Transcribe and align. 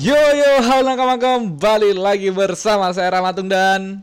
Yo 0.00 0.16
yo, 0.16 0.52
halo 0.64 0.88
nakama 0.88 1.20
kembali 1.20 1.92
lagi 1.92 2.32
bersama 2.32 2.88
saya 2.90 3.12
Ramatung 3.12 3.46
dan 3.46 4.00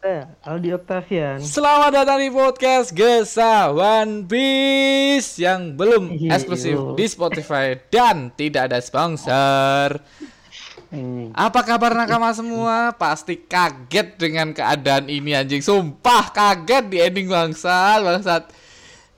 Eh, 0.00 0.24
Aldi 0.40 0.72
Octavian. 0.72 1.44
Selamat 1.44 1.92
datang 1.92 2.24
di 2.24 2.32
podcast 2.32 2.88
Gesa 2.88 3.68
One 3.68 4.24
Piece 4.24 5.36
yang 5.36 5.76
belum 5.76 6.16
Iyo. 6.16 6.32
eksklusif 6.32 6.76
di 6.96 7.04
Spotify 7.04 7.76
dan 7.92 8.32
tidak 8.32 8.72
ada 8.72 8.80
sponsor. 8.80 10.00
Hmm. 10.88 11.36
Apa 11.36 11.68
kabar 11.68 11.92
nakama 11.92 12.32
semua? 12.32 12.96
Pasti 12.96 13.36
kaget 13.36 14.16
dengan 14.16 14.56
keadaan 14.56 15.04
ini 15.06 15.36
anjing. 15.36 15.60
Sumpah 15.60 16.32
kaget 16.32 16.88
di 16.88 16.96
ending 16.96 17.28
bangsat, 17.28 18.00
bangsat. 18.00 18.42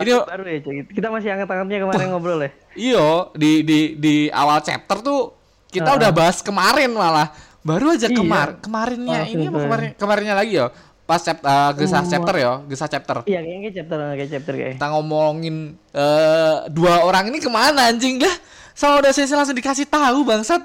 Ini 0.03 0.19
Baru 0.19 0.45
ya. 0.51 0.59
Kita 0.83 1.15
masih 1.15 1.31
angkat-angkatnya 1.31 1.79
kemarin 1.79 2.07
ngobrol 2.11 2.43
ya. 2.43 2.51
iyo 2.75 3.31
di 3.39 3.63
di 3.63 3.95
di 3.95 4.15
awal 4.27 4.59
chapter 4.67 4.99
tuh 4.99 5.42
kita 5.73 5.91
udah 5.91 6.11
bahas 6.13 6.39
kemarin 6.39 6.93
malah. 6.93 7.33
Baru 7.63 7.91
aja 7.91 8.07
Iya. 8.07 8.19
kemar 8.19 8.49
kemarinnya 8.59 9.19
Oh, 9.19 9.27
ini 9.29 9.45
apa 9.47 9.59
kemarin 9.59 9.89
kemarinnya 9.97 10.35
lagi 10.35 10.53
yo. 10.55 10.69
Pas 11.03 11.19
chapter 11.19 11.49
gesah 11.75 12.03
chapter 12.05 12.35
yo, 12.37 12.53
gesah 12.67 12.87
chapter. 12.87 13.17
Iya, 13.25 13.39
kayaknya 13.41 13.61
kayak 13.61 13.75
chapter 13.75 13.99
kayak 13.99 14.31
chapter 14.31 14.55
kayak. 14.55 14.75
Kita 14.77 14.89
ngomongin 14.91 15.57
eh 15.91 16.57
dua 16.69 17.03
orang 17.03 17.29
ini 17.29 17.39
ke 17.39 17.49
mana 17.49 17.89
anjing 17.89 18.19
lah. 18.19 18.35
Sama 18.73 18.99
udah 18.99 19.11
saya 19.11 19.29
langsung 19.33 19.55
dikasih 19.55 19.85
tahu 19.85 20.23
bangsat 20.23 20.63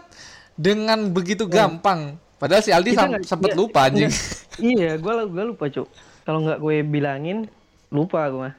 dengan 0.53 1.05
begitu 1.07 1.45
gampang. 1.45 2.15
Padahal 2.37 2.61
si 2.61 2.69
Aldi 2.69 2.93
sam- 2.93 3.17
sempet 3.21 3.51
nggak- 3.51 3.59
lupa 3.59 3.79
anjing. 3.85 4.09
iya, 4.73 4.93
gua 4.95 5.25
gua 5.25 5.43
lupa, 5.43 5.65
Cuk. 5.67 5.89
Kalau 6.21 6.39
nggak 6.39 6.59
gue 6.59 6.75
bilangin, 6.83 7.47
lupa 7.87 8.25
gue 8.27 8.41
mah. 8.41 8.55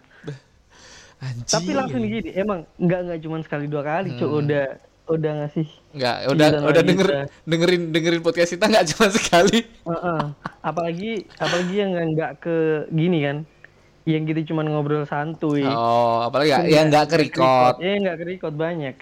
Anjing. 1.19 1.47
Tapi 1.47 1.71
langsung 1.75 2.01
gini, 2.01 2.31
emang 2.33 2.63
nggak 2.77 3.01
nggak 3.05 3.19
cuma 3.21 3.37
sekali 3.41 3.67
dua 3.67 3.83
kali, 3.83 4.15
Cuk. 4.15 4.27
Hmm. 4.27 4.41
Udah 4.41 4.67
udah 5.09 5.33
ngasih. 5.37 5.67
Enggak, 5.99 6.17
udah 6.29 6.47
Gila 6.49 6.59
udah 6.63 6.71
lagi, 6.77 6.89
denger 6.89 7.09
kita. 7.09 7.25
dengerin 7.45 7.83
dengerin 7.91 8.23
podcast 8.23 8.51
kita 8.55 8.65
nggak 8.67 8.87
cuma 8.89 9.07
sekali. 9.19 9.59
Heeh. 9.67 10.21
Apalagi 10.61 11.11
apalagi 11.35 11.75
yang 11.75 11.91
nggak- 11.91 12.35
ke 12.39 12.57
gini 12.89 13.19
kan. 13.21 13.37
Yang 14.07 14.23
gitu 14.31 14.55
cuma 14.55 14.63
ngobrol 14.63 15.05
santuy. 15.05 15.61
Oh, 15.61 16.25
apalagi 16.25 16.49
ya, 16.49 16.59
yang 16.65 16.89
nggak 16.89 17.07
ke 17.09 17.17
record. 17.19 17.77
Iya, 17.77 17.95
nggak 17.99 18.17
ke 18.17 18.25
record 18.27 18.55
banyak. 18.55 18.95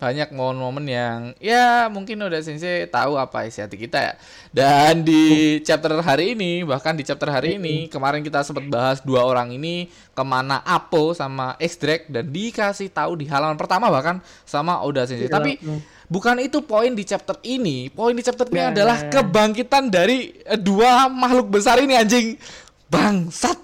Banyak 0.00 0.32
momen-momen 0.32 0.88
yang 0.88 1.18
ya 1.36 1.92
mungkin 1.92 2.16
udah 2.24 2.40
sensei 2.40 2.88
tahu 2.88 3.20
apa 3.20 3.44
isi 3.44 3.60
hati 3.60 3.76
kita 3.76 4.00
ya. 4.00 4.12
Dan 4.48 5.04
di 5.04 5.60
chapter 5.60 5.92
hari 6.00 6.32
ini, 6.32 6.64
bahkan 6.64 6.96
di 6.96 7.04
chapter 7.04 7.28
hari 7.28 7.60
ini, 7.60 7.84
kemarin 7.92 8.24
kita 8.24 8.40
sempat 8.40 8.64
bahas 8.64 9.04
dua 9.04 9.28
orang 9.28 9.52
ini 9.52 9.92
ke 10.16 10.24
mana 10.24 10.64
Apo 10.64 11.12
sama 11.12 11.52
X-Drake 11.60 12.08
dan 12.08 12.32
dikasih 12.32 12.88
tahu 12.88 13.20
di 13.20 13.28
halaman 13.28 13.60
pertama 13.60 13.92
bahkan 13.92 14.24
sama 14.48 14.80
Oda 14.80 15.04
Sensei. 15.04 15.28
Iya, 15.28 15.36
Tapi 15.36 15.60
hmm. 15.60 16.08
bukan 16.08 16.40
itu 16.40 16.64
poin 16.64 16.96
di 16.96 17.04
chapter 17.04 17.36
ini. 17.44 17.92
Poin 17.92 18.16
di 18.16 18.24
chapter 18.24 18.48
ini 18.48 18.56
Nah. 18.56 18.72
adalah 18.72 18.98
kebangkitan 19.12 19.92
dari 19.92 20.32
eh, 20.48 20.56
dua 20.56 21.12
makhluk 21.12 21.52
besar 21.52 21.76
ini 21.76 21.92
anjing. 21.92 22.40
Bangsat. 22.88 23.60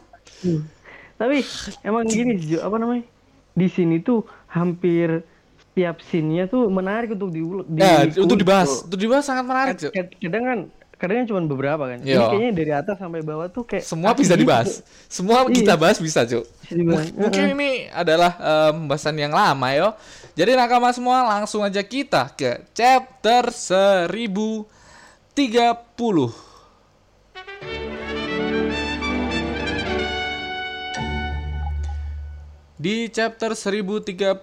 Tapi 1.16 1.40
emang 1.80 2.04
gini 2.04 2.36
apa 2.60 2.76
namanya? 2.76 3.08
Di 3.56 3.72
sini 3.72 4.04
tuh 4.04 4.20
hampir 4.52 5.24
setiap 5.76 6.00
scene-nya 6.00 6.48
tuh 6.48 6.72
menarik 6.72 7.12
untuk 7.12 7.28
diulang. 7.28 7.68
Ya, 7.76 8.08
untuk 8.16 8.40
dibahas, 8.40 8.80
untuk 8.88 8.96
dibahas 8.96 9.28
sangat 9.28 9.44
menarik, 9.44 9.76
Cuk. 9.76 9.92
Kadang 9.92 10.44
kan, 10.48 10.58
kadang 10.96 11.16
kan 11.20 11.26
cuma 11.28 11.44
beberapa 11.44 11.84
kan. 11.84 12.00
Ini 12.00 12.16
Yo. 12.16 12.32
kayaknya 12.32 12.52
dari 12.56 12.72
atas 12.72 12.96
sampai 12.96 13.20
bawah 13.20 13.44
tuh 13.52 13.68
kayak 13.68 13.84
Semua 13.84 14.16
bisa 14.16 14.32
gitu. 14.32 14.48
dibahas. 14.48 14.80
Semua 15.04 15.44
Iya. 15.44 15.52
kita 15.52 15.76
bahas 15.76 16.00
bisa, 16.00 16.24
Cuk. 16.24 16.48
Dibahas. 16.72 17.12
Mungkin 17.12 17.60
ini 17.60 17.92
adalah 17.92 18.32
eh, 18.40 18.72
pembahasan 18.72 19.20
yang 19.20 19.36
lama 19.36 19.68
yo. 19.76 19.92
Jadi 20.32 20.56
nakama 20.56 20.88
semua 20.96 21.28
langsung 21.28 21.60
aja 21.60 21.84
kita 21.84 22.32
ke 22.32 22.64
chapter 22.72 23.52
1030. 23.52 24.64
Di 32.76 33.08
chapter 33.08 33.56
1030 33.56 34.36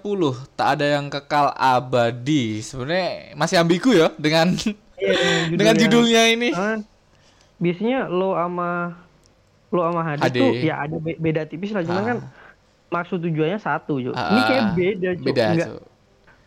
tak 0.58 0.68
ada 0.74 0.86
yang 0.92 1.06
kekal 1.08 1.54
abadi. 1.54 2.60
Sebenarnya 2.60 3.34
masih 3.34 3.58
ambigu 3.58 3.94
ya 3.94 4.10
dengan 4.16 4.50
Iya, 4.96 5.52
dengan 5.52 5.76
judulnya 5.76 6.24
ini. 6.32 6.50
Ah, 6.50 6.80
biasanya 7.60 8.08
lo 8.08 8.34
sama 8.34 8.96
lo 9.68 9.82
sama 9.84 10.02
Hadi, 10.06 10.22
Hadi. 10.24 10.40
tuh 10.40 10.52
ya 10.56 10.76
ada 10.80 10.96
be- 10.96 11.20
beda 11.20 11.44
tipis 11.44 11.76
lah 11.76 11.84
cuman 11.84 11.98
Ah. 11.98 12.08
kan 12.08 12.18
maksud 12.90 13.20
tujuannya 13.20 13.60
satu 13.60 14.00
Jo. 14.00 14.12
Ah, 14.14 14.32
Ini 14.32 14.40
kayak 14.44 14.64
beda 14.72 15.10
Jo. 15.14 15.24
Beda, 15.24 15.44
Nggak 15.50 15.68
Cuk. 15.68 15.84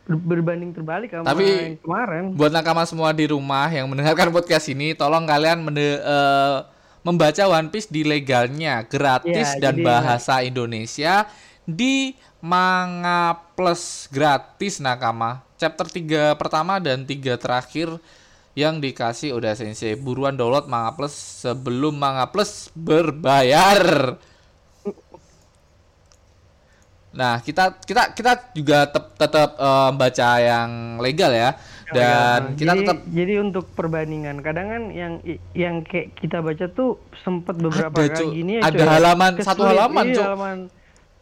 ber- 0.08 0.24
berbanding 0.24 0.70
terbalik 0.72 1.12
sama 1.12 1.26
Tapi- 1.26 1.44
yang 1.44 1.78
kemarin. 1.78 2.22
Buat 2.32 2.50
nakama 2.50 2.82
semua 2.82 3.12
di 3.12 3.26
rumah 3.26 3.68
yang 3.68 3.86
mendengarkan 3.86 4.30
podcast 4.30 4.66
ini, 4.66 4.96
tolong 4.96 5.22
kalian 5.22 5.60
mende- 5.60 6.00
eh, 6.00 6.56
membaca 7.02 7.42
One 7.52 7.68
Piece 7.68 7.86
di 7.86 8.02
legalnya, 8.02 8.82
gratis 8.82 9.52
Ya, 9.52 9.60
dan 9.60 9.74
jadi- 9.74 9.84
bahasa 9.84 10.40
Indonesia 10.40 11.28
di 11.66 12.14
Manga 12.40 13.34
Plus 13.58 14.06
gratis 14.08 14.78
nakama. 14.78 15.42
Chapter 15.58 15.90
3 15.90 16.38
pertama 16.38 16.78
dan 16.78 17.02
3 17.02 17.36
terakhir 17.36 17.98
yang 18.56 18.80
dikasih 18.80 19.36
udah 19.36 19.52
Sensei. 19.52 19.98
Buruan 19.98 20.38
download 20.38 20.70
Manga 20.70 20.94
Plus 20.94 21.12
sebelum 21.12 21.98
Manga 21.98 22.24
Plus 22.30 22.70
berbayar. 22.72 24.16
Nah, 27.16 27.40
kita 27.40 27.80
kita 27.80 28.12
kita 28.12 28.32
juga 28.52 28.84
tetap 28.84 29.16
tetap 29.16 29.50
eh, 29.56 29.90
baca 29.96 30.28
yang 30.36 30.70
legal 31.00 31.32
ya. 31.32 31.50
Dan 31.88 32.52
Nah, 32.52 32.58
kita 32.58 32.72
jadi, 32.76 32.80
tetap 32.84 32.98
jadi 33.08 33.34
untuk 33.40 33.64
perbandingan 33.72 34.42
kadang 34.44 34.66
kan 34.68 34.82
yang 34.92 35.12
yang 35.56 35.80
kayak 35.86 36.12
kita 36.18 36.44
baca 36.44 36.66
tuh 36.68 37.00
sempet 37.24 37.56
beberapa 37.56 37.94
Ada, 37.94 38.20
kali 38.20 38.42
gini 38.42 38.52
ya 38.58 38.68
Ada 38.68 38.84
ya. 38.84 38.90
halaman, 39.00 39.32
satu 39.40 39.62
halaman, 39.64 40.04
iya, 40.12 40.22
halaman. 40.28 40.58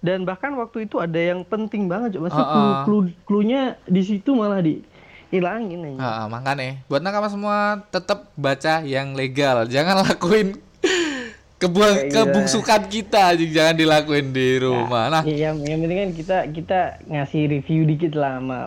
Dan 0.05 0.23
bahkan 0.23 0.53
waktu 0.53 0.85
itu 0.85 1.01
ada 1.01 1.17
yang 1.17 1.41
penting 1.43 1.89
banget 1.89 2.15
Cuk. 2.15 2.29
Maksudnya 2.29 2.45
clue, 2.47 2.61
ah. 2.69 2.83
clue, 2.85 3.05
clue-nya 3.25 3.63
di 3.83 4.03
situ 4.05 4.31
malah 4.31 4.61
dihilangin 4.61 5.97
aja. 5.97 5.99
Ah, 5.99 6.25
makanya 6.29 6.85
buat 6.85 7.01
nakama 7.01 7.27
semua 7.27 7.57
tetap 7.89 8.29
baca 8.35 8.85
yang 8.85 9.17
legal. 9.17 9.65
Jangan 9.65 10.05
lakuin 10.05 10.61
kebuang 11.61 11.97
Iya. 12.05 12.13
kebungsukan 12.13 12.93
kita 12.93 13.33
anjing. 13.33 13.49
jangan 13.49 13.75
dilakuin 13.75 14.29
di 14.31 14.61
rumah. 14.61 15.09
Nah, 15.09 15.23
Ya, 15.25 15.49
yang, 15.49 15.65
yang 15.65 15.81
penting 15.81 15.99
kan 15.99 16.11
kita 16.13 16.39
kita 16.53 16.81
ngasih 17.09 17.43
review 17.49 17.89
dikit 17.89 18.13
lah 18.13 18.37
sama 18.37 18.61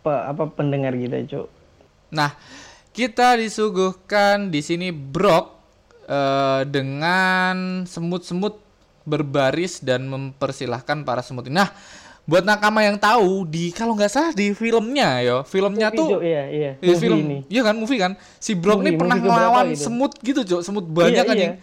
pe- 0.00 0.24
apa 0.30 0.46
pendengar 0.48 0.94
kita, 0.94 1.18
Cuk. 1.26 1.50
nah 2.08 2.38
kita 2.92 3.34
disuguhkan 3.34 4.52
di 4.52 4.60
sini 4.60 4.92
Brock 4.92 5.58
eh, 6.04 6.62
dengan 6.64 7.82
semut-semut 7.82 8.61
berbaris 9.02 9.78
dan 9.78 10.06
mempersilahkan 10.06 11.02
para 11.02 11.20
semut 11.20 11.46
ini. 11.46 11.56
Nah, 11.56 11.70
buat 12.22 12.42
nakama 12.42 12.80
yang 12.80 12.94
tahu 12.96 13.42
di 13.44 13.70
kalau 13.70 13.92
nggak 13.92 14.06
salah 14.06 14.30
di 14.30 14.54
filmnya 14.54 15.18
yo, 15.20 15.42
filmnya 15.42 15.90
Movie, 15.90 15.98
tuh 15.98 16.08
Cuk, 16.08 16.20
iya, 16.22 16.42
iya. 16.48 16.70
Movie 16.78 17.00
film, 17.00 17.18
ini. 17.20 17.38
iya 17.46 17.62
kan 17.62 17.74
movie 17.74 17.98
kan. 17.98 18.12
Si 18.38 18.54
Brock 18.54 18.78
Movie, 18.78 18.88
nih 18.88 18.98
pernah 18.98 19.16
ngelawan 19.18 19.64
gitu. 19.70 19.82
semut 19.82 20.12
gitu, 20.18 20.40
Cok. 20.40 20.60
Semut 20.62 20.86
banyak 20.86 21.18
Iya, 21.18 21.26
kan 21.26 21.34
iya. 21.34 21.42
yang. 21.42 21.54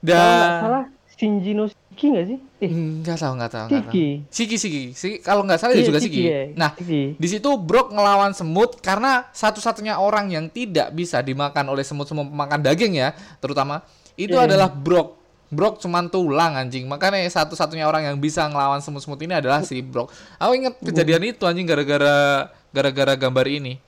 Kalau 0.00 0.20
nggak 0.20 0.48
Dan 0.48 0.60
salah 0.60 0.84
Shinji 1.10 1.52
no 1.52 1.64
Shiki 1.68 2.06
nggak 2.08 2.26
sih? 2.26 2.38
Eh, 2.60 2.68
enggak 2.68 3.16
tahu, 3.16 3.32
enggak 3.36 3.52
tahu, 3.52 3.64
enggak 3.68 3.82
tahu. 3.82 3.92
Shiki. 3.92 4.06
Siki, 4.32 4.56
Siki. 4.56 4.82
Siki 4.92 5.16
kalau 5.20 5.44
nggak 5.44 5.60
salah 5.60 5.72
ya 5.72 5.80
Iya, 5.80 5.88
juga 5.88 6.00
Shiki, 6.00 6.16
Siki. 6.16 6.22
ya. 6.24 6.40
Nah, 6.56 6.70
Shiki. 6.72 7.02
di 7.16 7.28
situ 7.28 7.50
Brock 7.56 7.92
ngelawan 7.92 8.32
semut 8.32 8.80
karena 8.80 9.28
satu-satunya 9.30 9.96
orang 9.96 10.28
yang 10.28 10.48
tidak 10.48 10.88
bisa 10.90 11.20
dimakan 11.20 11.68
oleh 11.68 11.84
semut-semut 11.84 12.24
pemakan 12.24 12.60
daging 12.60 12.96
ya, 12.96 13.12
terutama 13.36 13.84
itu 14.16 14.32
Iya. 14.32 14.48
adalah 14.48 14.72
Brock. 14.72 15.19
Brock 15.50 15.82
cuman 15.82 16.06
tulang 16.06 16.54
anjing. 16.54 16.86
Makanya 16.86 17.26
satu-satunya 17.26 17.84
orang 17.84 18.06
yang 18.06 18.16
bisa 18.22 18.46
ngelawan 18.46 18.78
semut-semut 18.78 19.18
ini 19.18 19.34
adalah 19.34 19.66
si 19.66 19.82
Brock. 19.82 20.14
Aku 20.38 20.54
inget 20.54 20.78
kejadian 20.78 21.26
itu 21.26 21.42
anjing 21.42 21.66
gara-gara 21.66 22.48
gara-gara 22.70 23.12
gambar 23.18 23.46
ini. 23.50 23.82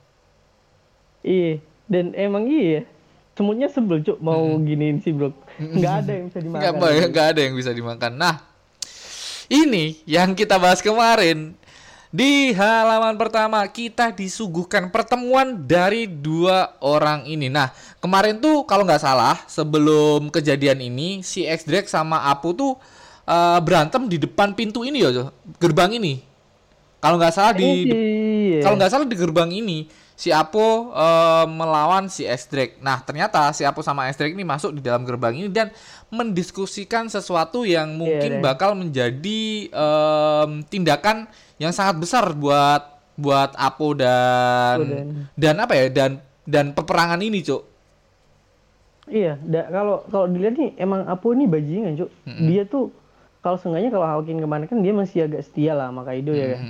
Iya, 1.23 1.63
dan 1.87 2.11
emang 2.19 2.51
iya. 2.51 2.83
Semutnya 3.33 3.65
sebel, 3.71 4.05
Cuk, 4.05 4.21
mau 4.21 4.45
giniin 4.61 5.01
si 5.01 5.09
Brock. 5.15 5.33
Nggak 5.57 5.93
ada 6.05 6.11
yang 6.13 6.25
bisa 6.29 6.39
dimakan. 6.43 6.61
Nggak, 6.61 6.73
ba- 6.77 7.09
nggak 7.09 7.27
ada 7.33 7.39
yang 7.41 7.55
bisa 7.57 7.71
dimakan. 7.73 8.11
Nah, 8.13 8.35
ini 9.49 10.03
yang 10.05 10.35
kita 10.37 10.59
bahas 10.61 10.83
kemarin. 10.83 11.55
Di 12.13 12.53
halaman 12.53 13.17
pertama 13.17 13.65
kita 13.65 14.13
disuguhkan 14.13 14.93
pertemuan 14.93 15.57
dari 15.65 16.05
dua 16.05 16.77
orang 16.77 17.25
ini. 17.25 17.49
Nah, 17.49 17.73
kemarin 17.97 18.37
tuh 18.37 18.69
kalau 18.69 18.85
nggak 18.85 19.01
salah 19.01 19.33
sebelum 19.49 20.29
kejadian 20.29 20.77
ini 20.77 21.25
si 21.25 21.41
X 21.41 21.65
Drake 21.65 21.89
sama 21.89 22.29
Apu 22.29 22.53
tuh 22.53 22.77
eh, 23.25 23.59
berantem 23.65 24.05
di 24.05 24.21
depan 24.21 24.53
pintu 24.53 24.85
ini 24.85 25.01
ya, 25.01 25.33
gerbang 25.57 25.97
ini. 25.97 26.21
Kalau 27.01 27.17
nggak 27.17 27.33
salah 27.33 27.51
di 27.51 27.65
Iya. 27.89 28.61
kalau 28.61 28.77
nggak 28.77 28.91
salah 28.93 29.07
di 29.09 29.17
gerbang 29.17 29.49
ini 29.49 29.89
si 30.13 30.29
Apo 30.29 30.93
eh, 30.93 31.45
melawan 31.49 32.13
si 32.13 32.29
S 32.29 32.45
Drake. 32.45 32.77
Nah 32.77 33.01
ternyata 33.01 33.49
si 33.57 33.65
Apo 33.65 33.81
sama 33.81 34.05
S 34.05 34.21
Drake 34.21 34.37
ini 34.37 34.45
masuk 34.45 34.77
di 34.77 34.85
dalam 34.85 35.01
gerbang 35.01 35.33
ini 35.33 35.49
dan 35.49 35.73
mendiskusikan 36.13 37.09
sesuatu 37.09 37.65
yang 37.65 37.97
mungkin 37.97 38.37
Iya, 38.37 38.37
deh. 38.37 38.43
bakal 38.45 38.77
menjadi 38.77 39.41
em, 39.67 40.61
tindakan 40.69 41.25
yang 41.63 41.71
sangat 41.71 41.95
besar 41.97 42.27
buat 42.33 42.83
buat 43.15 43.55
Apo 43.55 43.93
dan 43.93 44.75
Apo 44.75 44.83
dan- 44.85 45.09
dan 45.33 45.55
apa 45.57 45.73
ya 45.73 45.85
dan 45.87 46.11
dan 46.43 46.65
peperangan 46.71 47.19
ini 47.19 47.39
cuk 47.41 47.63
Iya, 49.05 49.35
da- 49.37 49.67
kalau 49.67 50.07
kalau 50.07 50.25
dilihat 50.25 50.55
nih 50.55 50.71
emang 50.77 51.03
Apo 51.03 51.31
ini 51.31 51.43
bajingan, 51.45 51.99
Cuk. 51.99 52.07
Dia 52.41 52.63
tuh 52.63 52.87
kalau 53.41 53.59
seenggaknya 53.59 53.91
kalau 53.91 54.07
Hawkin 54.07 54.39
kemarin 54.39 54.63
kan 54.63 54.79
dia 54.79 54.93
masih 54.93 55.19
agak 55.21 55.43
setia 55.43 55.75
lah 55.75 55.91
sama 55.91 56.03
Kaido 56.03 56.31
ya 56.31 56.55
kan. 56.55 56.61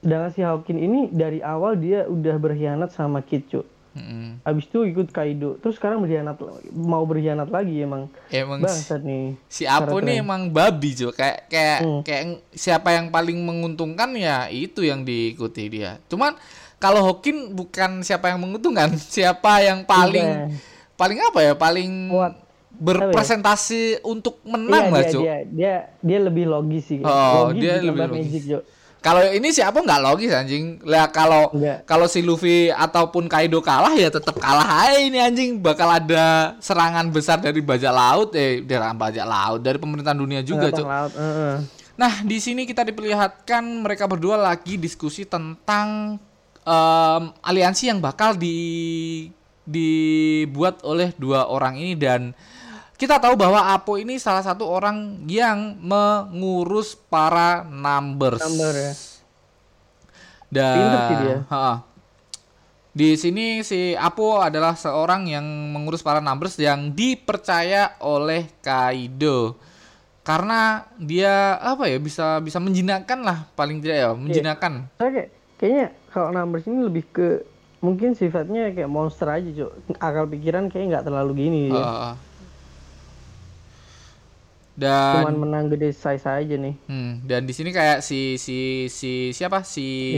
Sedangkan 0.00 0.30
si 0.32 0.40
Hawkin 0.40 0.78
ini 0.78 1.00
dari 1.10 1.44
awal 1.44 1.76
dia 1.76 2.08
udah 2.08 2.36
berkhianat 2.38 2.88
sama 2.90 3.20
Kid, 3.20 3.44
Cuk. 3.46 3.68
Mm-mm. 3.90 4.38
Abis 4.42 4.64
itu 4.64 4.84
ikut 4.84 5.10
Kaido, 5.10 5.58
terus 5.58 5.74
sekarang 5.74 5.98
berkhianat 5.98 6.38
mau 6.70 7.02
berkhianat 7.02 7.46
lagi 7.46 7.80
emang. 7.80 8.06
emang 8.28 8.60
Bangsat 8.60 9.00
nih. 9.00 9.34
si 9.44 9.64
Apo 9.64 9.98
nih 9.98 10.20
emang 10.20 10.46
babi 10.46 10.94
cuk 10.94 11.10
kayak 11.12 11.38
kayak 11.46 11.78
Hmm. 11.80 12.00
kayak 12.00 12.22
siapa 12.50 12.92
yang 12.92 13.08
paling 13.08 13.34
menguntungkan 13.36 14.14
ya 14.14 14.46
itu 14.46 14.82
yang 14.82 15.02
diikuti 15.02 15.66
dia 15.68 15.98
cuman 16.06 16.38
kalau 16.76 17.02
Hokin 17.04 17.50
bukan 17.50 18.00
siapa 18.00 18.28
yang 18.28 18.38
menguntungkan 18.38 18.94
siapa 19.14 19.58
yang 19.60 19.82
paling 19.82 20.22
Iya. 20.22 20.54
paling 20.94 21.18
apa 21.20 21.38
ya 21.40 21.52
paling 21.54 21.90
Kuat. 22.08 22.32
berpresentasi 22.72 23.82
untuk 24.02 24.38
menang 24.42 24.86
Iya, 24.86 24.92
lah 24.92 25.02
dia, 25.02 25.12
dia, 25.12 25.36
dia 25.50 25.74
dia 26.00 26.18
lebih 26.20 26.44
logis 26.46 26.84
sih. 26.86 26.98
Oh, 27.00 27.48
logis 27.48 27.60
dia 27.60 27.74
ditambah 27.76 27.90
lebih 28.06 28.08
logis. 28.08 28.24
magic, 28.24 28.42
Cuk. 28.46 28.62
Kalau 29.00 29.24
ini 29.32 29.48
siapa 29.48 29.80
nggak 29.80 30.00
logis 30.04 30.28
anjing. 30.28 30.76
Lah 30.84 31.08
kalau 31.08 31.48
kalau 31.88 32.04
si 32.04 32.20
Luffy 32.20 32.68
ataupun 32.68 33.32
Kaido 33.32 33.64
kalah 33.64 33.96
ya 33.96 34.12
tetap 34.12 34.36
kalah 34.36 34.84
aja 34.84 35.00
ini 35.00 35.16
anjing. 35.16 35.56
Bakal 35.56 36.04
ada 36.04 36.54
serangan 36.60 37.08
besar 37.08 37.40
dari 37.40 37.64
bajak 37.64 37.92
laut 37.92 38.36
eh 38.36 38.60
dari 38.60 38.84
bajak 38.92 39.24
laut 39.24 39.60
dari 39.64 39.80
pemerintahan 39.80 40.20
dunia 40.20 40.44
juga, 40.44 40.68
Cuk. 40.68 40.84
laut, 40.84 41.12
heeh. 41.16 41.54
Nah, 41.96 42.12
di 42.24 42.40
sini 42.40 42.64
kita 42.64 42.80
diperlihatkan 42.84 43.84
mereka 43.84 44.08
berdua 44.08 44.40
lagi 44.40 44.80
diskusi 44.80 45.28
tentang 45.28 46.16
em, 46.64 47.22
aliansi 47.44 47.92
yang 47.92 48.00
bakal 48.00 48.36
di 48.36 49.28
dibuat 49.64 50.80
oleh 50.84 51.12
dua 51.16 51.48
orang 51.48 51.76
ini 51.76 51.94
dan 51.96 52.32
kita 53.00 53.16
tahu 53.16 53.32
bahwa 53.32 53.72
Apo 53.72 53.96
ini 53.96 54.20
salah 54.20 54.44
satu 54.44 54.68
orang 54.68 55.24
yang 55.24 55.80
mengurus 55.80 56.92
para 56.92 57.64
numbers. 57.64 58.44
Number 58.44 58.76
ya. 58.76 58.92
Dan 60.52 60.76
sih 61.08 61.16
dia. 61.24 61.38
Ha-ha. 61.48 61.74
Di 62.92 63.16
sini 63.16 63.64
si 63.64 63.96
Apo 63.96 64.44
adalah 64.44 64.76
seorang 64.76 65.24
yang 65.32 65.46
mengurus 65.72 66.04
para 66.04 66.20
numbers 66.20 66.60
yang 66.60 66.92
dipercaya 66.92 67.96
oleh 68.04 68.52
Kaido. 68.60 69.56
Karena 70.20 70.84
dia 71.00 71.56
apa 71.56 71.88
ya 71.88 71.96
bisa 71.96 72.36
bisa 72.44 72.60
menjinakkan 72.60 73.24
lah 73.24 73.48
paling 73.56 73.80
tidak 73.80 73.96
ya, 73.96 74.10
menjinakkan. 74.12 74.92
Saya 75.00 75.10
kayak 75.16 75.28
kayaknya 75.56 75.86
kalau 76.12 76.28
numbers 76.36 76.68
ini 76.68 76.84
lebih 76.84 77.08
ke 77.08 77.48
mungkin 77.80 78.12
sifatnya 78.12 78.76
kayak 78.76 78.92
monster 78.92 79.24
aja, 79.32 79.48
Cuk. 79.48 79.72
Akal 79.96 80.28
pikiran 80.28 80.68
kayak 80.68 80.84
nggak 80.92 81.04
terlalu 81.08 81.48
gini 81.48 81.72
ya. 81.72 82.12
Dan 84.80 85.28
Cuman 85.28 85.36
menang 85.36 85.64
gede 85.68 85.92
size 85.92 86.24
aja 86.24 86.54
nih. 86.56 86.74
hmm, 86.88 87.28
dan 87.28 87.44
di 87.44 87.52
sini 87.52 87.68
kayak 87.68 88.00
si 88.00 88.40
si 88.40 88.88
si 88.88 89.36
siapa 89.36 89.60
si. 89.60 90.16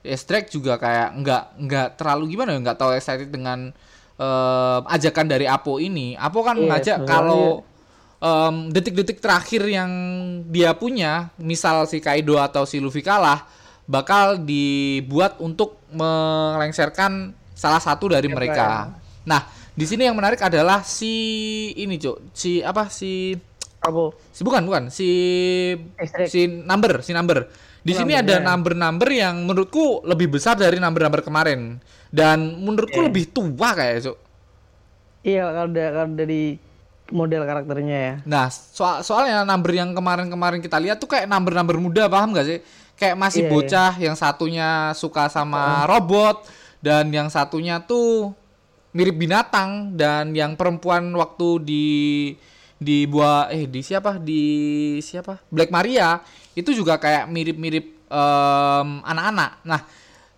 Estrek 0.00 0.48
juga 0.48 0.80
kayak 0.80 1.12
nggak 1.20 1.44
nggak 1.60 1.88
terlalu 2.00 2.32
gimana 2.32 2.56
ya 2.56 2.64
nggak 2.64 2.78
tahu 2.80 2.96
excited 2.96 3.28
dengan 3.28 3.68
em, 4.16 4.82
ajakan 4.88 5.26
dari 5.28 5.44
Apo 5.44 5.76
ini. 5.76 6.16
Apo 6.16 6.40
kan 6.40 6.56
mengajak 6.56 7.04
sebenarnya 7.04 7.12
kalau 7.12 7.44
em, 8.24 8.72
detik-detik 8.72 9.20
terakhir 9.20 9.60
yang 9.68 9.92
dia 10.48 10.72
punya, 10.72 11.28
misal 11.36 11.84
si 11.84 12.00
Kaido 12.00 12.40
atau 12.40 12.64
si 12.64 12.80
Luffy 12.80 13.04
kalah, 13.04 13.44
bakal 13.84 14.40
dibuat 14.40 15.36
untuk 15.36 15.84
melengsarkan 15.92 17.36
salah 17.52 17.82
satu 17.84 18.16
dari 18.16 18.32
mereka. 18.32 18.96
Nah, 19.28 19.44
di 19.76 19.84
sini 19.84 20.08
yang 20.08 20.16
menarik 20.16 20.40
adalah 20.40 20.80
si 20.80 21.12
ini, 21.76 22.00
Cuk. 22.00 22.32
Si 22.32 22.64
apa 22.64 22.88
si 22.88 23.36
Apa? 23.80 24.12
si 24.28 24.40
bukan 24.40 24.62
bukan 24.62 24.82
si 24.88 25.08
Extract. 25.94 26.28
si 26.28 26.44
number 26.46 27.00
si 27.00 27.10
number 27.10 27.48
di 27.80 27.92
sini 27.92 28.12
ada 28.12 28.36
ya. 28.36 28.44
number-number 28.44 29.08
yang 29.08 29.40
menurutku 29.40 30.04
lebih 30.04 30.28
besar 30.30 30.52
dari 30.52 30.76
number-number 30.76 31.20
kemarin 31.20 31.80
dan 32.08 32.60
menurutku 32.60 33.00
Iya. 33.00 33.08
lebih 33.08 33.24
tua 33.26 33.72
kayak 33.72 34.04
Cuk. 34.04 34.16
Iya 35.22 35.48
kalau, 35.48 35.68
da- 35.70 35.92
kalau 35.94 36.10
dari 36.12 36.60
model 37.10 37.42
karakternya 37.42 37.98
ya. 37.98 38.14
nah 38.22 38.46
soal 38.48 39.00
soalnya 39.00 39.42
number 39.42 39.72
yang 39.72 39.90
kemarin-kemarin 39.90 40.60
kita 40.60 40.76
lihat 40.76 40.96
tuh 40.96 41.08
kayak 41.08 41.24
number-number 41.24 41.74
muda 41.74 42.04
paham 42.06 42.30
gak 42.30 42.46
sih 42.46 42.58
kayak 42.94 43.16
masih 43.16 43.40
Iya, 43.40 43.48
iya. 43.48 43.52
bocah 43.56 43.92
yang 43.98 44.14
satunya 44.14 44.68
suka 44.92 45.26
sama 45.26 45.82
robot 45.86 46.44
dan 46.78 47.08
yang 47.08 47.26
satunya 47.26 47.80
tuh 47.80 48.36
mirip 48.92 49.16
binatang 49.16 49.96
dan 49.96 50.30
yang 50.30 50.52
perempuan 50.52 51.08
waktu 51.10 51.48
di 51.60 51.86
di 52.80 53.04
buah 53.04 53.52
eh 53.52 53.68
di 53.68 53.84
siapa 53.84 54.16
di 54.16 54.42
siapa 55.04 55.36
Black 55.52 55.68
Maria 55.68 56.24
itu 56.56 56.72
juga 56.72 56.96
kayak 56.96 57.28
mirip-mirip 57.28 58.08
em, 58.08 58.88
anak-anak. 59.04 59.50
Nah, 59.68 59.80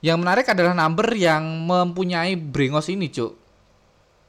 yang 0.03 0.19
menarik 0.19 0.51
adalah 0.51 0.75
number 0.75 1.15
yang 1.15 1.43
mempunyai 1.65 2.35
brengos 2.35 2.91
ini, 2.91 3.09
Cuk. 3.09 3.39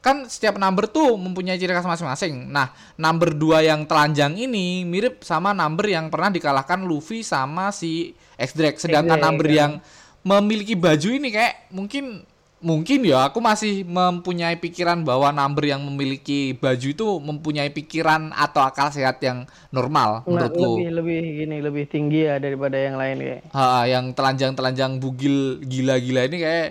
Kan 0.04 0.27
setiap 0.27 0.60
number 0.60 0.86
tuh 0.86 1.15
mempunyai 1.15 1.57
ciri 1.57 1.74
khas 1.74 1.88
masing-masing. 1.88 2.51
Nah, 2.51 2.69
number 3.00 3.31
2 3.33 3.65
yang 3.65 3.88
telanjang 3.88 4.36
ini 4.36 4.83
mirip 4.83 5.24
sama 5.24 5.56
number 5.56 5.89
yang 5.89 6.12
pernah 6.12 6.30
dikalahkan 6.30 6.83
Luffy 6.83 7.24
sama 7.24 7.71
si 7.71 8.13
X-Drake. 8.36 8.77
Sedangkan 8.77 9.18
X-Drake, 9.18 9.25
number 9.25 9.48
ya. 9.50 9.56
yang 9.63 9.71
memiliki 10.24 10.75
baju 10.75 11.10
ini 11.10 11.31
kayak 11.31 11.71
mungkin 11.71 12.27
mungkin 12.63 13.04
ya 13.04 13.27
aku 13.27 13.38
masih 13.38 13.83
mempunyai 13.83 14.56
pikiran 14.56 15.04
bahwa 15.04 15.30
number 15.30 15.65
yang 15.65 15.80
memiliki 15.80 16.54
baju 16.54 16.88
itu 16.88 17.06
mempunyai 17.19 17.68
pikiran 17.68 18.31
atau 18.31 18.62
akal 18.62 18.88
sehat 18.88 19.19
yang 19.19 19.44
normal 19.69 20.24
Nah, 20.24 20.48
menurutku. 20.48 20.80
lebih 20.80 20.89
lebih 20.95 21.19
gini 21.38 21.56
lebih 21.60 21.83
tinggi 21.86 22.19
ya 22.24 22.39
daripada 22.39 22.75
yang 22.75 22.95
lain 22.95 23.15
kayak. 23.19 23.39
Ha, 23.51 23.83
yang 23.86 24.10
telanjang-telanjang 24.12 24.98
bugil 24.98 25.60
gila-gila 25.62 26.21
ini 26.24 26.38
kayak 26.39 26.68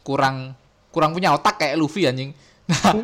kurang 0.00 0.54
kurang 0.88 1.10
punya 1.10 1.32
otak 1.32 1.58
kayak 1.58 1.74
Luffy 1.74 2.06
anjing. 2.06 2.30
Nah. 2.72 2.94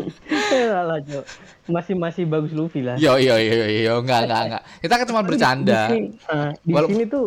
Masih 1.68 1.94
masih 1.94 2.24
bagus 2.24 2.50
Luffy 2.50 2.80
lah. 2.80 2.96
yo 2.96 3.14
yo 3.14 3.36
yo 3.36 3.52
yo, 3.54 3.66
yo 3.68 3.92
enggak 4.00 4.24
enggak 4.24 4.40
enggak. 4.48 4.62
Kita 4.80 4.92
kan 4.96 5.06
cuma 5.06 5.20
bercanda. 5.22 5.80
Di 5.86 5.86
sini, 5.86 6.00
eh, 6.26 6.50
di 6.58 6.72
Walau- 6.72 6.88
sini 6.88 7.02
tuh 7.06 7.24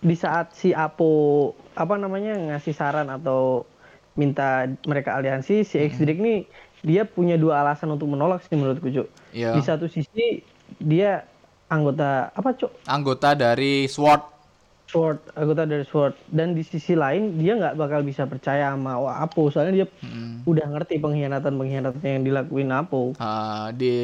di 0.00 0.14
saat 0.14 0.52
si 0.52 0.68
Apo 0.72 1.52
apa 1.74 1.94
namanya 1.94 2.34
ngasih 2.34 2.72
saran 2.72 3.06
atau 3.08 3.66
minta 4.14 4.64
mereka 4.86 5.14
aliansi 5.14 5.62
si 5.62 5.74
Hmm. 5.74 5.86
X 5.86 5.98
Drake 5.98 6.18
nih 6.18 6.38
dia 6.80 7.02
punya 7.02 7.34
dua 7.34 7.60
alasan 7.60 7.90
untuk 7.90 8.06
menolak 8.06 8.42
sih 8.42 8.54
menurutku 8.54 8.88
Cuk. 8.88 9.08
Iya. 9.30 9.52
Di 9.52 9.60
satu 9.60 9.86
sisi 9.86 10.38
dia 10.76 11.26
anggota 11.66 12.30
apa 12.30 12.54
Cuk? 12.54 12.70
Anggota 12.84 13.32
dari 13.32 13.86
SWORD. 13.86 14.36
Sword, 14.84 15.34
anggota 15.34 15.64
dari 15.64 15.82
Sword. 15.82 16.14
Dan 16.28 16.52
di 16.52 16.62
sisi 16.62 16.94
lain 16.94 17.34
dia 17.34 17.56
nggak 17.56 17.74
bakal 17.74 18.04
bisa 18.04 18.28
percaya 18.28 18.70
sama 18.70 18.94
Apo 19.16 19.48
soalnya 19.48 19.82
dia 19.82 19.86
Hmm. 19.98 20.44
udah 20.44 20.66
ngerti 20.70 21.00
pengkhianatan-pengkhianatan 21.00 21.98
yang 22.04 22.22
dilakuin 22.22 22.70
Apo. 22.70 23.16
Ha, 23.16 23.72
di 23.72 23.94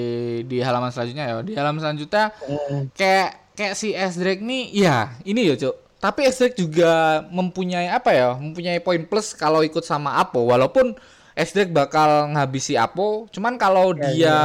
di 0.43 0.59
halaman 0.59 0.91
selanjutnya 0.91 1.25
ya. 1.29 1.37
Di 1.45 1.55
halaman 1.55 1.79
selanjutnya 1.79 2.33
Hmm. 2.35 2.91
kayak 2.91 3.55
kayak 3.55 3.75
si 3.77 3.93
S 3.93 4.17
Drake 4.17 4.41
nih 4.41 4.73
ya 4.73 5.15
ini 5.23 5.47
ya 5.47 5.55
cuk 5.55 5.77
tapi 6.00 6.25
Drake 6.26 6.57
juga 6.57 7.21
mempunyai 7.28 7.87
apa 7.87 8.11
ya 8.11 8.28
mempunyai 8.35 8.80
poin 8.80 9.04
plus 9.04 9.30
kalau 9.33 9.61
ikut 9.61 9.85
sama 9.85 10.16
Apo 10.16 10.49
walaupun 10.49 10.97
Drake 11.37 11.71
bakal 11.71 12.33
nghabisi 12.33 12.75
Apo 12.75 13.28
cuman 13.28 13.54
kalau 13.54 13.92
Ya, 13.92 14.00
dia 14.09 14.25
ya. 14.25 14.38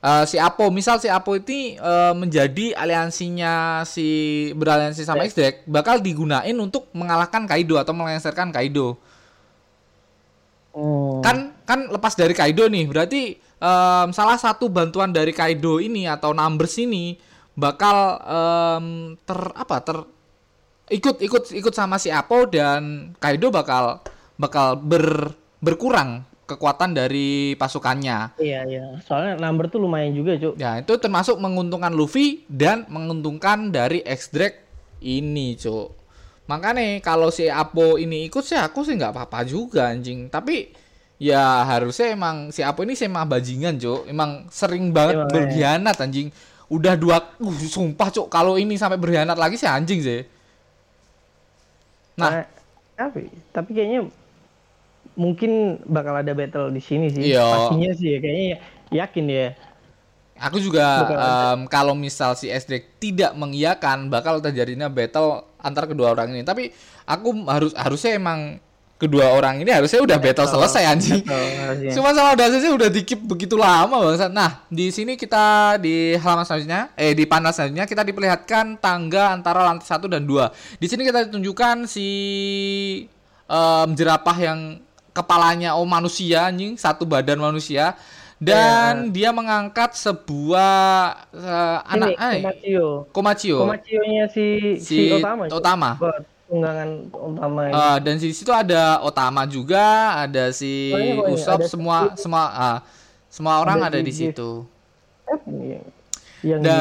eh, 0.00 0.24
si 0.24 0.36
Apo 0.36 0.68
misal 0.68 1.00
si 1.00 1.08
Apo 1.08 1.32
ini 1.32 1.74
eh, 1.74 2.12
menjadi 2.12 2.76
aliansinya 2.76 3.82
si 3.82 4.08
beraliansi 4.52 5.00
sama 5.02 5.24
Ya. 5.24 5.64
Bakal 5.64 5.98
digunain 5.98 6.54
untuk 6.56 6.92
mengalahkan 6.92 7.48
Kaido 7.48 7.76
atau 7.76 7.96
melengsarkan 7.96 8.52
Kaido 8.52 9.00
Oh. 10.76 11.24
kan 11.24 11.56
kan 11.64 11.88
lepas 11.88 12.12
dari 12.12 12.36
Kaido 12.36 12.68
nih 12.68 12.84
berarti 12.84 13.32
em, 13.40 14.08
salah 14.12 14.36
satu 14.36 14.68
bantuan 14.68 15.08
dari 15.08 15.32
Kaido 15.32 15.80
ini 15.80 16.04
atau 16.04 16.36
numbers 16.36 16.76
ini 16.76 17.16
bakal 17.56 18.20
em, 18.20 18.86
ter 19.24 19.40
apa 19.56 19.80
ter 19.80 19.96
ikut 20.86 21.18
ikut 21.18 21.44
ikut 21.50 21.74
sama 21.74 21.98
si 21.98 22.14
Apo 22.14 22.46
dan 22.46 23.12
Kaido 23.18 23.50
bakal 23.50 23.98
bakal 24.38 24.78
ber 24.78 25.34
berkurang 25.58 26.22
kekuatan 26.46 26.94
dari 26.94 27.58
pasukannya. 27.58 28.38
Iya 28.38 28.60
iya. 28.70 28.84
Soalnya 29.02 29.34
number 29.42 29.66
tuh 29.66 29.82
lumayan 29.82 30.14
juga 30.14 30.38
Cuk. 30.38 30.54
ya 30.54 30.78
itu 30.78 30.94
termasuk 31.02 31.42
menguntungkan 31.42 31.90
Luffy 31.90 32.46
dan 32.46 32.86
menguntungkan 32.86 33.74
dari 33.74 34.00
X 34.06 34.30
Drake 34.30 34.62
ini 35.02 35.58
cuk. 35.58 35.90
Makanya 36.46 37.02
kalau 37.02 37.34
si 37.34 37.50
Apo 37.50 37.98
ini 37.98 38.30
ikut 38.30 38.46
sih 38.46 38.54
aku 38.54 38.86
sih 38.86 38.94
nggak 38.94 39.10
apa-apa 39.10 39.42
juga 39.42 39.90
anjing. 39.90 40.30
Tapi 40.30 40.70
ya 41.18 41.66
harusnya 41.66 42.14
emang 42.14 42.54
si 42.54 42.62
Apo 42.62 42.86
ini 42.86 42.94
sih 42.94 43.10
emang 43.10 43.26
bajingan 43.26 43.74
cuk. 43.82 44.06
Emang 44.06 44.46
sering 44.54 44.94
banget 44.94 45.26
Emang, 45.26 45.30
berkhianat 45.34 45.98
anjing. 45.98 46.30
Udah 46.70 46.94
dua 46.94 47.18
uh, 47.42 47.58
sumpah 47.66 48.14
cuk. 48.14 48.30
Kalau 48.30 48.54
ini 48.54 48.78
sampai 48.78 49.02
berkhianat 49.02 49.34
lagi 49.34 49.58
sih 49.58 49.66
anjing 49.66 49.98
sih 49.98 50.35
Nah. 52.16 52.42
Nah, 52.42 52.44
tapi 52.96 53.28
tapi 53.52 53.70
kayaknya 53.76 54.08
mungkin 55.16 55.80
bakal 55.88 56.16
ada 56.16 56.32
battle 56.36 56.72
di 56.72 56.80
sini 56.80 57.08
sih. 57.12 57.32
Iya. 57.32 57.44
Pastinya 57.44 57.90
sih 57.96 58.08
ya 58.16 58.18
kayaknya 58.20 58.44
ya- 58.48 58.60
yakin 59.04 59.24
ya. 59.28 59.48
Aku 60.36 60.60
juga 60.60 60.84
em, 61.08 61.64
kalau 61.64 61.96
misal 61.96 62.36
si 62.36 62.52
SD 62.52 63.00
tidak 63.00 63.32
mengiyakan 63.32 64.12
bakal 64.12 64.36
terjadinya 64.44 64.92
battle 64.92 65.48
antar 65.56 65.88
kedua 65.88 66.12
orang 66.12 66.36
ini. 66.36 66.44
Tapi 66.44 66.68
aku 67.08 67.32
harus 67.48 67.72
harusnya 67.72 68.20
emang 68.20 68.60
kedua 68.96 69.28
orang 69.36 69.60
ini 69.60 69.68
harusnya 69.68 70.00
udah 70.00 70.16
battle 70.16 70.48
selesai 70.48 70.82
anjing. 70.88 71.20
Battle. 71.20 71.92
Cuma 71.92 72.16
sama 72.16 72.32
dasarnya 72.32 72.72
udah 72.72 72.88
dikip 72.88 73.20
begitu 73.20 73.54
lama 73.60 73.92
bangsa. 73.92 74.32
Nah, 74.32 74.64
di 74.72 74.88
sini 74.88 75.20
kita 75.20 75.76
di 75.76 76.16
halaman 76.16 76.48
selanjutnya, 76.48 76.88
eh 76.96 77.12
di 77.12 77.28
panel 77.28 77.52
selanjutnya 77.52 77.84
kita 77.84 78.02
diperlihatkan 78.02 78.80
tangga 78.80 79.36
antara 79.36 79.60
lantai 79.64 79.84
satu 79.84 80.08
dan 80.08 80.24
dua. 80.24 80.48
Di 80.80 80.88
sini 80.88 81.04
kita 81.04 81.28
ditunjukkan 81.28 81.84
si 81.84 82.08
em, 83.44 83.88
jerapah 83.92 84.36
yang 84.40 84.80
kepalanya 85.12 85.76
oh 85.76 85.84
manusia 85.84 86.48
anjing, 86.48 86.76
satu 86.80 87.04
badan 87.04 87.40
manusia 87.40 87.96
dan 88.36 89.08
dia 89.16 89.32
mengangkat 89.32 89.96
sebuah 89.96 90.72
anak 91.88 92.08
Ini 92.12 92.20
eh, 92.20 92.36
Komachio. 92.44 92.88
Komachio. 93.08 93.58
Komachio-nya 93.64 94.24
si 94.28 94.76
Si 94.76 95.08
si, 95.08 95.12
Otama. 95.12 95.48
Otama. 95.48 95.90
Tunggangan 96.46 96.88
Otama 97.10 97.60
ini. 97.64 97.74
Eh, 97.74 97.96
dan 98.00 98.14
di 98.16 98.30
situ 98.30 98.50
ada 98.50 98.98
Otama 99.00 99.42
juga, 99.44 99.84
ada 100.16 100.50
si 100.50 100.90
Pokoknya, 100.90 101.14
pokoknya, 101.16 101.34
Usop, 101.34 101.58
ada 101.58 101.66
semua 101.66 101.96
si- 102.08 102.22
semua 102.22 102.42
ah, 102.48 102.78
semua 103.26 103.54
orang 103.58 103.78
Ada 103.82 103.88
ada 103.92 103.98
di 104.00 104.12
situ. 104.12 104.50
Eh, 105.26 105.38
yang 105.44 105.84
yang 106.42 106.60
Da, 106.62 106.78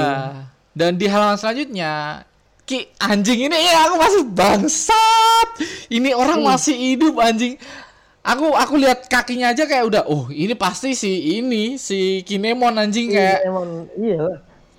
dan 0.72 0.94
di 0.94 1.06
halaman 1.06 1.36
selanjutnya 1.36 2.24
Ki 2.62 2.90
anjing 2.98 3.46
ini 3.46 3.54
ya 3.56 3.86
aku 3.86 3.96
masih 3.96 4.24
bangsat. 4.28 5.50
Ini 5.88 6.14
orang 6.14 6.42
Hmm. 6.42 6.50
masih 6.50 6.74
hidup 6.74 7.14
anjing. 7.18 7.62
Aku 8.22 8.50
aku 8.52 8.74
lihat 8.76 9.06
kakinya 9.06 9.50
aja 9.50 9.64
kayak 9.64 9.86
udah 9.86 10.04
oh 10.06 10.30
ini 10.30 10.54
pasti 10.54 10.98
si 10.98 11.38
ini 11.38 11.78
si 11.78 12.22
Kinemon 12.22 12.74
anjing 12.76 13.10
Iya, 13.10 13.18
kayak 13.38 13.40
emang 13.46 13.70
iya. 13.96 14.18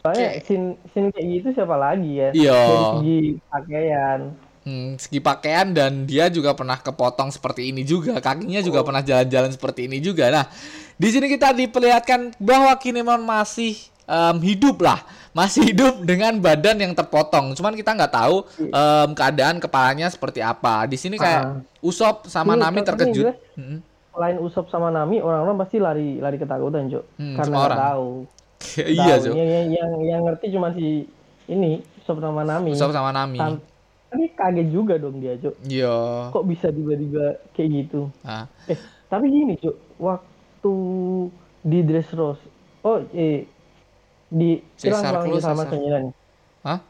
Soalnya 0.03 0.19
Kayak- 0.35 0.43
scene, 0.43 0.67
scene 0.91 1.09
kayak 1.11 1.27
gitu 1.33 1.49
siapa 1.55 1.77
lagi 1.77 2.11
ya? 2.17 2.29
Iya. 2.31 2.59
Dari 2.59 2.85
segi 2.91 3.19
pakaian. 3.47 4.21
Hmm, 4.67 4.99
segi 4.99 5.23
pakaian 5.23 5.71
dan 5.71 6.03
dia 6.05 6.27
juga 6.27 6.51
pernah 6.53 6.77
kepotong 6.77 7.31
seperti 7.31 7.71
ini 7.71 7.87
juga. 7.87 8.19
Kakinya 8.19 8.59
juga 8.61 8.83
Oh. 8.83 8.85
pernah 8.85 9.01
jalan-jalan 9.01 9.55
seperti 9.55 9.87
ini 9.87 10.03
juga. 10.03 10.27
Nah, 10.29 10.45
di 10.93 11.09
sini 11.09 11.31
kita 11.31 11.55
diperlihatkan 11.55 12.35
bahwa 12.37 12.75
Kinemon 12.75 13.23
masih 13.23 13.79
em, 14.05 14.37
hidup 14.43 14.83
lah, 14.83 15.03
masih 15.31 15.71
hidup 15.71 16.03
dengan 16.03 16.35
badan 16.37 16.79
yang 16.79 16.93
terpotong. 16.93 17.55
Cuman 17.55 17.75
kita 17.75 17.91
nggak 17.91 18.13
tahu 18.13 18.43
em, 18.61 19.09
keadaan 19.15 19.57
kepalanya 19.59 20.07
seperti 20.07 20.43
apa. 20.43 20.85
Di 20.85 20.95
sini 20.95 21.17
kayak 21.17 21.43
Ah. 21.43 21.59
Usop 21.81 22.27
sama 22.27 22.55
Ini 22.55 22.63
Nami 22.67 22.79
terkejut. 22.83 23.35
Hmm. 23.55 23.79
Selain 24.11 24.41
Usop 24.41 24.67
sama 24.67 24.89
Nami, 24.89 25.21
orang-orang 25.21 25.55
pasti 25.57 25.77
lari 25.77 26.17
lari 26.19 26.35
ketakutan, 26.35 26.89
Cuk. 26.89 27.05
Hmm, 27.15 27.37
Karena 27.37 27.53
nggak 27.53 27.69
orang. 27.69 27.81
tahu. 27.85 28.09
iya. 28.97 29.15
Cuk. 29.21 29.35
Yang, 29.37 29.49
yang, 29.71 29.91
yang, 30.01 30.21
ngerti 30.25 30.47
cuma 30.51 30.69
si 30.73 31.05
ini 31.47 31.85
Usop 32.01 32.19
sama 32.19 32.43
Nami. 32.43 32.73
Usop 32.73 32.91
sama 32.91 33.13
Nami. 33.13 33.39
Tapi 34.17 34.33
kaget 34.33 34.69
juga 34.73 34.97
dong 34.97 35.21
dia, 35.21 35.37
Cuk. 35.37 35.53
Iya. 35.69 36.33
Kok 36.33 36.45
bisa 36.49 36.73
tiba-tiba 36.73 37.37
kayak 37.53 37.69
gitu? 37.85 38.09
Ah. 38.25 38.49
Eh, 38.65 38.81
tapi 39.13 39.29
gini, 39.29 39.61
Cuk. 39.61 39.77
Waktu 40.01 40.75
di 41.61 41.79
Dressrosa, 41.85 42.41
oh, 42.81 43.05
eh, 43.13 43.45
di 44.33 44.57
Claus, 44.81 45.05
di 45.29 45.37
sama 45.45 45.69
sembilan. 45.69 46.03
Hah? 46.65 46.81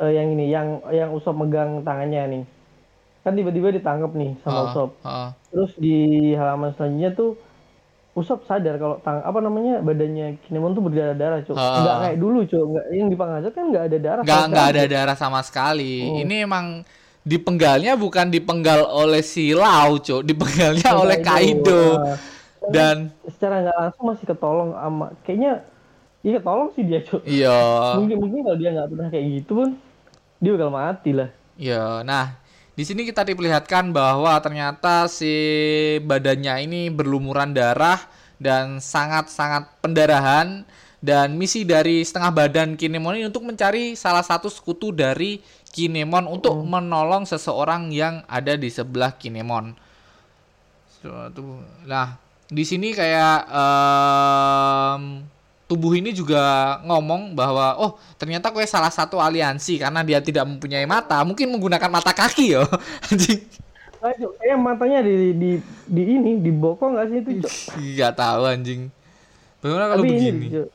Eh, 0.00 0.12
yang 0.16 0.32
ini, 0.32 0.48
yang 0.48 0.80
yang 0.88 1.12
Usop 1.12 1.36
megang 1.36 1.84
tangannya 1.84 2.22
nih. 2.40 2.44
Kan 3.20 3.36
tiba-tiba 3.36 3.68
ditangkap 3.68 4.16
nih 4.16 4.32
sama 4.40 4.56
Ah, 4.56 4.64
Usop. 4.72 4.90
ah. 5.04 5.28
Terus 5.52 5.76
di 5.76 6.32
halaman 6.32 6.72
selanjutnya 6.72 7.12
tuh 7.12 7.36
Usop 8.14 8.46
sadar 8.46 8.78
kalau 8.78 9.02
tang 9.02 9.18
apa 9.20 9.38
namanya 9.42 9.82
badannya 9.82 10.38
Kinemon 10.46 10.70
tuh 10.72 10.86
berdarah-darah, 10.86 11.42
Cuk. 11.42 11.58
Ah. 11.58 11.82
Nggak 11.82 11.96
kayak 11.98 12.18
dulu, 12.22 12.38
Cuk. 12.46 12.64
Nggak 12.70 12.84
yang 12.94 13.08
di 13.10 13.16
Pangazat 13.18 13.52
kan 13.52 13.64
nggak 13.74 13.84
ada 13.90 13.98
darah. 13.98 14.22
nggak 14.22 14.38
sama 14.38 14.50
nggak 14.54 14.66
sekali. 14.70 14.78
ada 14.78 14.92
darah 14.94 15.16
sama 15.18 15.40
sekali. 15.42 15.94
Oh. 16.06 16.22
Ini 16.22 16.34
emang 16.46 16.66
dipenggalnya 17.24 17.92
bukan 17.96 18.26
dipenggal 18.30 18.80
oleh 18.86 19.18
si 19.18 19.50
Lau, 19.50 19.98
Cuk. 19.98 20.22
Dipenggalnya 20.22 20.94
Sama 20.94 21.02
oleh 21.02 21.18
Kaido. 21.18 21.98
Nah, 21.98 22.16
Dan 22.64 22.96
secara 23.26 23.60
nggak 23.60 23.76
langsung 23.76 24.04
masih 24.08 24.24
ketolong 24.24 24.70
sama 24.72 25.06
kayaknya 25.26 25.52
iya 26.22 26.38
ketolong 26.38 26.70
sih 26.72 26.82
dia, 26.86 27.00
Cuk. 27.02 27.20
iya, 27.26 27.58
Mungkin 27.98 28.16
mungkin 28.22 28.40
kalau 28.40 28.56
dia 28.56 28.70
nggak 28.72 28.88
pernah 28.88 29.08
kayak 29.10 29.26
gitu 29.36 29.52
pun 29.58 29.68
dia 30.38 30.50
bakal 30.54 30.70
mati 30.70 31.10
lah. 31.12 31.28
iya. 31.56 32.00
Nah, 32.06 32.38
di 32.74 32.82
sini 32.82 33.06
kita 33.06 33.22
diperlihatkan 33.22 33.94
bahwa 33.94 34.34
ternyata 34.42 35.06
si 35.06 35.30
badannya 36.02 36.66
ini 36.66 36.90
berlumuran 36.90 37.54
darah 37.54 38.02
dan 38.42 38.82
sangat-sangat 38.82 39.78
pendarahan 39.78 40.66
dan 40.98 41.38
misi 41.38 41.62
dari 41.62 42.02
setengah 42.02 42.34
badan 42.34 42.74
Kinemon 42.74 43.20
ini 43.20 43.28
untuk 43.30 43.46
mencari 43.46 43.94
salah 43.94 44.26
satu 44.26 44.50
sekutu 44.50 44.90
dari 44.90 45.38
Kinemon 45.70 46.26
untuk 46.26 46.56
menolong 46.66 47.28
seseorang 47.28 47.94
yang 47.94 48.26
ada 48.26 48.58
di 48.58 48.72
sebelah 48.72 49.14
Kinemon. 49.14 49.76
Nah, 51.84 52.16
di 52.48 52.64
sini 52.64 52.96
kayak 52.96 53.38
em, 53.52 55.02
tubuh 55.70 55.92
ini 55.96 56.12
juga 56.12 56.38
ngomong 56.84 57.32
bahwa 57.38 57.76
oh 57.80 57.90
ternyata 58.20 58.52
kue 58.52 58.64
salah 58.68 58.92
satu 58.92 59.16
aliansi 59.20 59.80
karena 59.80 60.00
dia 60.04 60.20
tidak 60.20 60.44
mempunyai 60.48 60.84
mata, 60.88 61.20
mungkin 61.24 61.48
menggunakan 61.52 61.90
mata 61.92 62.12
kaki 62.12 62.54
yo. 62.56 62.64
Anjing. 63.10 63.40
Kayak 64.38 64.58
matanya 64.66 64.98
di 65.08 65.12
di 65.40 65.50
di 65.94 66.02
ini 66.14 66.30
di 66.44 66.50
bokong 66.52 66.90
nggak 66.94 67.06
sih 67.10 67.18
itu? 67.24 67.30
Nggak 67.74 68.12
tahu 68.18 68.42
anjing. 68.52 68.80
Bagaimana 69.60 69.86
kalau 69.92 70.04
Tapi 70.04 70.06
ini, 70.18 70.20
begini? 70.20 70.48
Cuk, 70.52 70.68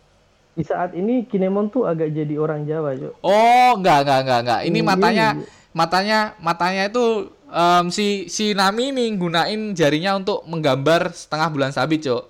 di 0.57 0.63
saat 0.71 0.91
ini 1.01 1.13
Kinemon 1.29 1.67
tuh 1.73 1.83
agak 1.91 2.09
jadi 2.17 2.35
orang 2.43 2.61
Jawa, 2.69 2.91
Cuk. 3.01 3.15
Oh, 3.23 3.69
enggak 3.77 3.97
enggak 4.07 4.19
enggak 4.23 4.39
enggak. 4.43 4.59
Ini 4.69 4.79
Hmm, 4.79 4.89
matanya 4.89 5.27
ini. 5.27 5.45
matanya 5.75 6.17
matanya 6.39 6.81
itu 6.87 7.27
em, 7.51 7.85
si 7.91 8.31
si 8.31 8.55
Nami 8.55 8.95
nih 8.95 9.07
gunain 9.19 9.61
jarinya 9.75 10.11
untuk 10.19 10.47
menggambar 10.47 11.11
setengah 11.11 11.47
bulan 11.51 11.71
sabit, 11.75 12.07
Cok. 12.07 12.23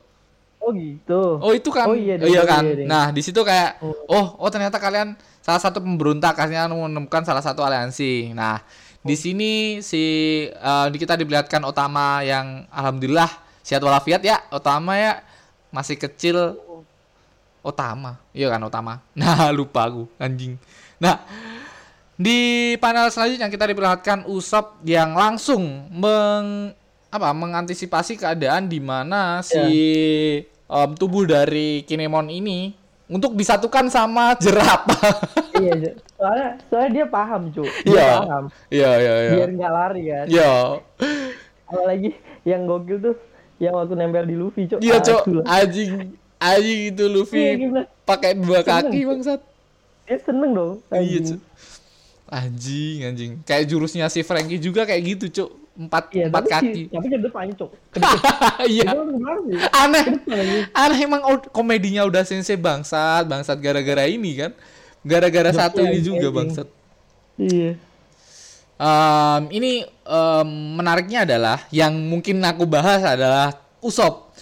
Oh 0.59 0.75
gitu. 0.75 1.21
Oh 1.39 1.51
itu 1.55 1.69
kan, 1.71 1.87
Oh, 1.87 1.95
iya, 1.95 2.19
oh, 2.19 2.27
deh, 2.27 2.35
iya 2.35 2.39
iya, 2.39 2.43
kan. 2.43 2.63
iya, 2.67 2.75
deh. 2.83 2.85
Nah 2.85 3.05
di 3.15 3.21
situ 3.23 3.39
kayak, 3.41 3.79
Oh. 3.79 3.95
oh 4.11 4.25
oh 4.43 4.49
ternyata 4.51 4.75
kalian 4.77 5.15
salah 5.39 5.57
satu 5.63 5.79
pemberontak, 5.79 6.35
kalian 6.35 6.69
menemukan 6.75 7.23
salah 7.23 7.39
satu 7.39 7.63
aliansi. 7.63 8.35
Nah 8.35 8.59
di 8.99 9.15
sini 9.15 9.79
si 9.79 10.03
eh, 10.51 10.87
di 10.91 10.97
kita 10.99 11.15
diperlihatkan 11.15 11.63
Otama 11.63 12.19
yang 12.27 12.67
alhamdulillah 12.69 13.31
sehat 13.63 13.79
walafiat 13.79 14.19
ya, 14.19 14.43
Otama 14.51 14.99
ya 14.99 15.23
masih 15.71 15.95
kecil. 15.95 16.59
Otama, 17.59 18.15
iya 18.31 18.47
kan 18.47 18.59
Otama. 18.63 19.03
Nah 19.19 19.51
lupa 19.51 19.87
aku 19.87 20.07
anjing. 20.19 20.55
Nah 20.99 21.23
di 22.19 22.75
panel 22.83 23.07
selanjutnya 23.07 23.47
kita 23.47 23.63
diperlihatkan 23.63 24.27
Usop 24.27 24.83
yang 24.83 25.15
langsung 25.15 25.87
meng 25.87 26.75
apa 27.09 27.33
mengantisipasi 27.33 28.15
keadaan 28.15 28.69
di 28.69 28.77
mana 28.77 29.41
si 29.41 29.61
em, 30.45 30.89
tubuh 30.93 31.25
dari 31.25 31.81
Kinemon 31.83 32.29
ini 32.29 32.77
untuk 33.09 33.33
disatukan 33.33 33.89
sama 33.89 34.37
jerapah. 34.37 35.17
iya, 35.63 35.73
Cuk. 35.73 35.93
Soalnya 36.13 36.49
soalnya 36.69 36.89
dia 36.93 37.05
paham, 37.09 37.41
Cuk. 37.49 37.65
Dia 37.81 37.89
Iya. 37.89 38.09
paham. 38.21 38.43
Iya 38.69 38.91
iya 38.95 39.13
iya. 39.17 39.31
Biar 39.33 39.49
nggak 39.57 39.71
lari 39.73 40.03
kan. 40.05 40.25
Iya. 40.29 40.51
Apalagi 41.65 42.09
yang 42.45 42.61
gokil 42.69 42.97
tuh 43.01 43.15
yang 43.57 43.73
waktu 43.75 43.93
nempel 43.97 44.25
di 44.29 44.35
Luffy, 44.37 44.69
Cuk. 44.69 44.79
Iya, 44.79 45.01
lah. 45.01 45.45
Anjing 45.49 46.13
anjing 46.39 46.79
itu 46.93 47.03
Iya, 47.03 47.11
Luffy 47.11 47.41
gimana? 47.57 47.83
pakai 48.05 48.31
dua 48.37 48.61
kaki, 48.61 48.99
bangsat. 49.03 49.41
Dia 50.05 50.17
seneng 50.21 50.51
dong. 50.53 50.73
Iya. 50.93 51.19
Cok. 51.33 51.39
Anjing, 52.29 52.97
anjing. 53.09 53.31
Kayak 53.41 53.65
jurusnya 53.73 54.05
si 54.05 54.21
Franky 54.21 54.61
juga 54.61 54.85
kayak 54.85 55.01
gitu, 55.17 55.25
Cok. 55.33 55.51
Empat, 55.79 56.11
Iya, 56.11 56.27
empat 56.27 56.43
tapi 56.43 56.51
kaki. 56.51 56.71
sih- 56.75 56.87
tapi 56.91 57.07
ke 57.07 57.17
depan, 57.23 57.45
depan. 57.55 57.69
Iya. 58.67 58.83
Aneh. 59.71 60.05
Aneh 60.75 60.99
emang 60.99 61.23
komedinya 61.55 62.03
udah 62.03 62.27
sensei 62.27 62.59
bangsat, 62.59 63.23
bangsat 63.23 63.55
gara-gara 63.63 64.03
ini 64.03 64.35
kan. 64.35 64.51
Gara-gara 65.07 65.55
satu 65.55 65.79
ini 65.79 66.03
juga 66.03 66.27
bangsat. 66.35 66.67
Iya. 67.39 67.79
Em, 68.75 69.41
ini 69.51 69.71
em, 69.87 70.49
menariknya 70.75 71.23
adalah 71.23 71.63
yang 71.71 71.95
mungkin 71.95 72.43
aku 72.43 72.67
bahas 72.67 72.99
adalah 72.99 73.55
Usop. 73.79 74.35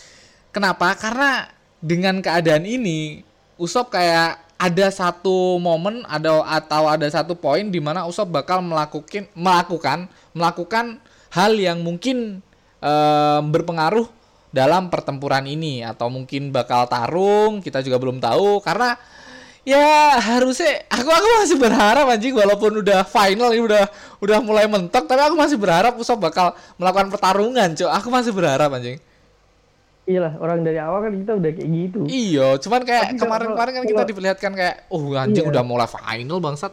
Kenapa? 0.50 0.98
Karena 0.98 1.46
dengan 1.78 2.18
keadaan 2.18 2.66
ini 2.66 3.22
Usop 3.58 3.94
kayak 3.94 4.42
ada 4.58 4.90
satu 4.90 5.62
momen 5.62 6.02
ada 6.10 6.42
atau 6.50 6.90
ada 6.90 7.06
satu 7.06 7.38
poin 7.38 7.62
di 7.70 7.78
mana 7.78 8.10
Usop 8.10 8.26
bakal 8.30 8.66
melakukan 8.66 9.30
melakukan 9.38 10.10
melakukan 10.34 10.98
hal 11.38 11.54
yang 11.54 11.86
mungkin 11.86 12.42
em, 12.82 13.44
berpengaruh 13.48 14.10
dalam 14.50 14.90
pertempuran 14.90 15.46
ini 15.46 15.86
atau 15.86 16.10
mungkin 16.10 16.50
bakal 16.50 16.90
tarung 16.90 17.62
kita 17.62 17.86
juga 17.86 18.02
belum 18.02 18.18
tahu. 18.18 18.58
Karena 18.60 18.98
ya 19.62 20.18
harusnya 20.18 20.88
aku 20.88 21.10
aku 21.12 21.28
masih 21.44 21.58
berharap 21.60 22.06
anjing 22.08 22.34
walaupun 22.34 22.82
udah 22.82 23.04
final 23.04 23.52
ini 23.52 23.62
udah 23.62 23.84
udah 24.18 24.40
mulai 24.40 24.66
mentok 24.66 25.04
tapi 25.06 25.20
aku 25.20 25.36
masih 25.36 25.60
berharap 25.60 25.94
Usop 25.94 26.18
bakal 26.18 26.58
melakukan 26.76 27.14
pertarungan 27.14 27.70
cok. 27.72 27.92
Aku 27.94 28.08
masih 28.10 28.34
berharap 28.34 28.74
anjing. 28.74 28.98
Iyalah 30.08 30.40
orang 30.40 30.64
dari 30.64 30.80
awal 30.80 31.04
kan 31.04 31.14
kita 31.20 31.36
udah 31.36 31.52
kayak 31.52 31.68
gitu. 31.68 32.00
Iya 32.08 32.56
cuman 32.64 32.82
kayak 32.88 33.20
kemarin-kemarin 33.20 33.74
kan 33.76 33.84
kita 33.84 34.04
diperlihatkan 34.08 34.52
kayak 34.56 34.76
oh 34.88 35.04
anjing 35.14 35.44
Iya. 35.44 35.52
udah 35.52 35.64
mulai 35.68 35.84
final 35.84 36.40
bangsat. 36.40 36.72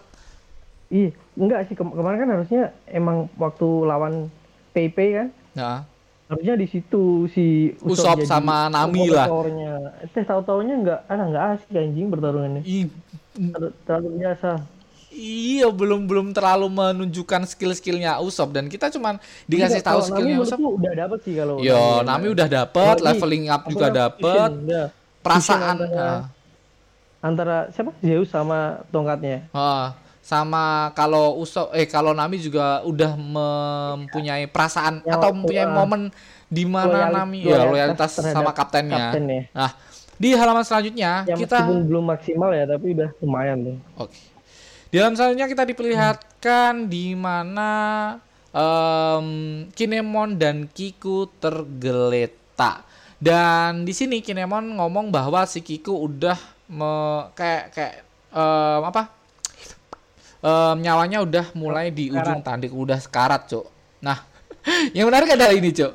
Iya 0.87 1.11
enggak 1.35 1.67
sih. 1.67 1.75
Kem- 1.75 1.91
kemarin 1.91 2.23
kan 2.23 2.31
harusnya 2.31 2.63
emang 2.87 3.27
waktu 3.35 3.67
lawan 3.83 4.31
PP 4.75 4.97
kan 5.15 5.29
nah 5.55 5.79
harusnya 6.25 6.55
di 6.57 6.67
situ 6.67 7.29
si 7.29 7.71
Usop 7.81 8.25
sama 8.25 8.67
Nami 8.67 9.07
lah. 9.07 9.29
kompetitornya. 9.29 9.73
eh 10.11 10.25
tahu 10.25 10.41
taunya 10.43 10.75
enggak 10.75 11.01
ada 11.05 11.23
enggak 11.23 11.45
asik 11.55 11.73
anjing 11.75 12.07
pertarungannya 12.09 12.63
Ih, 12.65 12.89
terlalu, 13.31 13.69
terlalu 13.85 14.09
biasa 14.19 14.51
iya 15.13 15.69
belum 15.69 16.01
belum 16.05 16.27
terlalu 16.33 16.67
menunjukkan 16.67 17.47
skill-skillnya 17.47 18.19
Usop 18.19 18.51
dan 18.51 18.67
kita 18.67 18.91
cuman 18.91 19.21
dikasih 19.45 19.79
Enggak, 19.79 19.87
tahu 19.87 20.01
skillnya 20.03 20.37
Usop 20.41 20.59
udah 20.59 20.93
dapet 20.97 21.19
sih 21.23 21.35
kalau 21.37 21.55
Yo, 21.61 21.77
Nami. 22.01 22.03
Nami 22.03 22.27
udah 22.35 22.49
dapet, 22.49 22.95
Apalagi- 22.97 23.07
leveling 23.15 23.45
up 23.47 23.63
juga 23.65 23.87
dapet, 23.93 24.49
udah. 24.59 24.87
perasaan 25.21 25.77
antara, 25.79 26.03
ah. 26.03 26.23
antara 27.21 27.57
siapa 27.71 27.93
Zeus 28.01 28.29
sama 28.29 28.83
tongkatnya 28.89 29.47
Ah, 29.51 29.95
sama 30.25 30.65
kalau 30.93 31.37
Usop 31.37 31.69
eh 31.71 31.85
kalau 31.85 32.11
Nami 32.11 32.41
juga 32.41 32.81
udah 32.83 33.13
mempunyai 33.13 34.49
perasaan 34.49 35.05
Ya, 35.05 35.15
atau 35.15 35.31
mempunyai 35.31 35.63
ah, 35.63 35.75
momen 35.75 36.09
di 36.47 36.65
mana 36.65 36.89
loyal- 37.05 37.15
Nami 37.15 37.39
ya 37.41 37.61
loyalitas 37.61 37.69
loyalitas 37.69 38.11
terhadap 38.17 38.37
sama 38.39 38.51
kaptennya. 38.51 38.99
kaptennya. 39.13 39.41
Nah, 39.53 39.71
di 40.15 40.29
halaman 40.33 40.63
selanjutnya 40.63 41.13
ya 41.23 41.35
kita 41.35 41.61
meskipun 41.61 41.79
belum 41.85 42.05
maksimal 42.09 42.51
ya 42.51 42.65
tapi 42.65 42.87
udah 42.93 43.11
lumayan 43.19 43.59
tuh 43.63 43.77
Oke. 44.01 44.17
Di 44.89 44.97
halaman 44.97 45.13
selanjutnya 45.15 45.47
kita 45.47 45.65
diperlihatkan 45.67 46.73
di 46.87 47.13
mana 47.13 47.71
em, 48.49 49.27
Kinemon 49.69 50.35
dan 50.35 50.65
Kiku 50.67 51.27
tergeletak. 51.37 52.87
Dan 53.19 53.83
di 53.83 53.91
sini 53.91 54.21
Kinemon 54.21 54.75
ngomong 54.75 55.11
bahwa 55.11 55.45
si 55.45 55.61
Kiku 55.61 55.99
udah 56.01 56.39
me- 56.67 57.27
kayak 57.33 57.65
kayak 57.71 57.95
em, 58.31 58.81
apa? 58.85 59.11
Em, 60.45 60.77
nyawanya 60.85 61.25
udah 61.25 61.47
mulai 61.57 61.89
di 61.89 62.13
ujung 62.13 62.45
tanduk 62.45 62.69
udah 62.77 63.01
sekarat, 63.01 63.49
Cok. 63.49 63.65
Nah, 64.05 64.21
yang 64.97 65.09
menarik 65.09 65.33
adalah 65.33 65.57
ini, 65.57 65.73
Cok. 65.73 65.93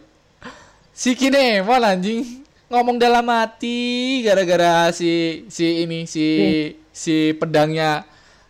Si 0.90 1.14
Kinemon 1.14 1.86
anjing 1.86 2.42
ngomong 2.66 2.98
dalam 2.98 3.24
hati 3.30 4.20
gara-gara 4.26 4.90
si 4.94 5.46
si 5.48 5.86
ini 5.86 6.06
si 6.06 6.26
si 6.90 7.34
pedangnya 7.38 8.06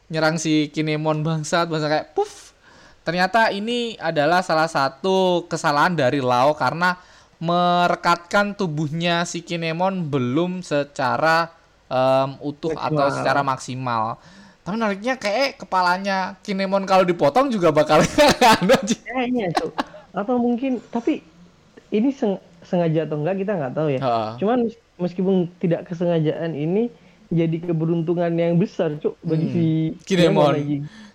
nyerang 0.09 0.41
si 0.41 0.71
Kinemon 0.71 1.19
bangsat 1.21 1.67
bangsat 1.67 1.91
kayak 1.91 2.09
puff. 2.15 2.55
Ternyata 3.03 3.51
ini 3.51 3.99
adalah 3.99 4.39
salah 4.39 4.71
satu 4.71 5.45
kesalahan 5.51 5.99
dari 5.99 6.23
Lao 6.23 6.55
karena 6.55 6.95
merekatkan 7.43 8.55
tubuhnya 8.55 9.27
si 9.27 9.43
Kinemon 9.43 10.07
belum 10.07 10.63
secara 10.63 11.51
em, 11.91 12.39
utuh 12.39 12.71
atau 12.71 13.03
Maksimal. 13.03 13.17
secara 13.19 13.41
maksimal. 13.43 14.03
Tapi 14.69 14.77
menariknya 14.77 15.15
kayak 15.17 15.57
kepalanya 15.57 16.17
Kinemon 16.45 16.85
kalau 16.85 17.01
dipotong 17.01 17.49
juga 17.49 17.73
bakal 17.73 18.05
ada 18.61 18.77
kayaknya 18.85 19.49
tuh 19.57 19.73
atau 20.13 20.37
mungkin 20.37 20.77
tapi 20.89 21.25
ini 21.89 22.13
seng- 22.13 22.37
sengaja 22.61 23.09
atau 23.09 23.17
enggak 23.17 23.41
kita 23.41 23.57
nggak 23.57 23.73
tahu 23.73 23.87
ya 23.89 23.99
Heeh. 23.99 24.29
cuman 24.37 24.57
mes- 24.69 24.79
meskipun 25.01 25.35
tidak 25.57 25.89
kesengajaan 25.89 26.53
ini 26.53 26.93
jadi 27.29 27.61
keberuntungan 27.61 28.33
yang 28.33 28.57
besar 28.57 28.97
cuk 28.97 29.17
bagi 29.21 29.45
Hmm. 29.45 29.53
si 29.53 29.65
Kinemon. 30.05 30.53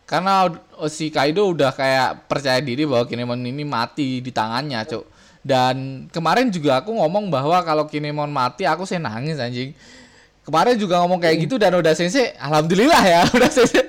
Karena 0.05 0.47
oh, 0.79 0.87
si 0.87 1.11
Kaido 1.11 1.51
udah 1.51 1.75
kayak 1.75 2.31
percaya 2.31 2.63
diri 2.63 2.87
bahwa 2.87 3.03
Kinemon 3.03 3.41
ini 3.43 3.65
mati 3.67 4.23
di 4.23 4.31
tangannya, 4.31 4.85
Cuk. 4.87 5.03
Dan 5.43 6.07
kemarin 6.13 6.55
juga 6.55 6.79
aku 6.85 6.95
ngomong 6.95 7.33
bahwa 7.35 7.59
kalau 7.67 7.91
Kinemon 7.91 8.31
mati 8.31 8.63
aku 8.63 8.87
sih 8.87 9.01
nangis 9.01 9.41
anjing. 9.41 9.75
Kemarin 10.45 10.77
juga 10.77 11.01
ngomong 11.01 11.25
kayak 11.25 11.37
gitu 11.49 11.57
dan 11.57 11.73
udah 11.73 11.97
sensei, 11.97 12.37
alhamdulillah 12.37 13.03
ya, 13.03 13.21
udah 13.37 13.49
sensei. 13.49 13.81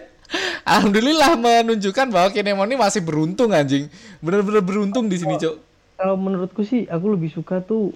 Alhamdulillah 0.66 1.38
menunjukkan 1.38 2.10
bahwa 2.10 2.34
Kinemon 2.34 2.66
ini 2.74 2.78
masih 2.80 3.06
beruntung 3.06 3.54
anjing. 3.54 3.86
Bener-bener 4.24 4.64
beruntung 4.66 5.06
di 5.06 5.22
sini, 5.22 5.38
Cuk. 5.38 5.62
kalau 5.96 6.16
menurutku 6.18 6.66
sih 6.66 6.90
aku 6.90 7.14
lebih 7.14 7.30
suka 7.32 7.62
tuh 7.62 7.94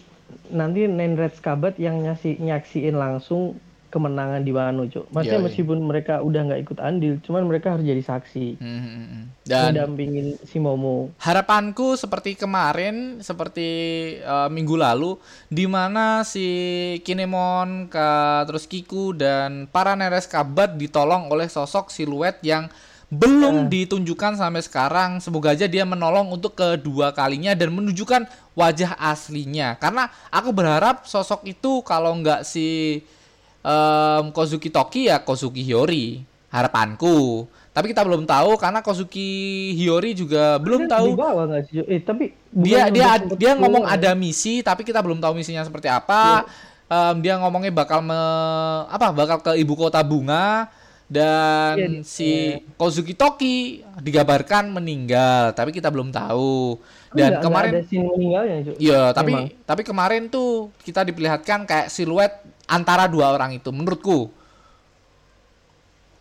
nanti 0.53 0.85
Nine 0.85 1.17
Red 1.17 1.35
Scabat 1.35 1.75
yang 1.81 1.99
nyasi 1.99 2.37
nyaksiin 2.37 2.95
langsung 2.95 3.57
kemenangan 3.89 4.45
di 4.45 4.53
Wano 4.53 4.85
cuk 4.85 5.09
maksudnya 5.09 5.37
Iya, 5.37 5.41
iya. 5.41 5.47
meskipun 5.49 5.77
mereka 5.81 6.21
udah 6.21 6.41
nggak 6.45 6.61
ikut 6.65 6.77
andil 6.79 7.13
cuman 7.25 7.43
mereka 7.49 7.73
harus 7.75 7.85
jadi 7.85 8.03
saksi. 8.05 8.61
Hmm, 8.61 8.81
hmm, 8.81 9.05
hmm. 9.09 9.23
Dan 9.43 9.73
mendampingin 9.73 10.27
si 10.45 10.57
Momo. 10.61 11.09
harapanku 11.17 11.97
seperti 11.97 12.37
kemarin 12.37 13.19
seperti 13.19 13.69
eh, 14.21 14.49
minggu 14.53 14.77
lalu 14.77 15.17
di 15.49 15.65
mana 15.65 16.21
si 16.21 16.47
Kinemon 17.01 17.89
ke 17.89 18.09
terus 18.45 18.69
Kiku 18.69 19.17
dan 19.17 19.65
para 19.67 19.97
Neres 19.97 20.29
Kabat 20.29 20.77
ditolong 20.77 21.27
oleh 21.33 21.49
sosok 21.49 21.89
siluet 21.89 22.37
yang 22.45 22.69
belum 23.09 23.73
ditunjukkan 23.73 24.37
sampai 24.37 24.61
sekarang. 24.61 25.17
Semoga 25.17 25.57
aja 25.57 25.65
dia 25.65 25.81
menolong 25.81 26.29
untuk 26.29 26.53
kedua 26.53 27.09
kalinya 27.09 27.57
dan 27.57 27.73
menunjukkan 27.73 28.29
wajah 28.53 28.93
aslinya. 29.01 29.81
Karena 29.81 30.13
aku 30.29 30.53
berharap 30.53 31.09
sosok 31.09 31.41
itu 31.49 31.81
kalau 31.81 32.13
nggak 32.21 32.45
si 32.45 33.01
em, 33.69 34.25
Kozuki 34.33 34.73
Toki 34.73 35.05
ya 35.05 35.21
Kozuki 35.21 35.61
Hiyori 35.61 36.25
harapanku. 36.49 37.45
Tapi 37.69 37.93
kita 37.93 38.01
belum 38.01 38.25
tahu 38.25 38.57
karena 38.57 38.81
Kozuki 38.81 39.29
Hiyori 39.77 40.11
juga 40.11 40.57
belum 40.57 40.89
Kan 40.89 40.99
tahu. 40.99 41.07
bawah 41.13 41.45
sih? 41.63 41.85
Eh 41.85 42.01
tapi 42.01 42.33
dia 42.49 42.89
dia 42.89 43.21
dia 43.37 43.51
ngomong 43.53 43.85
keluar? 43.85 43.95
ada 44.01 44.11
misi 44.13 44.59
tapi 44.59 44.81
kita 44.81 44.99
belum 44.99 45.21
tahu 45.21 45.37
misinya 45.37 45.61
seperti 45.61 45.85
apa. 45.87 46.43
Em, 46.89 47.15
dia 47.21 47.37
ngomongnya 47.37 47.69
bakal 47.69 48.01
me, 48.01 48.17
apa 48.89 49.13
bakal 49.13 49.37
ke 49.39 49.51
ibu 49.55 49.77
kota 49.77 50.01
bunga. 50.01 50.67
Dan 51.09 51.73
di- 51.73 52.05
si 52.05 52.29
Kozuki 52.77 53.17
Toki 53.17 53.81
digambarkan 53.97 54.69
meninggal 54.69 55.53
tapi 55.53 55.69
kita 55.69 55.89
belum 55.89 56.09
tahu. 56.09 56.77
Dan 57.09 57.13
nggak- 57.13 57.29
nggak 57.29 57.41
kemarin 57.45 57.71
ada 57.73 57.81
scene 57.85 58.05
meninggalnya. 58.05 58.57
Iya, 58.77 59.01
tapi 59.09 59.33
Memang. 59.33 59.45
tapi 59.65 59.81
kemarin 59.81 60.23
tuh 60.27 60.69
kita 60.81 61.01
diperlihatkan 61.01 61.65
kayak 61.65 61.89
siluet 61.89 62.33
antara 62.69 63.09
dua 63.09 63.33
orang 63.33 63.57
itu 63.57 63.73
menurutku. 63.73 64.29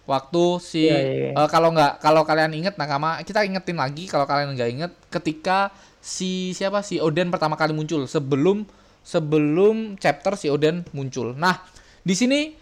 Waktu 0.08 0.44
si 0.64 0.88
Iya, 0.88 0.96
iya, 1.04 1.12
iya. 1.28 1.30
eh, 1.36 1.48
kalau 1.52 1.68
nggak 1.68 2.00
kalau 2.00 2.24
kalian 2.24 2.56
inget 2.56 2.80
nakama 2.80 3.20
kita 3.20 3.44
ingetin 3.44 3.76
lagi 3.76 4.08
kalau 4.08 4.24
kalian 4.24 4.56
nggak 4.56 4.70
inget 4.72 4.92
ketika 5.12 5.68
si 6.00 6.56
siapa 6.56 6.80
si 6.80 6.96
Oden 6.96 7.28
pertama 7.28 7.60
kali 7.60 7.76
muncul 7.76 8.08
sebelum 8.08 8.64
sebelum 9.04 10.00
chapter 10.00 10.32
si 10.40 10.48
Oden 10.48 10.88
muncul. 10.96 11.36
Nah, 11.36 11.60
di 12.00 12.16
sini 12.16 12.56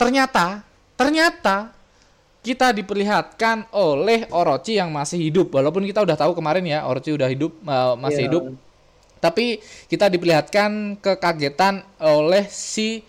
ternyata 0.00 0.64
ternyata 0.96 1.76
kita 2.40 2.72
diperlihatkan 2.72 3.68
oleh 3.76 4.24
Orochi 4.32 4.80
yang 4.80 4.88
masih 4.88 5.20
hidup 5.20 5.52
walaupun 5.52 5.84
kita 5.84 6.00
udah 6.00 6.16
tahu 6.16 6.32
kemarin 6.32 6.64
ya 6.64 6.88
Orochi 6.88 7.12
udah 7.12 7.28
hidup 7.28 7.52
eh, 7.60 7.94
masih 8.00 8.24
Iya. 8.24 8.28
hidup 8.32 8.44
tapi 9.16 9.60
kita 9.92 10.08
diperlihatkan 10.08 10.96
kekagetan 10.96 11.84
oleh 12.00 12.48
si 12.48 13.04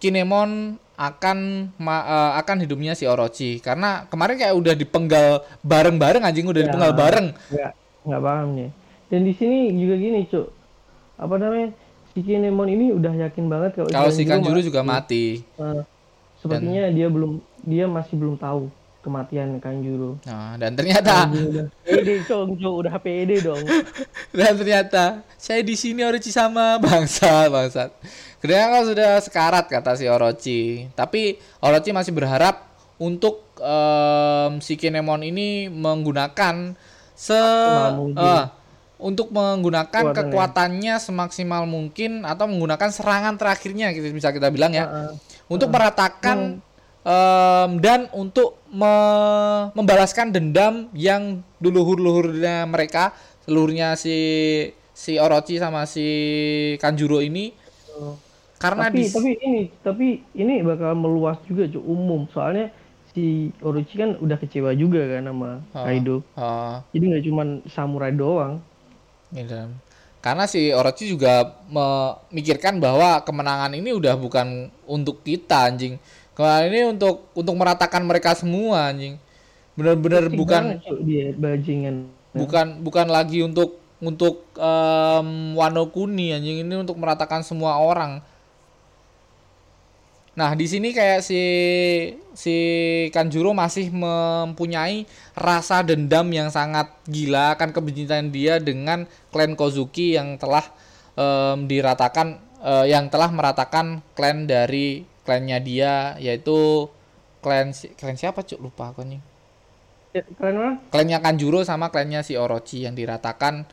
Kinemon 0.00 0.50
akan 0.96 1.38
ma- 1.76 2.04
eh, 2.04 2.32
akan 2.36 2.56
hidupnya 2.58 2.92
si 2.92 3.04
Orochi. 3.04 3.56
Karena 3.58 4.04
kemarin 4.06 4.36
kayak 4.36 4.52
udah 4.54 4.74
dipenggal 4.74 5.28
bareng-bareng 5.60 6.20
anjing 6.20 6.44
udah 6.44 6.60
Ya. 6.60 6.66
dipenggal 6.66 6.92
bareng. 6.92 7.26
Nggak 7.46 7.72
nggak 8.02 8.22
paham 8.22 8.48
nih. 8.54 8.70
Dan 9.06 9.20
di 9.22 9.32
sini 9.32 9.58
juga 9.74 9.94
gini 9.94 10.24
cuk. 10.24 10.46
Apa 11.16 11.34
namanya? 11.36 11.68
Si 12.10 12.20
Kinemon 12.20 12.68
ini 12.68 12.90
udah 12.90 13.12
yakin 13.14 13.46
banget 13.46 13.76
kalau 13.76 13.88
kalau 13.88 14.10
si 14.10 14.24
Kanjuru 14.24 14.56
mati. 14.56 14.66
juga 14.66 14.80
mati. 14.82 15.24
Eh, 15.38 15.82
sepertinya 16.36 16.88
dia 16.88 17.06
belum 17.06 17.38
dia 17.60 17.84
masih 17.86 18.16
belum 18.16 18.34
tahu 18.34 18.66
kematian 19.00 19.56
Kanjuro. 19.56 20.20
Nah, 20.22 20.56
dan 20.56 20.74
ternyata 20.74 21.28
pede 21.80 22.20
cong 22.22 22.52
cong 22.54 22.74
udah 22.78 22.96
pede 22.98 23.40
dong. 23.40 23.64
Dan 24.36 24.52
ternyata 24.54 25.04
saya 25.34 25.60
di 25.60 25.72
sini 25.72 26.00
Orochi 26.00 26.28
sama 26.28 26.76
bangsa 26.78 27.48
bangsat 27.48 27.90
Kedengaran 28.40 28.88
sudah 28.88 29.20
sekarat 29.20 29.68
kata 29.68 29.94
si 29.94 30.08
Orochi 30.08 30.88
tapi 30.92 31.36
Orochi 31.60 31.92
masih 31.92 32.10
berharap 32.10 32.64
untuk 32.96 33.44
em, 33.56 34.60
si 34.60 34.74
Kinemon 34.74 35.20
ini 35.22 35.68
menggunakan 35.68 36.72
se 37.12 37.36
eh, 37.36 38.44
untuk 38.96 39.28
menggunakan 39.28 39.92
Kekuatannya. 40.12 40.28
kekuatannya 40.28 40.94
semaksimal 40.96 41.64
mungkin 41.64 42.24
atau 42.24 42.44
menggunakan 42.44 42.88
serangan 42.88 43.36
terakhirnya 43.36 43.92
gitu 43.92 44.08
bisa 44.08 44.28
kita 44.28 44.48
bilang 44.48 44.72
ya 44.72 44.84
Heeh. 44.84 45.12
untuk 45.48 45.68
meratakan 45.68 46.64
em, 47.00 47.70
dan 47.76 48.08
untuk 48.12 48.56
me- 48.68 49.68
membalaskan 49.72 50.32
dendam 50.32 50.88
yang 50.92 51.44
duluhur-luhurnya 51.60 52.64
mereka 52.64 53.12
seluruhnya 53.44 53.96
si 53.96 54.16
si 54.92 55.16
Orochi 55.16 55.60
sama 55.60 55.84
si 55.84 56.08
Kanjuro 56.80 57.20
ini 57.20 57.52
Oh. 57.90 58.16
Karena 58.60 58.92
tapi 58.92 59.00
di 59.00 59.04
tapi 59.08 59.30
ini 59.40 59.62
tapi 59.80 60.06
ini 60.36 60.60
bakal 60.60 60.92
meluas 60.92 61.40
juga 61.48 61.64
Cuk, 61.64 61.80
umum 61.80 62.28
soalnya 62.28 62.68
si 63.10 63.50
Orochi 63.64 63.98
kan 63.98 64.14
udah 64.20 64.36
kecewa 64.38 64.70
juga 64.76 65.02
kan 65.08 65.26
sama 65.26 65.50
Oh. 65.74 65.82
Kaido 65.82 66.16
Oh, 66.36 66.78
jadi 66.92 67.04
nggak 67.10 67.24
cuman 67.26 67.48
samurai 67.66 68.12
doang 68.12 68.60
gitu. 69.32 69.56
Karena 70.20 70.44
si 70.44 70.68
Orochi 70.68 71.08
juga 71.08 71.56
memikirkan 71.72 72.76
bahwa 72.76 73.24
kemenangan 73.24 73.72
ini 73.72 73.96
udah 73.96 74.20
bukan 74.20 74.68
untuk 74.84 75.24
kita 75.24 75.72
anjing. 75.72 75.96
Kemenangan 76.36 76.66
ini 76.68 76.80
untuk 76.92 77.32
untuk 77.32 77.54
meratakan 77.56 78.04
mereka 78.04 78.36
semua 78.36 78.92
anjing. 78.92 79.16
Bener-bener 79.80 80.28
bukan 80.28 80.76
banget, 80.76 81.00
dia 81.08 81.26
bajingan 81.32 82.12
bukan 82.36 82.84
bukan 82.84 83.06
lagi 83.08 83.40
untuk 83.40 83.80
untuk 83.96 84.44
em, 84.60 85.56
Wano 85.56 85.88
Kuni 85.88 86.36
anjing 86.36 86.68
ini 86.68 86.74
untuk 86.76 87.00
meratakan 87.00 87.40
semua 87.40 87.80
orang. 87.80 88.20
Nah, 90.38 90.54
di 90.54 90.66
sini 90.70 90.94
kayak 90.94 91.20
si 91.26 91.42
si 92.32 92.56
Kanjuro 93.14 93.50
masih 93.52 93.90
mempunyai 93.92 95.04
rasa 95.36 95.82
dendam 95.82 96.26
yang 96.30 96.48
sangat 96.48 96.86
gila 97.10 97.58
akan 97.58 97.70
kebencian 97.74 98.30
dia 98.32 98.62
dengan 98.62 99.04
klan 99.34 99.58
Kozuki 99.58 100.16
yang 100.18 100.38
telah 100.40 100.64
em, 101.18 101.66
diratakan 101.66 102.38
eh, 102.62 102.86
yang 102.94 103.10
telah 103.12 103.30
meratakan 103.34 104.00
klan 104.16 104.46
dari 104.46 105.04
klannya 105.26 105.58
dia 105.62 105.94
yaitu 106.22 106.88
klan 107.44 107.74
si- 107.76 107.92
klan 107.98 108.16
siapa 108.16 108.40
cuk 108.46 108.60
lupa 108.62 108.94
aku 108.94 109.02
nih 109.06 109.20
Ya, 110.14 110.22
kalian 110.38 110.56
mana 110.58 110.72
klannya 110.90 111.18
Kanjuro 111.24 111.60
sama 111.70 111.86
klannya 111.94 112.20
si 112.26 112.34
Orochi 112.34 112.78
yang 112.86 112.94
diratakan 112.98 113.66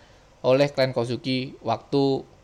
oleh 0.46 0.68
klan 0.74 0.94
Kozuki 0.94 1.58
waktu 1.66 2.04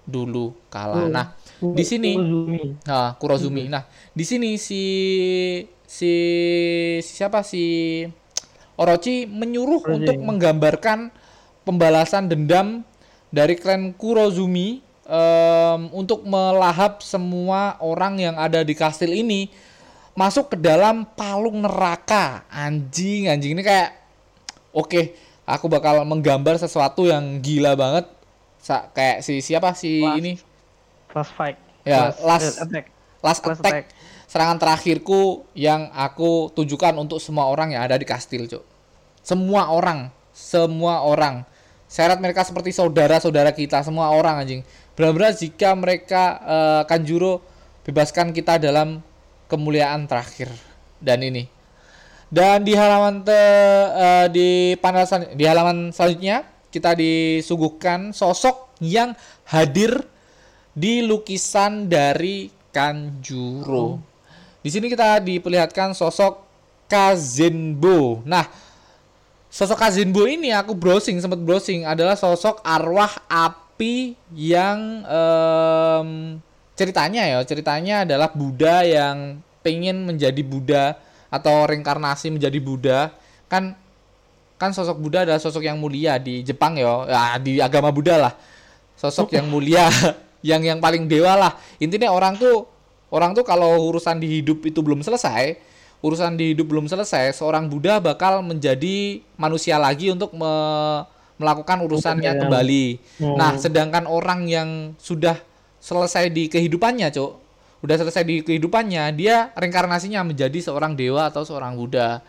dulu 0.09 0.51
kala. 0.73 1.07
Hmm. 1.07 1.13
Nah, 1.15 1.31
di 1.71 1.83
sini. 1.87 2.11
Kurozumi. 2.19 2.63
nah 2.83 3.15
Kurozumi. 3.15 3.63
Nah, 3.71 3.87
di 4.11 4.27
sini 4.27 4.59
si 4.59 4.83
si, 5.87 6.11
si 6.99 7.11
siapa? 7.15 7.39
Si 7.47 8.03
Orochi 8.75 9.23
menyuruh 9.23 9.79
Orochi. 9.85 9.95
untuk 10.03 10.17
menggambarkan 10.19 11.13
pembalasan 11.63 12.27
dendam 12.27 12.83
dari 13.31 13.55
klan 13.55 13.95
Kurozumi 13.95 14.83
em, 15.07 15.81
untuk 15.95 16.27
melahap 16.27 16.99
semua 16.99 17.79
orang 17.79 18.19
yang 18.19 18.35
ada 18.35 18.65
di 18.65 18.75
kastil 18.75 19.13
ini 19.15 19.47
masuk 20.13 20.53
ke 20.53 20.57
dalam 20.59 21.07
palung 21.15 21.63
neraka. 21.63 22.45
Anjing 22.51 23.31
anjing. 23.31 23.55
Ini 23.55 23.63
kayak 23.63 23.89
oke 24.73 25.01
aku 25.45 25.65
bakal 25.69 26.01
menggambar 26.03 26.57
sesuatu 26.57 27.05
yang 27.07 27.39
gila 27.39 27.77
banget. 27.77 28.05
Sa- 28.63 28.89
kayak 28.95 29.21
si 29.21 29.43
siapa? 29.43 29.75
Si 29.75 30.01
ini 30.01 30.39
last 31.13 31.31
fight. 31.37 31.57
Ya, 31.83 32.11
last- 32.23 32.57
eh, 32.59 32.63
attack. 32.65 32.85
last, 33.23 33.39
Last 33.45 33.59
attack, 33.63 33.87
serangan 34.27 34.59
terakhirku 34.59 35.47
yang 35.55 35.87
aku 35.95 36.51
tujukan 36.51 36.91
untuk 36.99 37.23
semua 37.23 37.47
orang 37.47 37.71
yang 37.71 37.87
ada 37.87 37.95
di 37.95 38.03
kastil 38.03 38.49
cuk. 38.51 38.63
Semua 39.23 39.71
orang 39.71 40.11
semua 40.33 41.05
orang. 41.05 41.45
Syarat 41.85 42.17
mereka 42.17 42.41
seperti 42.41 42.73
saudara-saudara 42.73 43.53
kita 43.53 43.85
semua 43.85 44.09
orang 44.09 44.41
anjing. 44.41 44.61
Benar-benar 44.97 45.37
jika 45.37 45.77
mereka 45.77 46.23
eh, 46.41 46.81
Kanjuro 46.89 47.39
bebaskan 47.85 48.33
kita 48.33 48.57
dalam 48.57 48.99
kemuliaan 49.45 50.09
terakhir 50.09 50.49
dan 50.97 51.21
ini. 51.21 51.45
Dan 52.33 52.65
di 52.65 52.73
halaman 52.73 53.21
te, 53.21 53.37
eh, 53.93 54.25
di 54.33 54.49
panel 54.81 55.05
di 55.37 55.45
halaman 55.45 55.93
selanjutnya 55.93 56.49
kita 56.73 56.97
disuguhkan 56.97 58.09
sosok 58.09 58.73
yang 58.81 59.13
hadir 59.45 60.09
di 60.73 61.05
lukisan 61.05 61.85
dari 61.85 62.49
Kanjuro. 62.73 64.01
Di 64.59 64.69
sini 64.73 64.89
kita 64.89 65.21
diperlihatkan 65.21 65.93
sosok 65.93 66.41
Kazenbo. 66.89 68.25
Nah, 68.25 68.49
sosok 69.53 69.77
Kazenbo 69.77 70.25
ini 70.25 70.49
aku 70.49 70.73
browsing 70.73 71.21
sempat 71.21 71.37
browsing 71.37 71.85
adalah 71.85 72.17
sosok 72.17 72.59
arwah 72.65 73.13
api 73.29 74.17
yang 74.33 75.05
em, 75.05 76.09
ceritanya 76.73 77.21
ya 77.29 77.39
ceritanya 77.45 77.95
adalah 78.01 78.33
Buddha 78.33 78.81
yang 78.81 79.37
pengen 79.61 80.09
menjadi 80.09 80.41
Buddha 80.41 80.97
atau 81.29 81.69
reinkarnasi 81.69 82.33
menjadi 82.33 82.57
Buddha 82.57 83.13
kan 83.45 83.77
kan 84.57 84.73
sosok 84.73 84.97
Buddha 84.97 85.25
adalah 85.25 85.41
sosok 85.41 85.65
yang 85.65 85.77
mulia 85.77 86.17
di 86.17 86.41
Jepang 86.41 86.73
ya, 86.77 87.05
ya 87.05 87.21
di 87.37 87.61
agama 87.61 87.93
Buddha 87.93 88.17
lah 88.17 88.33
sosok 88.97 89.37
yang 89.37 89.49
mulia 89.49 89.85
yang 90.43 90.61
yang 90.61 90.79
paling 90.83 91.07
dewa 91.07 91.39
lah 91.39 91.51
intinya 91.79 92.11
orang 92.11 92.35
tuh 92.35 92.67
orang 93.09 93.31
tuh 93.31 93.41
kalau 93.47 93.89
urusan 93.89 94.19
di 94.19 94.39
hidup 94.39 94.61
itu 94.67 94.83
belum 94.83 94.99
selesai 95.01 95.55
urusan 96.03 96.35
di 96.35 96.51
hidup 96.51 96.67
belum 96.67 96.85
selesai 96.91 97.31
seorang 97.33 97.71
Buddha 97.71 98.03
bakal 98.03 98.43
menjadi 98.43 99.23
manusia 99.39 99.79
lagi 99.79 100.11
untuk 100.11 100.35
me- 100.35 101.07
melakukan 101.39 101.81
urusannya 101.81 102.31
Oke. 102.35 102.39
kembali 102.45 102.85
Hmm. 103.23 103.35
nah 103.39 103.55
sedangkan 103.55 104.05
orang 104.05 104.45
yang 104.45 104.69
sudah 104.99 105.39
selesai 105.79 106.29
di 106.29 106.51
kehidupannya 106.51 107.09
cok 107.09 107.31
udah 107.83 107.95
selesai 107.99 108.23
di 108.23 108.35
kehidupannya 108.43 109.11
dia 109.15 109.51
reinkarnasinya 109.55 110.23
menjadi 110.23 110.59
seorang 110.59 110.95
dewa 110.95 111.31
atau 111.31 111.43
seorang 111.47 111.75
Buddha 111.79 112.19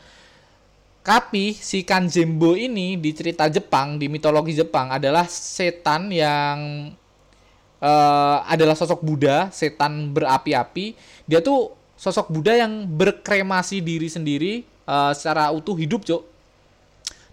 tapi 1.05 1.53
si 1.53 1.85
Kanjembo 1.85 2.57
ini 2.57 2.96
di 2.96 3.12
cerita 3.12 3.44
Jepang, 3.53 4.00
di 4.00 4.09
mitologi 4.09 4.57
Jepang 4.57 4.88
adalah 4.88 5.29
setan 5.29 6.09
yang 6.09 6.88
eh, 7.85 8.37
adalah 8.49 8.73
sosok 8.73 9.05
Buddha, 9.05 9.53
setan 9.53 10.09
berapi-api. 10.16 10.97
Dia 11.29 11.44
tuh 11.44 11.77
sosok 12.01 12.33
Buddha 12.33 12.57
yang 12.57 12.88
berkremasi 12.88 13.85
diri 13.85 14.09
sendiri 14.09 14.64
eh, 14.64 15.12
secara 15.12 15.53
utuh 15.53 15.77
hidup, 15.77 16.09
Cok. 16.09 16.23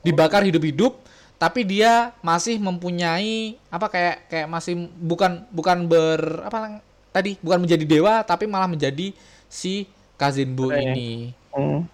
Dibakar 0.03 0.43
hidup-hidup, 0.43 0.99
tapi 1.39 1.63
dia 1.63 2.11
masih 2.19 2.59
mempunyai 2.59 3.55
apa 3.71 3.87
kayak 3.87 4.27
kayak 4.27 4.47
masih 4.51 4.91
bukan 4.99 5.47
bukan 5.53 5.87
ber 5.87 6.43
apa 6.43 6.81
tadi 7.13 7.37
bukan 7.39 7.63
menjadi 7.63 7.85
dewa 7.85 8.25
tapi 8.25 8.49
malah 8.49 8.67
menjadi 8.67 9.13
si 9.45 9.87
Kazenbo 10.17 10.73
Oke. 10.73 10.81
ini. 10.81 11.31
Hmm. 11.53 11.85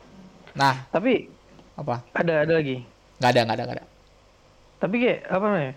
Nah, 0.56 0.88
tapi 0.90 1.28
apa? 1.78 2.02
ada 2.18 2.34
ada 2.42 2.54
lagi 2.58 2.82
nggak 3.22 3.30
ada 3.30 3.40
nggak 3.46 3.56
ada 3.58 3.64
nggak 3.64 3.78
ada 3.78 3.86
tapi 4.78 4.96
kayak 5.02 5.20
apa 5.30 5.46
namanya 5.46 5.74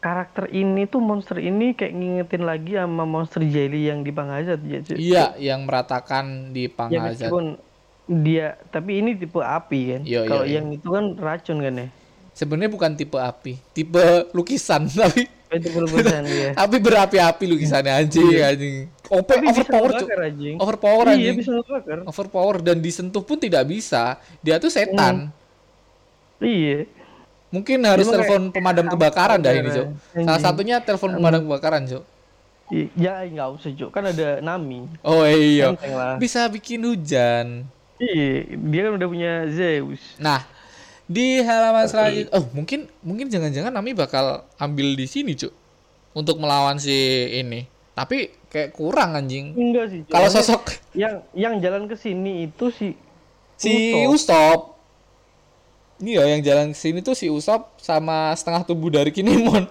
karakter 0.00 0.48
ini 0.48 0.88
tuh 0.88 1.04
monster 1.04 1.36
ini 1.36 1.76
kayak 1.76 1.92
ngingetin 1.92 2.42
lagi 2.48 2.72
sama 2.74 3.04
monster 3.04 3.44
jelly 3.44 3.92
yang 3.92 4.00
di 4.00 4.10
Pangazat 4.10 4.60
ya 4.64 4.80
cuy. 4.80 4.96
iya 4.96 5.24
yang 5.36 5.68
meratakan 5.68 6.56
di 6.56 6.66
ya 6.66 6.72
Pangazat 6.72 7.28
meskipun 7.28 7.44
dia 8.10 8.58
tapi 8.72 9.04
ini 9.04 9.14
tipe 9.14 9.38
api 9.38 9.80
kan? 9.94 10.02
Iya, 10.02 10.20
kalau 10.26 10.42
iya, 10.42 10.50
iya. 10.50 10.56
yang 10.58 10.66
itu 10.74 10.88
kan 10.88 11.04
racun 11.20 11.58
kan 11.62 11.74
ya? 11.78 11.88
Sebenarnya 12.34 12.70
bukan 12.72 12.90
tipe 12.96 13.18
api 13.20 13.52
tipe 13.76 14.02
lukisan 14.32 14.88
tapi 15.04 15.28
Oh, 15.50 15.58
perubahan 15.58 16.22
ya 16.30 16.54
tapi 16.54 16.78
berapi-api 16.86 17.44
lukisannya 17.50 17.90
anjing 17.90 18.22
anjing. 18.38 18.86
OP 19.10 19.26
tapi 19.26 19.50
bisa 19.50 19.66
overpower 19.66 19.90
Cuk. 19.90 20.06
ngebakar 20.06 20.20
anjing. 20.30 20.56
Overpower 20.62 21.04
iya 21.10 21.14
anjing. 21.18 21.36
bisa 21.42 21.50
ngebakar. 21.58 21.98
Overpower 22.06 22.56
dan 22.62 22.76
disentuh 22.78 23.22
pun 23.26 23.34
tidak 23.34 23.66
bisa. 23.66 24.14
Dia 24.46 24.62
tuh 24.62 24.70
setan. 24.70 25.34
Iya 26.38 26.86
mungkin 27.50 27.78
harus 27.82 28.06
Cuma 28.06 28.14
telepon 28.16 28.40
kayak- 28.42 28.54
pemadam 28.54 28.86
kebakaran 28.88 29.38
dah 29.38 29.52
ini 29.52 29.68
Cuk. 29.68 29.86
salah 30.16 30.40
satunya 30.40 30.76
telepon 30.78 31.10
pemadam 31.12 31.42
kebakaran 31.44 31.82
Cuk. 31.84 32.04
I- 32.70 32.90
ya 32.94 33.22
nggak 33.22 33.48
usah 33.52 33.70
Cuk. 33.72 33.90
kan 33.90 34.06
ada 34.06 34.38
Nami 34.38 34.86
oh 35.02 35.22
iya 35.24 35.74
bisa 36.16 36.46
bikin 36.46 36.80
hujan 36.80 37.66
iya 37.96 38.30
dia 38.48 38.80
kan 38.84 38.92
udah 38.94 39.08
punya 39.08 39.32
Zeus 39.48 39.98
Nah, 40.16 40.46
di 41.04 41.42
halaman 41.42 41.84
selanjutnya, 41.84 42.30
oh 42.30 42.46
mungkin 42.52 42.86
mungkin 43.00 43.26
jangan-jangan 43.26 43.70
Nami 43.70 43.92
bakal 43.92 44.46
ambil 44.56 44.94
di 44.94 45.04
sini, 45.04 45.34
Cuk. 45.34 45.50
Untuk 46.10 46.38
melawan 46.38 46.74
si 46.74 46.94
ini. 47.32 47.66
Tapi 47.92 48.30
kayak 48.46 48.70
kurang 48.72 49.14
anjing. 49.14 49.50
enggak 49.52 49.90
sih. 49.90 50.00
Kalau 50.06 50.26
sosok 50.26 50.70
yang 50.92 51.18
yang 51.32 51.58
jalan 51.58 51.86
ke 51.86 51.94
sini 51.94 52.46
itu 52.46 52.70
si 52.70 52.94
si 53.54 53.90
Usopp. 54.00 54.14
Usop. 54.14 54.60
Iya, 56.00 56.24
yang 56.32 56.40
jalan 56.40 56.72
ke 56.72 56.78
sini 56.80 57.04
tuh 57.04 57.12
si 57.12 57.28
Usop 57.28 57.76
sama 57.76 58.32
setengah 58.32 58.64
tubuh 58.64 58.88
dari 58.88 59.12
Kinemon. 59.12 59.68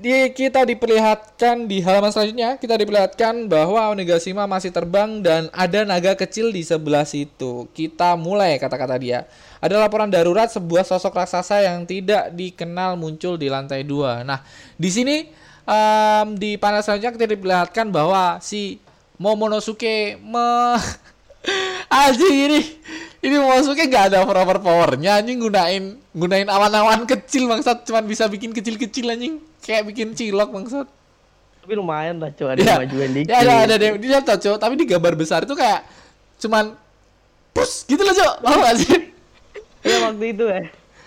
Di 0.00 0.32
kita 0.32 0.64
diperlihatkan 0.64 1.68
di 1.68 1.84
halaman 1.84 2.08
selanjutnya 2.08 2.56
kita 2.56 2.72
diperlihatkan 2.80 3.52
bahwa 3.52 3.92
Onigashima 3.92 4.48
masih 4.48 4.72
terbang 4.72 5.20
dan 5.20 5.52
ada 5.52 5.84
naga 5.84 6.16
kecil 6.16 6.54
di 6.54 6.64
sebelah 6.64 7.04
situ. 7.04 7.68
Kita 7.76 8.16
mulai 8.16 8.56
kata-kata 8.56 8.96
dia. 8.96 9.28
Ada 9.60 9.76
laporan 9.76 10.08
darurat 10.08 10.48
sebuah 10.48 10.88
sosok 10.88 11.20
raksasa 11.20 11.60
yang 11.60 11.84
tidak 11.84 12.32
dikenal 12.32 12.96
muncul 12.96 13.36
di 13.36 13.52
lantai 13.52 13.84
dua. 13.84 14.24
Nah, 14.24 14.40
di 14.80 14.88
sini 14.88 15.28
em, 15.68 16.26
di 16.38 16.56
panel 16.56 16.80
selanjutnya 16.80 17.12
kita 17.20 17.26
diperlihatkan 17.36 17.92
bahwa 17.92 18.40
si 18.40 18.80
Momonosuke 19.20 20.16
me 20.16 20.80
anjing 21.92 22.36
ini 22.48 22.60
ini 23.20 23.36
Momonosuke 23.36 23.84
nggak 23.84 24.04
ada 24.08 24.18
over 24.22 24.58
powernya 24.58 25.16
anjing. 25.16 25.36
Gunain 25.38 25.84
gunain 26.10 26.46
awan-awan 26.46 27.04
kecil 27.04 27.44
bangsat. 27.46 27.84
Cuman 27.84 28.04
bisa 28.04 28.24
bikin 28.26 28.50
kecil-kecil 28.50 29.06
anjing. 29.06 29.36
Kayak 29.60 29.86
bikin 29.86 30.12
cilok 30.12 30.48
bangsat. 30.50 30.88
Tapi 31.60 31.72
lumayan 31.74 32.16
lah 32.16 32.32
cuy 32.32 32.48
ada 32.48 32.58
Ya, 32.58 32.74
kemajuan 32.78 33.10
dikit. 33.12 33.28
ya 33.28 33.36
ada 33.38 33.52
ada 33.62 33.74
di 33.76 33.86
di 33.98 34.08
laptop 34.08 34.38
cok 34.38 34.56
tapi 34.58 34.74
di 34.74 34.84
gambar 34.84 35.12
besar 35.12 35.44
itu 35.44 35.52
kayak 35.52 35.84
cuman 36.40 36.72
pus 37.52 37.84
gitu 37.84 38.00
loh 38.00 38.10
cok 38.10 38.34
tahu 38.40 38.58
gak 38.58 38.76
sih? 38.76 38.98
Ya 39.80 39.96
waktu 40.02 40.24
itu 40.30 40.44
ya. 40.44 40.60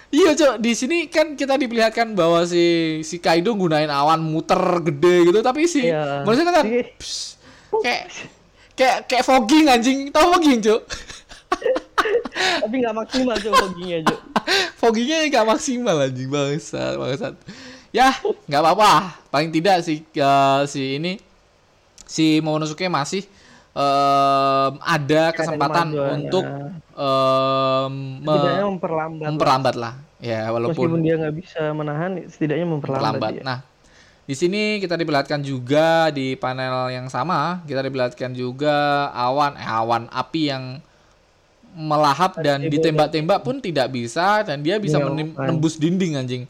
iya 0.09 0.31
cok 0.31 0.53
di 0.57 0.71
sini 0.71 0.97
kan 1.05 1.33
kita 1.33 1.57
diperlihatkan 1.57 2.13
bahwa 2.13 2.45
si 2.45 2.63
si 3.01 3.17
Kaido 3.17 3.53
gunain 3.53 3.89
awan 3.89 4.21
muter 4.21 4.61
gede 4.83 5.25
gitu 5.27 5.41
tapi 5.41 5.65
si 5.65 5.89
Iya. 5.89 6.21
manusia 6.21 6.45
kan 6.45 6.61
pus, 6.93 7.41
kayak 7.81 8.03
kayak 8.73 8.97
kayak 9.05 9.23
fogging 9.23 9.65
anjing. 9.65 9.99
Tahu 10.09 10.25
fogging 10.31 10.61
cok 10.61 10.81
Tapi 12.33 12.75
nggak 12.79 12.95
maksimal 12.95 13.35
cuy 13.35 13.53
foggingnya 13.53 13.97
cuy. 14.03 14.17
foggingnya 14.75 15.17
nggak 15.29 15.45
maksimal 15.47 15.95
anjing 15.99 16.27
bangsat 16.27 16.93
bangsat 16.95 17.33
ya 17.89 18.09
nggak 18.43 18.61
apa-apa 18.61 18.91
paling 19.29 19.49
tidak 19.49 19.79
si 19.81 20.03
eh, 20.03 20.61
si 20.65 20.97
ini 20.97 21.13
si 22.03 22.41
Momonosuke 22.41 22.85
masih 22.87 23.23
em, 23.73 24.71
ada 24.79 25.31
kesempatan 25.31 25.87
untuk 25.93 26.43
ya. 26.43 26.73
em, 26.93 27.93
me- 28.19 28.63
memperlambat. 28.67 29.25
memperlambat 29.29 29.75
lah 29.77 29.93
ya 30.19 30.49
Meskipun 30.49 30.53
walaupun 30.91 31.01
dia 31.01 31.15
nggak 31.17 31.35
bisa 31.35 31.61
menahan, 31.71 32.11
setidaknya 32.27 32.65
memperlambat. 32.65 33.13
memperlambat 33.13 33.31
dia. 33.33 33.43
nah 33.43 33.59
di 34.23 34.35
sini 34.35 34.79
kita 34.79 34.95
diperlihatkan 34.95 35.43
juga 35.43 36.07
di 36.09 36.35
panel 36.35 36.87
yang 36.89 37.07
sama 37.07 37.59
kita 37.63 37.83
diperlihatkan 37.83 38.31
juga 38.31 39.07
awan 39.11 39.55
eh, 39.55 39.67
awan 39.67 40.03
api 40.09 40.41
yang 40.47 40.63
melahap 41.73 42.37
dan 42.37 42.61
ditembak-tembak 42.63 43.41
pun 43.41 43.57
tidak 43.57 43.89
bisa 43.89 44.41
dan 44.41 44.61
dia 44.61 44.77
bisa 44.77 44.97
Iya, 44.97 45.05
menem- 45.05 45.33
kan. 45.33 45.49
nembus 45.49 45.75
dinding 45.75 46.13
anjing 46.15 46.43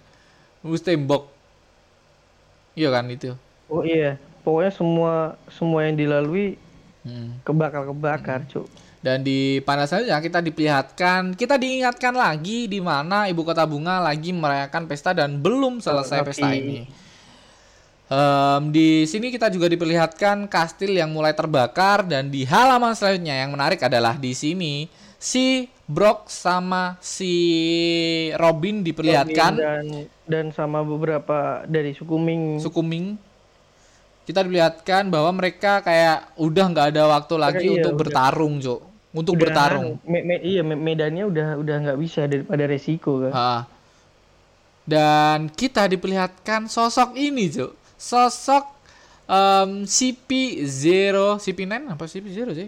nembus 0.60 0.80
tembok 0.80 1.32
iya 2.74 2.90
kan 2.90 3.08
itu 3.08 3.32
Oh 3.66 3.82
iya, 3.82 4.16
pokoknya 4.42 4.70
semua 4.70 5.14
semua 5.50 5.82
yang 5.82 5.96
dilalui 5.96 6.60
Hmm. 7.02 7.36
kebakar 7.42 7.84
kebakar 7.86 8.40
cuy. 8.48 8.64
Dan 9.00 9.20
di 9.20 9.60
panel 9.60 9.84
selanjutnya 9.84 10.20
kita 10.20 10.40
diperlihatkan, 10.40 11.22
kita 11.34 11.60
diingatkan 11.60 12.14
lagi 12.14 12.64
di 12.66 12.80
mana 12.80 13.28
ibu 13.28 13.42
kota 13.42 13.64
bunga 13.64 14.00
lagi 14.00 14.32
merayakan 14.32 14.86
pesta 14.86 15.12
dan 15.12 15.36
belum 15.36 15.80
selesai 15.80 16.22
Tapi- 16.22 16.28
pesta 16.30 16.48
ini. 16.50 16.88
Em, 18.06 18.62
di 18.70 19.04
sini 19.04 19.28
kita 19.28 19.48
juga 19.48 19.66
diperlihatkan 19.66 20.46
kastil 20.46 20.94
yang 20.94 21.10
mulai 21.10 21.34
terbakar 21.34 22.04
dan 22.04 22.30
di 22.30 22.44
halaman 22.44 22.94
selanjutnya 22.94 23.42
yang 23.42 23.52
menarik 23.52 23.82
adalah 23.82 24.16
di 24.16 24.32
sini 24.32 24.86
si 25.24 25.72
Brock 25.88 26.28
sama 26.28 27.00
si 27.00 27.32
Robin 28.36 28.84
diperlihatkan 28.84 29.52
dan 29.56 29.86
dan 30.28 30.46
sama 30.52 30.84
beberapa 30.84 31.64
dari 31.64 31.96
suku 31.96 32.20
Ming. 32.20 32.60
suku 32.60 32.84
Ming. 32.84 33.16
Kita 34.24 34.44
diperlihatkan 34.44 35.08
bahwa 35.08 35.32
mereka 35.36 35.80
kayak 35.80 36.36
udah 36.36 36.66
nggak 36.72 36.88
ada 36.96 37.04
waktu 37.08 37.36
lagi 37.40 37.66
iya, 37.68 37.76
untuk 37.80 37.96
udah. 37.96 38.02
bertarung, 38.04 38.56
Cok. 38.60 38.82
Untuk 39.14 39.36
Udah, 39.38 39.42
bertarung. 39.46 39.88
me- 40.10 40.26
me- 40.26 40.42
iya 40.42 40.66
me- 40.66 40.80
medannya 40.80 41.22
udah 41.28 41.48
udah 41.62 41.76
nggak 41.86 42.00
bisa 42.02 42.26
daripada 42.26 42.64
resiko 42.66 43.28
kan. 43.28 43.32
Ha. 43.32 43.52
Dan 44.84 45.54
kita 45.54 45.86
diperlihatkan 45.86 46.66
sosok 46.68 47.14
ini, 47.16 47.48
Cuk. 47.48 47.78
Sosok 47.94 48.64
em, 49.28 49.86
CP0, 49.86 51.40
CP9 51.40 51.94
apa 51.94 52.04
CP0 52.04 52.48
sih? 52.58 52.68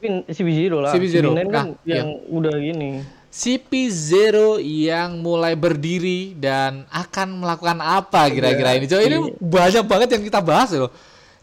Tapi 0.00 0.32
CP0 0.32 0.72
lah. 0.80 0.92
CP0, 0.96 1.28
CP9 1.28 1.28
kan 1.52 1.52
nah, 1.52 1.66
iya. 1.84 2.00
yang 2.00 2.08
udah 2.32 2.56
gini. 2.56 3.04
CP0 3.28 4.64
yang 4.64 5.20
mulai 5.20 5.52
berdiri 5.52 6.32
dan 6.40 6.88
akan 6.88 7.44
melakukan 7.44 7.78
apa 7.84 8.32
kira-kira 8.32 8.80
ini, 8.80 8.88
Cuk? 8.88 8.96
Ini 9.04 9.16
iya. 9.20 9.36
banyak 9.36 9.84
banget 9.84 10.08
yang 10.16 10.24
kita 10.24 10.40
bahas 10.40 10.72
loh. 10.72 10.88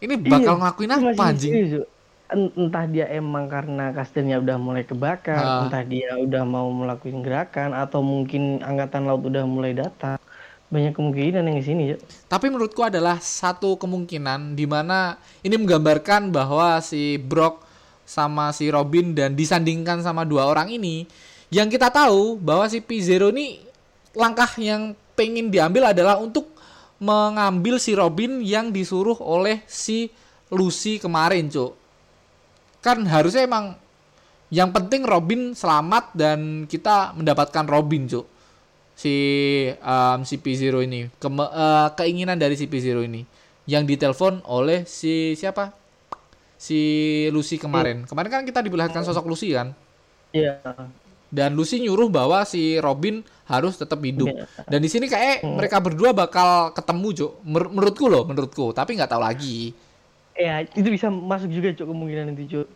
Ini 0.01 0.17
bakal 0.17 0.57
Iya, 0.57 0.61
ngelakuin 0.61 0.91
apa 0.91 1.23
anjing? 1.29 1.53
entah 2.27 2.83
dia 2.91 3.07
emang 3.07 3.47
karena 3.47 3.95
kastilnya 3.95 4.43
udah 4.43 4.59
mulai 4.59 4.83
kebakar, 4.83 5.39
Ah. 5.39 5.63
entah 5.63 5.79
dia 5.87 6.19
udah 6.19 6.43
mau 6.43 6.67
melakukan 6.73 7.23
gerakan 7.23 7.71
atau 7.71 8.03
mungkin 8.03 8.59
angkatan 8.59 9.07
laut 9.07 9.23
udah 9.23 9.47
mulai 9.47 9.71
datang. 9.77 10.19
Banyak 10.67 10.91
kemungkinan 10.97 11.47
yang 11.47 11.57
di 11.61 11.63
sini, 11.63 11.83
Cuk. 11.95 12.03
Tapi 12.27 12.51
menurutku 12.51 12.83
adalah 12.83 13.21
satu 13.23 13.79
kemungkinan 13.79 14.59
di 14.59 14.67
mana 14.67 15.15
ini 15.39 15.55
menggambarkan 15.55 16.33
bahwa 16.33 16.81
si 16.83 17.15
Brock 17.15 17.63
sama 18.07 18.55
si 18.55 18.71
Robin 18.71 19.11
dan 19.11 19.35
disandingkan 19.35 19.99
sama 19.99 20.23
dua 20.23 20.47
orang 20.47 20.71
ini 20.71 21.03
yang 21.51 21.67
kita 21.67 21.91
tahu 21.91 22.39
bahwa 22.39 22.67
si 22.67 22.83
P0 22.83 23.31
ini 23.31 23.63
langkah 24.15 24.51
yang 24.59 24.95
pengen 25.15 25.47
diambil 25.47 25.91
adalah 25.95 26.19
untuk 26.19 26.51
mengambil 26.99 27.79
si 27.79 27.95
Robin 27.95 28.43
yang 28.43 28.73
disuruh 28.73 29.15
oleh 29.21 29.63
si 29.69 30.11
Lucy 30.51 30.99
kemarin, 30.99 31.47
Cuk. 31.47 31.77
Kan 32.83 33.05
harusnya 33.07 33.47
emang 33.47 33.79
yang 34.47 34.71
penting 34.71 35.03
Robin 35.03 35.51
selamat 35.55 36.15
dan 36.15 36.65
kita 36.65 37.15
mendapatkan 37.15 37.63
Robin, 37.67 38.09
Cuk. 38.09 38.25
Si 38.97 39.15
um, 39.77 40.25
si 40.25 40.41
P0 40.41 40.83
ini. 40.83 41.07
Keme- 41.21 41.53
eh, 41.53 41.87
keinginan 41.95 42.35
dari 42.35 42.57
si 42.57 42.65
P0 42.65 43.05
ini. 43.05 43.23
Yang 43.67 43.83
ditelepon 43.93 44.41
oleh 44.47 44.87
si 44.87 45.35
siapa 45.37 45.75
si 46.57 46.79
Lucy 47.29 47.55
kemarin 47.55 48.03
kemarin 48.03 48.29
kan 48.31 48.43
kita 48.43 48.59
diperlihatkan 48.59 49.01
sosok 49.01 49.25
Lucy 49.25 49.53
kan 49.53 49.77
Iya. 50.29 50.59
dan 51.29 51.53
Lucy 51.53 51.79
nyuruh 51.79 52.09
bahwa 52.09 52.41
si 52.43 52.75
Robin 52.77 53.21
harus 53.45 53.77
tetap 53.77 54.01
hidup 54.01 54.27
Iya. 54.27 54.43
dan 54.65 54.79
di 54.79 54.89
sini 54.89 55.05
kayak 55.05 55.45
mereka 55.45 55.77
berdua 55.77 56.11
bakal 56.11 56.73
ketemu 56.73 57.07
Cuk 57.15 57.31
Mer- 57.43 57.69
menurutku 57.69 58.05
loh 58.05 58.25
menurutku 58.25 58.65
tapi 58.71 58.93
nggak 58.93 59.09
tahu 59.09 59.21
lagi 59.21 59.71
Ya, 60.37 60.61
itu 60.61 60.85
bisa 60.85 61.09
masuk 61.09 61.49
juga, 61.49 61.73
Cuk, 61.73 61.89
kemungkinan 61.89 62.37
itu, 62.37 62.61
Cuk. 62.61 62.67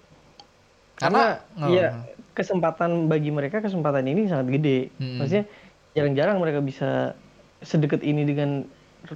Karena- 0.98 1.46
Karena 1.54 1.70
ya 1.70 1.88
kesempatan 2.34 3.06
bagi 3.06 3.30
mereka 3.30 3.62
kesempatan 3.62 4.02
ini 4.02 4.26
sangat 4.26 4.50
gede. 4.50 4.90
Hmm. 4.98 5.22
Maksudnya 5.22 5.46
jarang-jarang 5.94 6.42
mereka 6.42 6.58
bisa 6.58 7.14
sedekat 7.62 8.02
ini 8.02 8.26
dengan 8.26 8.66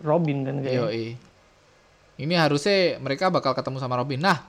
Robin 0.06 0.46
kan 0.46 0.62
kayak. 0.62 0.78
Yoi. 0.78 1.18
Ini 2.22 2.34
harusnya 2.38 3.02
mereka 3.02 3.34
bakal 3.34 3.58
ketemu 3.58 3.82
sama 3.82 3.98
Robin. 3.98 4.22
Nah, 4.22 4.46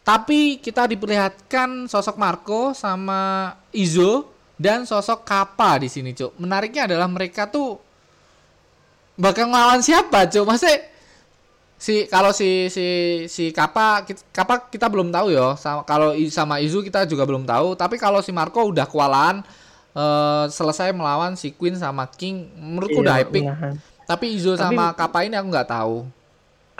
tapi 0.00 0.58
kita 0.58 0.86
diperlihatkan 0.86 1.86
sosok 1.86 2.16
Marco 2.16 2.72
sama 2.72 3.52
Izo 3.70 4.26
dan 4.56 4.84
sosok 4.84 5.24
Kappa 5.24 5.78
di 5.78 5.88
sini, 5.88 6.12
Cuk. 6.12 6.36
Menariknya 6.36 6.84
adalah 6.90 7.08
mereka 7.08 7.46
tuh 7.46 7.80
bakal 9.14 9.48
ngelawan 9.48 9.80
siapa, 9.80 10.24
Cuk? 10.26 10.44
Maksudnya 10.44 10.88
si 11.80 12.04
kalau 12.08 12.28
si 12.30 12.68
si 12.68 12.86
si 13.24 13.52
Kappa 13.52 14.04
Kappa 14.32 14.68
kita 14.68 14.88
belum 14.88 15.08
tahu 15.08 15.32
ya. 15.32 15.56
Sama 15.56 15.84
kalau 15.84 16.12
sama 16.28 16.60
Izu 16.60 16.80
kita 16.80 17.04
juga 17.04 17.24
belum 17.24 17.44
tahu, 17.44 17.72
tapi 17.72 17.96
kalau 17.96 18.20
si 18.20 18.32
Marco 18.32 18.60
udah 18.64 18.84
kewalahan 18.84 19.40
eh, 19.90 20.44
selesai 20.48 20.92
melawan 20.92 21.34
si 21.34 21.52
Queen 21.52 21.76
sama 21.76 22.04
King, 22.08 22.48
menurutku 22.56 23.00
Iya, 23.00 23.04
udah 23.04 23.16
epic. 23.20 23.42
menahan. 23.44 23.74
Tapi 24.04 24.26
Izo 24.34 24.56
Tapi- 24.56 24.76
sama 24.76 24.92
Kappa 24.92 25.24
ini 25.24 25.36
aku 25.36 25.48
nggak 25.48 25.68
tahu. 25.68 25.96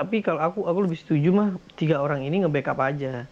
Tapi 0.01 0.25
kalau 0.25 0.41
aku 0.41 0.65
aku 0.65 0.79
lebih 0.89 0.97
setuju 0.97 1.29
mah 1.29 1.49
tiga 1.77 2.01
orang 2.01 2.25
ini 2.25 2.41
nge-backup 2.41 2.81
aja. 2.81 3.29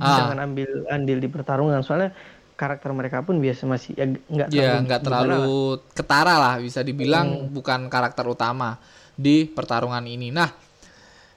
Ah. 0.00 0.16
Jangan 0.24 0.48
ambil 0.48 0.88
andil 0.88 1.20
di 1.20 1.28
pertarungan 1.28 1.84
soalnya 1.84 2.16
karakter 2.56 2.88
mereka 2.96 3.20
pun 3.20 3.36
biasa 3.36 3.68
masih 3.68 3.92
ya 3.92 4.08
nggak 4.08 4.48
Ya 4.48 4.80
nggak 4.80 4.80
gimana 4.80 4.88
lah. 4.88 5.04
terlalu 5.04 5.60
ketara 5.92 6.34
lah 6.40 6.54
bisa 6.56 6.80
dibilang 6.80 7.52
bukan 7.52 7.92
karakter 7.92 8.24
utama 8.24 8.80
di 9.12 9.44
pertarungan 9.44 10.00
ini. 10.08 10.32
Nah 10.32 10.48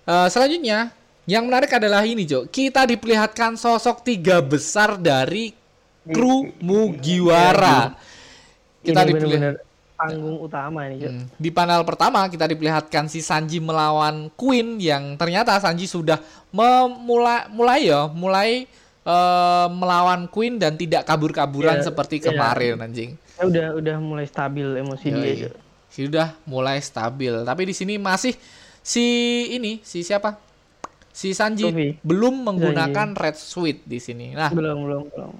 eh, 0.07 0.27
selanjutnya 0.31 0.95
yang 1.27 1.43
menarik 1.43 1.75
adalah 1.75 2.07
ini 2.07 2.23
Jo. 2.23 2.47
Kita 2.47 2.87
diperlihatkan 2.87 3.59
sosok 3.59 4.07
tiga 4.07 4.39
besar 4.39 4.95
dari 4.95 5.51
kru 6.07 6.55
Mugiwara. 6.63 7.99
Kita 8.79 9.03
ini 9.03 9.68
panggung 9.99 10.39
utama 10.39 10.87
ini. 10.87 11.03
Hmm, 11.03 11.27
Di 11.35 11.51
panel 11.51 11.83
pertama 11.83 12.23
kita 12.25 12.47
diperlihatkan 12.47 13.11
si 13.11 13.19
Sanji 13.19 13.59
melawan 13.59 14.31
Queen 14.33 14.79
yang 14.79 15.19
ternyata 15.19 15.59
Sanji 15.59 15.83
sudah 15.85 16.15
memulai 16.49 17.51
mulai 17.51 17.91
ya, 17.91 18.07
mulai 18.07 18.63
eh, 19.03 19.67
melawan 19.69 20.31
Queen 20.31 20.55
dan 20.55 20.79
tidak 20.79 21.03
kabur-kaburan 21.03 21.83
Iya, 21.83 21.91
seperti 21.91 22.17
iya. 22.17 22.31
kemarin 22.31 22.79
anjing. 22.79 23.11
Ya 23.35 23.43
udah 23.43 23.67
udah 23.75 23.95
mulai 23.99 24.25
stabil 24.25 24.67
emosi 24.79 25.05
dia, 25.09 25.19
Yoi. 25.19 25.35
Cuk. 25.43 25.53
Sudah 25.89 26.27
mulai 26.43 26.79
stabil. 26.79 27.33
Tapi 27.33 27.61
di 27.67 27.75
sini 27.75 27.99
masih 27.99 28.31
si 28.79 29.03
ini 29.51 29.83
si 29.83 29.99
siapa? 29.99 30.39
Si 31.09 31.35
Sanji 31.35 31.67
Luffy. 31.67 31.99
belum 31.99 32.47
menggunakan 32.47 33.11
red 33.11 33.35
suit 33.35 33.83
di 33.83 33.99
sini. 33.99 34.31
Nah, 34.31 34.55
Belum, 34.55 34.87
belum, 34.87 35.03
belum. 35.11 35.33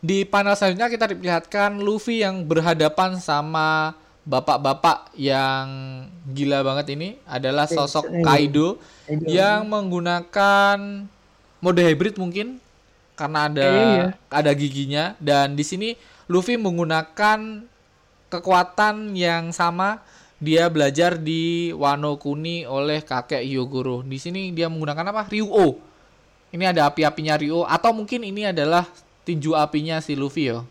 Di 0.00 0.24
panel 0.24 0.56
selanjutnya 0.56 0.88
kita 0.88 1.12
diperlihatkan 1.12 1.76
Luffy 1.76 2.24
yang 2.24 2.44
berhadapan 2.48 3.20
sama 3.20 3.92
bapak-bapak 4.24 5.12
yang 5.16 5.68
gila 6.32 6.64
banget 6.64 6.96
ini 6.96 7.08
adalah 7.28 7.68
sosok. 7.68 8.08
Kaido 8.24 8.80
yang 9.28 9.68
menggunakan 9.68 11.04
mode 11.60 11.82
hybrid 11.84 12.16
mungkin 12.16 12.60
karena 13.12 13.52
ada 13.52 13.68
iya. 13.68 14.06
ada 14.32 14.50
giginya 14.56 15.12
dan 15.20 15.52
di 15.52 15.60
sini 15.60 15.92
Luffy 16.24 16.56
menggunakan 16.56 17.68
kekuatan 18.32 19.12
yang 19.12 19.52
sama 19.52 20.00
dia 20.40 20.72
belajar 20.72 21.20
di 21.20 21.68
Wano 21.76 22.16
Kuni 22.16 22.64
oleh 22.64 23.04
kakek 23.04 23.44
Hyogoro. 23.44 24.00
Di 24.00 24.16
sini 24.16 24.56
dia 24.56 24.72
menggunakan 24.72 25.12
apa? 25.12 25.28
Ryuo. 25.28 25.76
Ini 26.50 26.64
ada 26.72 26.88
api-apinya 26.88 27.36
Ryuo 27.36 27.68
atau 27.68 27.92
mungkin 27.92 28.24
ini 28.24 28.48
adalah 28.48 28.88
tinju 29.30 29.54
apinya 29.54 30.02
si 30.02 30.18
Luffy 30.18 30.50
yo. 30.50 30.66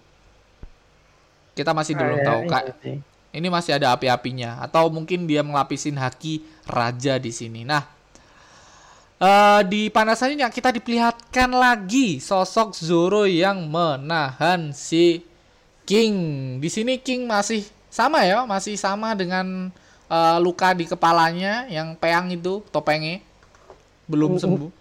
Kita 1.56 1.72
masih 1.72 1.95
belum 1.95 2.19
tahu 2.19 2.41
kak. 2.52 2.76
Ini 3.32 3.48
masih 3.48 3.80
ada 3.80 3.95
api-apinya 3.95 4.60
atau 4.60 4.91
mungkin 4.91 5.24
dia 5.24 5.39
melapisin 5.45 5.95
haki 5.95 6.43
raja 6.67 7.15
di 7.15 7.32
sini. 7.32 7.62
Nah, 7.63 7.86
uh, 9.22 9.62
di 9.63 9.88
panas 9.88 10.19
selanjutnya 10.19 10.50
kita 10.52 10.74
diperlihatkan 10.76 11.54
lagi 11.54 12.17
sosok 12.19 12.76
Zoro 12.76 13.24
yang 13.30 13.69
menahan 13.69 14.74
si 14.74 15.24
King. 15.86 16.15
Di 16.58 16.67
sini 16.74 16.98
King 16.98 17.30
masih 17.30 17.63
sama 17.88 18.26
ya, 18.26 18.43
masih 18.50 18.76
sama 18.76 19.13
dengan 19.13 19.69
uh, 20.10 20.38
luka 20.41 20.74
di 20.74 20.89
kepalanya 20.89 21.69
yang 21.69 21.93
peang 21.93 22.34
itu 22.34 22.65
topengnya 22.74 23.22
belum 24.10 24.41
sembuh. 24.41 24.78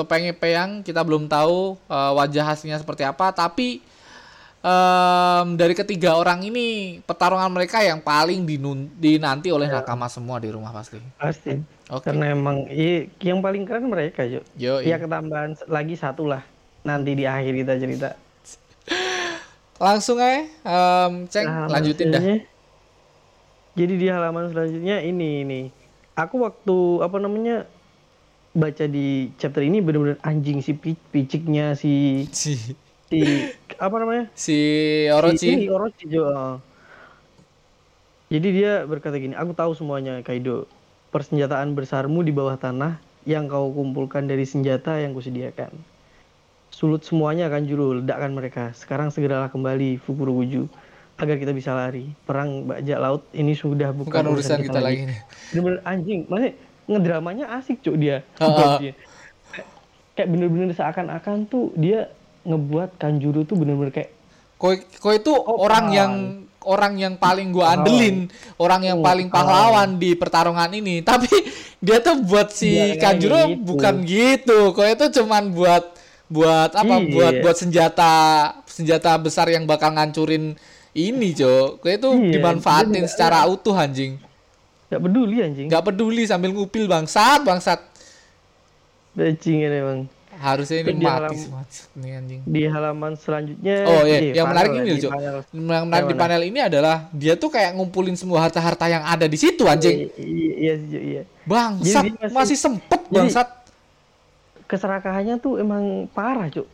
Topengnya 0.00 0.32
peang 0.32 0.80
kita 0.80 1.04
belum 1.04 1.28
tahu 1.28 1.76
uh, 1.92 2.12
wajah 2.16 2.56
hasilnya 2.56 2.80
seperti 2.80 3.04
apa, 3.04 3.28
tapi 3.36 3.84
um, 4.64 5.56
dari 5.60 5.76
ketiga 5.76 6.16
orang 6.16 6.40
ini 6.44 7.00
pertarungan 7.04 7.52
mereka 7.52 7.84
yang 7.84 8.00
paling 8.00 8.48
dinun, 8.48 8.88
dinanti 8.96 9.52
oleh 9.52 9.68
ya. 9.68 9.84
nakama 9.84 10.08
semua 10.08 10.40
di 10.40 10.48
rumah 10.48 10.72
pasti. 10.72 10.96
Pasti. 11.20 11.60
Okay. 11.90 12.12
Karena 12.12 12.32
emang 12.32 12.64
yang 13.20 13.44
paling 13.44 13.68
keren 13.68 13.92
mereka, 13.92 14.24
Yo. 14.24 14.40
Yo 14.56 14.80
ya 14.80 14.96
ketambahan 14.96 15.58
lagi 15.68 16.00
satu 16.00 16.24
lah 16.24 16.40
nanti 16.80 17.12
di 17.12 17.28
akhir 17.28 17.52
kita 17.52 17.74
cerita. 17.76 18.08
Langsung 19.84 20.20
aja, 20.20 20.44
um, 20.64 21.24
Ceng, 21.28 21.48
nah, 21.48 21.68
lanjutin 21.68 22.12
dah. 22.12 22.20
Jadi 23.76 23.94
di 23.96 24.06
halaman 24.12 24.52
selanjutnya 24.52 25.00
ini 25.00 25.28
ini. 25.40 25.60
Aku 26.12 26.44
waktu 26.44 27.00
apa 27.00 27.16
namanya 27.16 27.64
baca 28.60 28.84
di 28.84 29.32
chapter 29.40 29.64
ini 29.64 29.80
bener-bener 29.80 30.20
anjing 30.20 30.60
si 30.60 30.76
piciknya 30.76 31.72
si 31.72 32.28
si 32.28 32.76
si 33.08 33.20
apa 33.80 33.96
namanya? 33.96 34.28
Si 34.36 34.56
Orochi. 35.10 35.66
Si, 35.66 35.66
Orochi 35.66 36.04
juga. 36.06 36.60
Jadi 38.30 38.48
dia 38.54 38.86
berkata 38.86 39.18
gini, 39.18 39.34
aku 39.34 39.56
tahu 39.56 39.74
semuanya 39.74 40.22
Kaido. 40.22 40.70
Persenjataan 41.10 41.74
besarmu 41.74 42.22
di 42.22 42.30
bawah 42.30 42.54
tanah 42.54 43.02
yang 43.26 43.50
kau 43.50 43.74
kumpulkan 43.74 44.30
dari 44.30 44.46
senjata 44.46 45.02
yang 45.02 45.10
kusediakan. 45.10 45.74
Sulut 46.70 47.02
semuanya 47.02 47.50
akan 47.50 47.66
juru, 47.66 47.98
ledakkan 47.98 48.30
mereka. 48.30 48.70
Sekarang 48.78 49.10
segeralah 49.10 49.50
kembali 49.50 49.98
Fukurokuju 50.06 50.70
agar 51.18 51.36
kita 51.42 51.50
bisa 51.50 51.74
lari. 51.74 52.14
Perang 52.22 52.70
bajak 52.70 52.98
laut 53.02 53.26
ini 53.34 53.58
sudah 53.58 53.90
bukan, 53.90 54.22
bukan 54.22 54.38
urusan 54.38 54.62
kita, 54.62 54.78
kita 54.78 54.80
lagi. 54.80 55.10
lagi. 55.10 55.18
Bener-bener 55.50 55.80
anjing, 55.82 56.20
maksudnya 56.30 56.54
ngedramanya 56.90 57.46
asik 57.54 57.78
cuk 57.86 57.94
dia. 57.94 58.26
Uh, 58.42 58.50
uh. 58.50 58.76
Kayak 60.18 60.28
bener-bener 60.28 60.74
seakan-akan 60.74 61.46
tuh 61.46 61.70
dia 61.78 62.10
ngebuat 62.42 62.98
Kanjuru 62.98 63.46
tuh 63.46 63.56
bener-bener 63.62 63.94
kayak 63.94 64.10
koi 64.60 64.84
koi 65.00 65.16
itu 65.22 65.32
oh, 65.32 65.56
orang 65.64 65.88
pahlawan. 65.88 65.96
yang 65.96 66.12
orang 66.60 66.92
yang 67.00 67.14
paling 67.16 67.48
gua 67.56 67.72
andelin, 67.72 68.28
orang 68.60 68.84
yang 68.84 68.98
oh, 69.00 69.04
paling 69.04 69.32
pahlawan 69.32 69.96
di 69.96 70.12
pertarungan 70.12 70.68
ini. 70.68 71.00
Tapi 71.08 71.32
dia 71.80 72.04
tuh 72.04 72.20
buat 72.20 72.52
si 72.52 72.76
ya, 72.76 73.00
Kanjuro 73.00 73.48
gitu. 73.48 73.64
bukan 73.64 73.94
gitu. 74.04 74.58
Koi 74.76 74.92
itu 74.92 75.06
cuman 75.22 75.54
buat 75.56 75.96
buat 76.28 76.76
apa? 76.76 76.94
Iya. 77.00 77.08
Buat 77.16 77.34
buat 77.40 77.56
senjata 77.56 78.12
senjata 78.68 79.16
besar 79.16 79.48
yang 79.48 79.64
bakal 79.64 79.96
ngancurin 79.96 80.58
ini, 80.92 81.32
Cok. 81.32 81.80
Koi 81.80 81.96
itu 81.96 82.10
iya, 82.12 82.30
dimanfaatin 82.36 83.04
secara 83.08 83.48
utuh 83.48 83.76
anjing. 83.78 84.20
Gak 84.90 85.00
peduli 85.00 85.36
anjing. 85.40 85.66
Gak 85.70 85.84
peduli 85.86 86.22
sambil 86.26 86.50
ngupil 86.50 86.90
bangsat, 86.90 87.46
bangsat. 87.46 87.80
Bajing 89.14 89.58
ini, 89.62 89.80
Bang 89.80 90.00
harusnya 90.40 90.78
ini 90.80 90.96
di 90.96 91.04
mati 91.04 91.36
nih 92.00 92.10
anjing. 92.16 92.40
Di 92.48 92.62
halaman 92.64 93.12
selanjutnya 93.12 93.76
Oh 93.84 94.02
iya, 94.08 94.40
yang 94.40 94.48
menarik 94.48 94.72
ini 94.80 94.90
loh, 94.96 95.12
Yang 95.52 95.84
menarik 95.84 96.06
di 96.08 96.16
panel 96.16 96.42
ini 96.48 96.60
adalah 96.64 97.10
dia 97.12 97.36
tuh 97.36 97.52
kayak 97.52 97.76
ngumpulin 97.76 98.16
semua 98.16 98.40
harta-harta 98.48 98.88
yang 98.88 99.04
ada 99.04 99.28
di 99.28 99.36
situ 99.36 99.68
anjing. 99.68 100.08
Iya, 100.16 100.74
iya, 100.80 101.00
iya. 101.02 101.22
Bangsat, 101.44 102.04
masih, 102.16 102.32
masih 102.32 102.56
sempet 102.56 103.00
bangsat. 103.12 103.48
Keserakahannya 104.64 105.36
tuh 105.36 105.60
emang 105.60 106.08
parah, 106.16 106.48
Cuk. 106.48 106.64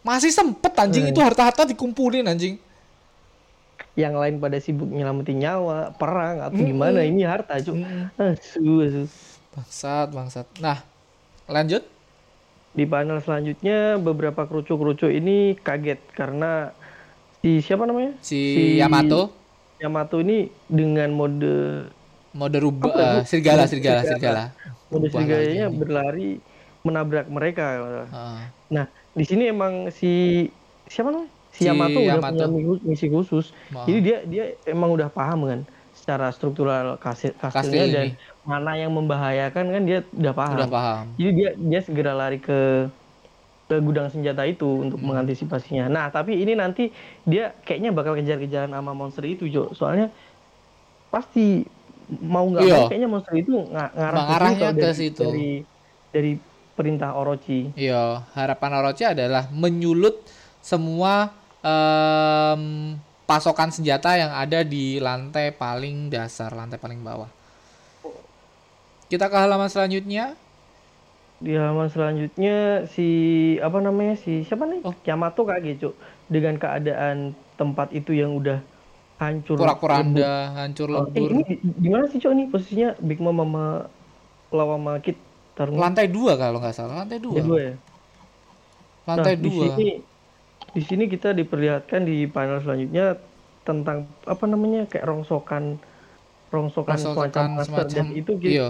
Masih 0.00 0.32
sempet 0.32 0.72
anjing 0.78 1.04
hmm. 1.04 1.12
itu 1.12 1.20
harta-harta 1.20 1.68
dikumpulin 1.68 2.24
anjing. 2.24 2.56
Yang 3.96 4.14
lain 4.20 4.34
pada 4.38 4.60
sibuk 4.60 4.92
nyelamatin 4.92 5.40
nyawa, 5.40 5.96
perang 5.96 6.44
atau 6.44 6.60
hmm. 6.60 6.68
gimana, 6.68 7.00
ini 7.00 7.24
harta, 7.24 7.56
Cuk. 7.58 7.80
Hmm. 7.80 8.12
Asu, 8.20 8.84
asu. 8.84 9.02
Bangsat, 9.56 10.08
bangsat. 10.12 10.46
Nah, 10.60 10.84
lanjut 11.48 11.96
di 12.76 12.84
panel 12.84 13.24
selanjutnya 13.24 13.96
beberapa 13.96 14.44
kerucu-kerucu 14.44 15.08
ini 15.08 15.56
kaget 15.56 15.96
karena 16.12 16.76
si 17.40 17.64
siapa 17.64 17.88
namanya? 17.88 18.12
Si, 18.20 18.36
si 18.36 18.62
Yamato. 18.76 19.32
Yamato 19.80 20.20
ini 20.20 20.52
dengan 20.68 21.08
mode 21.16 21.88
mode 22.36 22.58
rubah 22.60 22.92
uh, 22.92 23.20
serigala, 23.24 23.64
serigala, 23.64 24.04
serigala. 24.04 24.44
Mode 24.92 25.08
serigalanya 25.08 25.72
berlari 25.72 26.36
menabrak 26.84 27.26
mereka. 27.32 27.64
Uh. 28.12 28.44
Nah, 28.68 28.84
di 29.16 29.24
sini 29.24 29.48
emang 29.48 29.88
si 29.88 30.44
siapa 30.84 31.08
namanya? 31.08 31.32
Si, 31.56 31.64
si 31.64 31.68
Yamato, 31.72 31.98
Yamato 32.04 32.36
udah 32.36 32.48
punya 32.52 32.76
misi 32.84 33.06
khusus. 33.08 33.56
Uh. 33.72 33.88
Jadi 33.88 33.98
dia 34.04 34.18
dia 34.28 34.44
emang 34.68 34.92
udah 34.92 35.08
paham 35.08 35.48
kan 35.48 35.60
secara 35.96 36.28
struktural 36.28 37.00
kasih 37.00 37.32
kastilnya 37.40 37.86
dan 37.88 38.06
mana 38.44 38.76
yang 38.76 38.92
membahayakan 38.92 39.64
kan 39.72 39.82
dia 39.88 40.04
udah 40.12 40.34
paham. 40.36 40.58
Udah 40.60 40.70
paham. 40.70 41.04
Jadi 41.16 41.30
dia 41.32 41.50
dia 41.56 41.80
segera 41.80 42.12
lari 42.12 42.36
ke 42.36 42.86
ke 43.66 43.76
gudang 43.82 44.06
senjata 44.12 44.46
itu 44.46 44.86
untuk 44.86 45.00
hmm. 45.02 45.08
mengantisipasinya. 45.10 45.90
Nah, 45.90 46.06
tapi 46.14 46.38
ini 46.38 46.54
nanti 46.54 46.94
dia 47.26 47.50
kayaknya 47.66 47.90
bakal 47.90 48.14
kejar-kejaran 48.14 48.70
sama 48.70 48.94
monster 48.94 49.26
itu, 49.26 49.50
Jo. 49.50 49.74
Soalnya 49.74 50.14
pasti 51.10 51.66
mau 52.22 52.46
nggak 52.46 52.62
mau 52.62 52.86
kayaknya 52.86 53.08
monster 53.10 53.34
itu 53.34 53.50
ng 53.66 53.66
ngarah 53.74 54.52
ke, 54.54 54.66
ke 54.78 54.90
situ. 54.94 55.24
Dari 55.26 55.50
dari 56.14 56.32
perintah 56.78 57.18
Orochi. 57.18 57.74
Iya, 57.74 58.22
harapan 58.36 58.70
Orochi 58.84 59.02
adalah 59.02 59.50
menyulut 59.50 60.22
semua 60.62 61.34
um, 61.66 62.62
pasokan 63.26 63.74
senjata 63.74 64.14
yang 64.14 64.30
ada 64.30 64.62
di 64.62 65.02
lantai 65.02 65.50
paling 65.50 66.06
dasar, 66.08 66.54
lantai 66.54 66.78
paling 66.78 67.02
bawah. 67.02 67.28
Kita 69.10 69.26
ke 69.26 69.36
halaman 69.38 69.70
selanjutnya. 69.70 70.38
Di 71.42 71.52
halaman 71.52 71.90
selanjutnya 71.90 72.88
si 72.88 73.08
apa 73.60 73.82
namanya 73.82 74.16
si 74.16 74.46
siapa 74.46 74.64
nih? 74.64 74.80
Oh. 74.86 74.94
Yamato 75.04 75.42
kaget 75.44 75.76
cuk 75.82 75.94
dengan 76.30 76.56
keadaan 76.56 77.36
tempat 77.60 77.92
itu 77.92 78.16
yang 78.16 78.34
udah 78.38 78.62
hancur. 79.20 79.60
Porak-poranda, 79.60 80.56
hancur 80.56 80.88
lebur. 80.88 81.12
Oh, 81.12 81.18
eh, 81.18 81.28
ini 81.28 81.44
di 81.60 81.88
mana 81.92 82.08
sih 82.08 82.18
cuk 82.22 82.32
nih 82.32 82.46
posisinya 82.48 82.88
Big 83.04 83.20
Mom 83.20 83.36
sama 83.36 83.90
Lawa 84.54 84.78
tarung. 85.56 85.76
Lantai 85.76 86.06
dua 86.08 86.38
kalau 86.38 86.62
nggak 86.62 86.76
salah, 86.76 87.04
lantai 87.04 87.18
dua. 87.20 87.36
Lantai 87.36 87.48
dua 87.48 87.58
ya. 87.60 87.74
Lantai 89.06 89.34
nah, 89.34 89.42
dua. 89.42 89.64
Di 89.64 89.70
sini, 89.70 89.90
di 90.72 90.82
sini 90.82 91.06
kita 91.06 91.36
diperlihatkan 91.36 92.02
di 92.02 92.26
panel 92.26 92.62
selanjutnya 92.62 93.20
tentang 93.66 94.06
apa 94.24 94.44
namanya 94.46 94.86
kayak 94.86 95.06
rongsokan 95.06 95.78
rongsokan, 96.54 96.96
rongsokan 96.96 97.28
semacam, 97.30 97.46
semacam 97.66 97.86
dan 97.90 98.06
itu 98.14 98.32
iya 98.42 98.68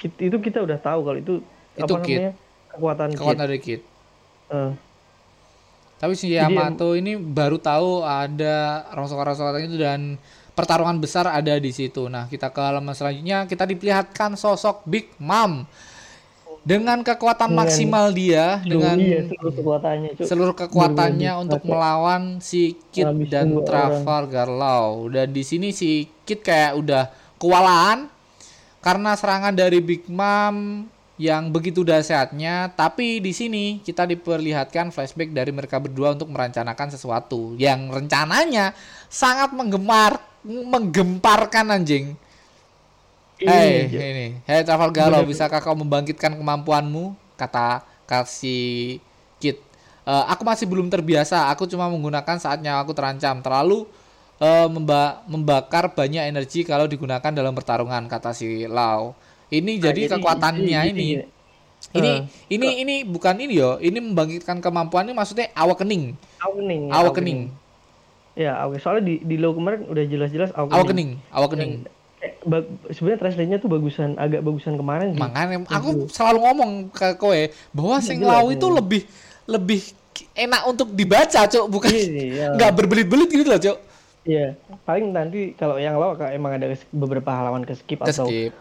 itu 0.00 0.36
kita 0.40 0.64
udah 0.64 0.78
tahu 0.80 1.00
kalau 1.04 1.18
itu, 1.20 1.34
itu 1.76 1.92
apa 1.92 2.00
kit. 2.00 2.16
namanya 2.16 2.32
kekuatan 2.72 3.08
kekuatan 3.12 3.44
dari 3.44 3.60
kit. 3.60 3.80
Uh. 4.48 4.72
Tapi 6.00 6.16
si 6.16 6.32
Yamato 6.32 6.96
Jadi, 6.96 7.04
ini 7.04 7.12
baru 7.20 7.60
tahu 7.60 8.00
ada 8.00 8.88
rongsokan-rongsokan 8.96 9.68
itu 9.68 9.76
dan 9.76 10.16
pertarungan 10.56 10.96
besar 10.96 11.28
ada 11.28 11.60
di 11.60 11.68
situ. 11.76 12.08
Nah, 12.08 12.24
kita 12.24 12.48
ke 12.48 12.60
halaman 12.60 12.96
selanjutnya 12.96 13.44
kita 13.44 13.68
diperlihatkan 13.68 14.32
sosok 14.40 14.88
Big 14.88 15.12
Mom 15.20 15.68
dengan 16.60 17.00
kekuatan 17.00 17.50
dengan, 17.50 17.60
maksimal 17.64 18.06
dia 18.12 18.60
dengan 18.60 18.96
iya, 19.00 19.24
seluruh 19.24 19.52
kekuatannya, 19.56 20.10
cuk. 20.12 20.26
seluruh 20.28 20.54
kekuatannya 20.56 21.32
untuk 21.40 21.62
melawan 21.64 22.36
si 22.44 22.76
Kit 22.92 23.08
dan 23.32 23.56
Trafalgar 23.64 24.48
Law. 24.48 25.08
Dan 25.08 25.32
di 25.32 25.40
sini 25.40 25.72
si 25.72 26.04
Kit 26.28 26.44
kayak 26.44 26.76
udah 26.76 27.04
kewalahan 27.40 28.12
karena 28.84 29.16
serangan 29.16 29.56
dari 29.56 29.80
Big 29.80 30.04
Mom 30.08 30.84
yang 31.20 31.52
begitu 31.52 31.84
dahsyatnya, 31.84 32.72
tapi 32.72 33.20
di 33.20 33.36
sini 33.36 33.84
kita 33.84 34.08
diperlihatkan 34.08 34.88
flashback 34.88 35.36
dari 35.36 35.52
mereka 35.52 35.76
berdua 35.76 36.16
untuk 36.16 36.32
merencanakan 36.32 36.96
sesuatu 36.96 37.52
yang 37.60 37.92
rencananya 37.92 38.72
sangat 39.12 39.52
menggemar, 39.52 40.16
menggemparkan 40.44 41.76
anjing. 41.76 42.16
Hei, 43.40 43.88
ini. 43.88 44.26
Hei 44.44 44.60
Trafalgar, 44.68 45.08
bisakah 45.24 45.60
kau 45.64 45.72
membangkitkan 45.72 46.36
kemampuanmu? 46.36 47.16
Kata 47.40 47.80
kasih 48.04 49.00
Kit. 49.40 49.56
Uh, 50.04 50.24
aku 50.28 50.44
masih 50.44 50.68
belum 50.68 50.92
terbiasa. 50.92 51.48
Aku 51.48 51.64
cuma 51.64 51.88
menggunakan 51.88 52.36
saat 52.36 52.60
nyawa 52.60 52.84
aku 52.84 52.92
terancam. 52.92 53.40
Terlalu 53.40 53.88
eh, 54.40 54.68
memba- 54.68 55.20
membakar 55.28 55.92
banyak 55.92 56.24
energi 56.28 56.64
kalau 56.64 56.84
digunakan 56.88 57.28
dalam 57.32 57.52
pertarungan 57.56 58.08
kata 58.08 58.32
si 58.32 58.64
Lau. 58.68 59.16
Ini 59.48 59.72
Nah, 59.80 59.92
jadi, 59.92 60.00
kekuatannya 60.08 60.80
jadi 60.80 60.90
ini. 60.92 61.08
gini. 61.08 61.24
Ini 61.96 62.12
Eh, 62.12 62.20
ini 62.52 62.68
ini 62.84 62.94
bukan 63.08 63.40
ini 63.40 63.56
yo, 63.56 63.80
ini 63.80 63.98
membangkitkan 64.04 64.60
kemampuan 64.60 65.08
ini 65.08 65.16
maksudnya 65.16 65.48
awakening. 65.56 66.12
awakening. 66.40 66.82
ya, 66.88 66.94
Awakening. 67.00 67.40
Ya, 68.34 68.52
oke. 68.64 68.76
Soalnya 68.80 69.04
di 69.04 69.14
di 69.22 69.36
low 69.36 69.52
kemarin 69.52 69.84
udah 69.86 70.04
jelas-jelas 70.06 70.50
awakening. 70.54 70.70
Awakening, 70.76 71.10
awakening. 71.30 71.72
Sebenarnya 72.92 73.18
translate-nya 73.20 73.58
tuh 73.60 73.70
bagusan 73.72 74.16
agak 74.16 74.40
bagusan 74.44 74.76
kemarin 74.76 75.16
sih. 75.16 75.20
Makanya 75.20 75.64
aku 75.68 76.08
selalu 76.08 76.38
ngomong 76.44 76.70
ke 76.92 77.16
kowe 77.16 77.40
bahwa 77.72 77.96
sing 78.00 78.20
jelas, 78.20 78.32
Lau 78.40 78.46
itu 78.52 78.66
lebih 78.68 79.02
lebih 79.48 79.80
enak 80.36 80.62
untuk 80.68 80.92
dibaca, 80.92 81.48
Cuk, 81.48 81.66
bukan 81.72 81.90
Iya, 81.90 82.04
iya. 82.04 82.46
nggak 82.56 82.72
berbelit-belit 82.76 83.28
gitu 83.32 83.48
loh, 83.48 83.60
Cuk. 83.60 83.78
Iya, 84.28 84.52
paling 84.84 85.16
nanti 85.16 85.56
kalau 85.56 85.80
yang 85.80 85.96
kayak 85.96 86.32
emang 86.36 86.52
ada 86.60 86.76
beberapa 86.92 87.30
halaman 87.32 87.64
ke 87.64 87.72
skip 87.72 88.04
atau 88.04 88.28
skip. 88.28 88.52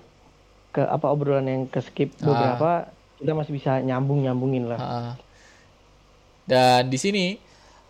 ke 0.72 0.82
apa 0.86 1.06
obrolan 1.12 1.44
yang 1.50 1.64
ke 1.68 1.84
skip 1.84 2.16
Ah. 2.22 2.24
beberapa 2.24 2.72
kita 3.20 3.32
masih 3.36 3.54
bisa 3.60 3.72
nyambung 3.84 4.24
nyambungin 4.24 4.72
lah. 4.72 4.80
Heeh. 4.80 5.12
Dan 6.48 6.88
di 6.88 6.96
sini 6.96 7.26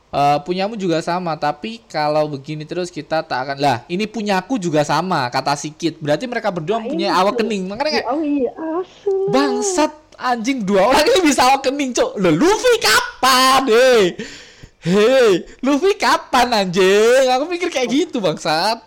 eh, 0.10 0.38
punyamu 0.42 0.74
juga 0.76 1.00
sama, 1.02 1.38
tapi 1.38 1.82
kalau 1.86 2.26
begini 2.30 2.66
terus 2.66 2.90
kita 2.90 3.22
tak 3.22 3.40
akan 3.46 3.58
lah. 3.58 3.78
Ini 3.86 4.06
punyaku 4.10 4.58
juga 4.58 4.82
sama, 4.86 5.30
kata 5.30 5.54
Sikit. 5.54 5.98
Berarti 6.02 6.26
mereka 6.26 6.50
berdua 6.50 6.82
punya 6.82 7.14
awakening. 7.18 7.70
Makanya 7.70 7.92
kayak 8.02 8.08
Oh 8.10 8.22
iya, 8.22 8.52
asu. 8.54 9.14
bangsat 9.30 9.92
anjing 10.20 10.68
dua 10.68 10.92
orang 10.92 11.06
ini 11.08 11.32
bisa 11.32 11.48
awakening, 11.48 11.96
Cuk. 11.96 12.20
Loh, 12.20 12.34
Luffy 12.36 12.76
kapan, 12.84 13.62
hei? 13.72 14.04
Hei, 14.80 15.32
Luffy 15.64 15.96
kapan 15.96 16.48
anjing? 16.66 17.26
Aku 17.40 17.48
pikir 17.48 17.72
kayak 17.72 17.88
gitu, 17.88 18.20
bangsat. 18.20 18.84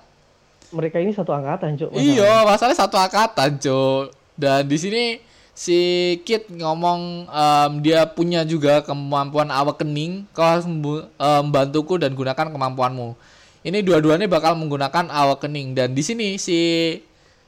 Mereka 0.73 1.01
ini 1.05 1.13
satu 1.13 1.37
angkatan, 1.37 1.77
masalahnya. 1.77 2.17
Iya, 2.17 2.33
masalahnya 2.49 2.79
satu 2.81 2.97
angkatan, 2.97 3.51
Cuk. 3.61 4.05
Dan 4.33 4.65
di 4.65 4.77
sini 4.81 5.05
si 5.53 5.79
Kit 6.25 6.49
ngomong 6.49 7.29
em, 7.29 7.73
dia 7.85 8.09
punya 8.09 8.43
juga 8.43 8.81
kemampuan 8.83 9.53
awakening. 9.53 10.27
Kau 10.33 10.45
harus 10.45 10.67
membantuku 10.67 12.01
dan 12.01 12.17
gunakan 12.17 12.49
kemampuanmu. 12.49 13.15
Ini 13.63 13.79
dua-duanya 13.87 14.27
bakal 14.27 14.59
menggunakan 14.59 15.07
awakening 15.07 15.79
dan 15.79 15.95
di 15.95 16.03
sini 16.03 16.35
si 16.35 16.59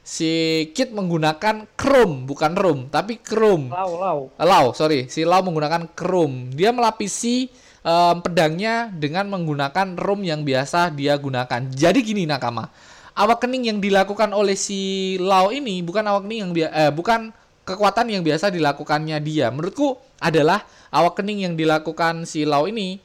si 0.05 0.31
Kit 0.71 0.93
menggunakan 0.93 1.65
Chrome 1.75 2.29
bukan 2.29 2.53
Room 2.55 2.79
tapi 2.93 3.19
Chrome. 3.19 3.73
Lau, 3.73 3.91
lau. 3.99 4.19
Lau, 4.37 4.65
sorry, 4.71 5.09
si 5.11 5.25
Lau 5.27 5.43
menggunakan 5.43 5.91
Chrome. 5.91 6.53
Dia 6.55 6.71
melapisi 6.71 7.49
em, 7.83 8.15
pedangnya 8.23 8.87
dengan 8.93 9.27
menggunakan 9.27 9.97
room 9.99 10.23
yang 10.23 10.47
biasa 10.47 10.93
dia 10.93 11.17
gunakan. 11.19 11.67
Jadi 11.73 11.99
gini 12.05 12.23
nakama, 12.23 12.69
awakening 13.17 13.75
yang 13.75 13.79
dilakukan 13.83 14.31
oleh 14.31 14.55
si 14.55 15.15
Lau 15.19 15.51
ini 15.51 15.83
bukan 15.83 16.05
awakening 16.05 16.39
yang 16.47 16.51
bia- 16.55 16.73
eh, 16.73 16.91
bukan 16.95 17.33
kekuatan 17.65 18.13
yang 18.13 18.21
biasa 18.21 18.53
dilakukannya 18.53 19.17
dia. 19.25 19.49
Menurutku 19.49 19.97
adalah 20.21 20.63
awakening 20.93 21.49
yang 21.49 21.53
dilakukan 21.57 22.23
si 22.29 22.45
Lau 22.45 22.69
ini. 22.69 23.01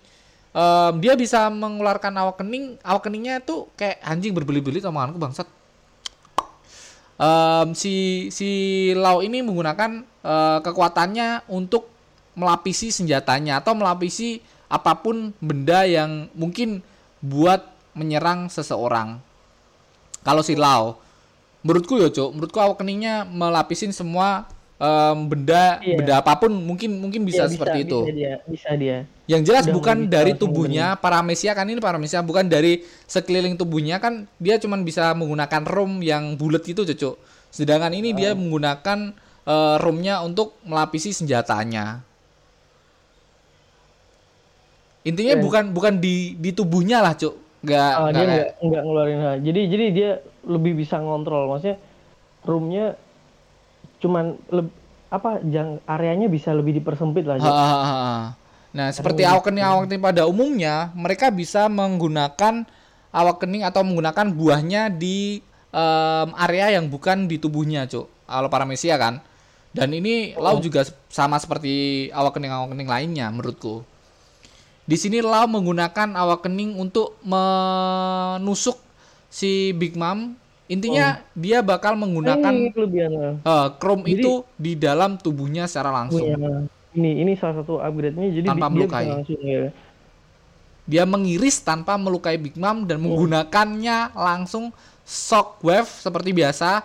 em, 0.51 0.95
dia 0.99 1.15
bisa 1.15 1.47
mengeluarkan 1.47 2.11
awakening, 2.11 2.75
awakeningnya 2.83 3.39
tuh 3.41 3.71
kayak 3.79 4.03
anjing 4.03 4.35
berbelit-belit 4.35 4.83
omonganku 4.85 5.19
bangsat. 5.19 5.49
Em, 7.21 7.69
si 7.73 8.29
si 8.35 8.51
Lau 8.95 9.25
ini 9.25 9.41
menggunakan 9.41 10.05
eh, 10.05 10.59
kekuatannya 10.61 11.49
untuk 11.49 11.89
melapisi 12.37 12.95
senjatanya 12.95 13.59
atau 13.63 13.75
melapisi 13.75 14.39
apa 14.71 14.95
pun 15.03 15.35
benda 15.43 15.83
yang 15.83 16.31
mungkin 16.35 16.79
buat 17.19 17.67
menyerang 17.93 18.47
seseorang. 18.49 19.19
Kalau 20.23 20.43
si 20.47 20.55
Lau, 20.55 21.01
menurutku 21.61 22.01
ya 22.01 22.09
cok, 22.09 22.31
menurutku 22.33 22.59
awakeningnya 22.59 23.29
melapisin 23.29 23.93
semua 23.93 24.49
em, 24.81 25.19
benda 25.29 25.77
Iya. 25.85 25.97
benda 26.01 26.15
apa 26.19 26.33
pun 26.41 26.49
mungkin 26.53 26.97
mungkin 26.97 27.23
bisa, 27.29 27.45
Iya, 27.45 27.53
seperti 27.53 27.79
itu. 27.85 28.01
Bisa 28.05 28.15
dia, 28.17 28.35
bisa 28.49 28.71
dia. 28.81 28.97
Yang 29.29 29.43
jelas 29.47 29.65
Udah 29.69 29.75
bukan 29.77 29.97
bisa 30.05 30.11
dari 30.17 30.33
tubuhnya 30.35 30.87
paramesia 30.97 31.53
kan 31.53 31.69
ini 31.69 31.79
paramesia 31.79 32.25
bukan 32.25 32.49
dari 32.49 32.81
sekeliling 33.05 33.55
tubuhnya 33.55 34.01
kan 34.01 34.25
dia 34.41 34.57
cuman 34.57 34.83
bisa 34.83 35.13
menggunakan 35.13 35.63
room 35.69 36.01
yang 36.01 36.35
bulat 36.35 36.65
itu 36.65 36.83
cocok. 36.83 37.15
Sedangkan 37.53 37.93
ini 37.93 38.11
Oh. 38.11 38.17
dia 38.17 38.31
menggunakan 38.33 38.99
eh, 39.41 39.77
roomnya 39.81 40.21
untuk 40.23 40.57
melapisi 40.65 41.13
senjatanya. 41.13 42.01
Intinya 45.01 45.33
Keren. 45.33 45.45
bukan 45.45 45.65
bukan 45.73 45.95
di 45.97 46.37
di 46.37 46.53
tubuhnya 46.53 47.01
lah, 47.01 47.17
Cuk. 47.17 47.33
Nggak, 47.61 47.91
nggak 47.93 48.13
dia 48.13 48.25
nggak 48.25 48.49
nggak 48.65 48.83
ngeluarin 48.89 49.21
hal. 49.21 49.35
Jadi 49.45 49.61
jadi 49.69 49.85
dia 49.93 50.11
lebih 50.49 50.73
bisa 50.77 50.97
ngontrol. 50.97 51.49
Maksudnya 51.53 51.77
roomnya 52.45 52.97
cuman 54.01 54.41
leb- 54.49 54.77
apa 55.11 55.43
jang 55.45 55.83
areanya 55.85 56.31
bisa 56.31 56.55
lebih 56.57 56.81
dipersempit 56.81 57.27
lah. 57.27 57.37
Ha, 57.37 57.51
ha, 57.51 57.81
ha. 57.83 58.15
Nah, 58.71 58.87
seperti 58.95 59.27
awakening 59.27 59.67
awakening 59.67 59.99
pada 59.99 60.23
umumnya, 60.31 60.95
mereka 60.95 61.29
bisa 61.35 61.67
menggunakan 61.67 62.63
awakening 63.11 63.67
atau 63.67 63.83
menggunakan 63.83 64.31
buahnya 64.31 64.95
di 64.95 65.43
em, 65.75 66.29
area 66.39 66.79
yang 66.79 66.87
bukan 66.87 67.27
di 67.27 67.43
tubuhnya, 67.43 67.91
Cuk. 67.91 68.07
Kalau 68.31 68.47
paramesia 68.47 68.95
kan. 68.95 69.19
Dan 69.71 69.95
ini 69.95 70.35
Lau 70.35 70.59
juga 70.59 70.83
sama 71.11 71.39
seperti 71.39 72.07
awakening 72.11 72.51
awakening 72.51 72.89
lainnya 72.91 73.27
menurutku. 73.31 73.83
Di 74.91 74.99
sini 74.99 75.23
Lau 75.23 75.47
menggunakan 75.47 76.19
awakening 76.19 76.75
untuk 76.75 77.15
menusuk 77.23 78.75
si 79.31 79.71
Big 79.79 79.95
Mom. 79.95 80.35
Intinya 80.67 81.23
dia 81.35 81.63
bakal 81.63 81.95
menggunakan 81.95 82.51
eh, 82.75 83.69
Chrome 83.79 84.03
Jadi- 84.03 84.19
itu 84.19 84.33
di 84.59 84.75
dalam 84.75 85.15
tubuhnya 85.15 85.71
secara 85.71 85.95
langsung. 85.95 86.27
Punya 86.27 86.67
ini 86.91 87.23
ini 87.23 87.39
salah 87.39 87.63
satu 87.63 87.79
upgrade-nya 87.79 88.35
jadi 88.35 88.47
Tanpa 88.51 88.67
dia 88.67 88.75
melukai. 88.75 89.07
bisa 89.07 89.15
langsung 89.23 89.41
ya. 89.47 89.63
Dia 90.91 91.05
mengiris 91.07 91.63
tanpa 91.63 91.95
melukai 91.95 92.35
Big 92.35 92.59
Mom 92.59 92.83
dan 92.83 92.99
menggunakannya 92.99 94.11
langsung 94.11 94.75
shockwave 95.07 95.87
seperti 95.87 96.35
biasa 96.35 96.83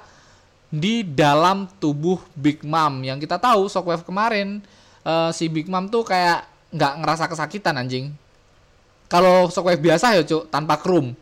di 0.70 1.01
dalam 1.01 1.66
tubuh 1.82 2.22
Big 2.38 2.62
Mom. 2.62 3.01
Yang 3.01 3.26
kita 3.26 3.41
tahu 3.41 3.66
shockwave 3.66 4.06
kemarin 4.06 4.62
eh, 5.01 5.30
si 5.34 5.49
Big 5.49 5.66
Mom 5.66 5.89
tuh 5.89 6.06
kayak 6.06 6.53
nggak 6.76 6.93
ngerasa 6.99 7.26
kesakitan 7.26 7.80
anjing. 7.80 8.11
Kalau 9.07 9.47
shockwave 9.47 9.80
biasa 9.80 10.13
ya 10.13 10.21
cuk 10.21 10.49
tanpa 10.49 10.76
krum 10.76 11.15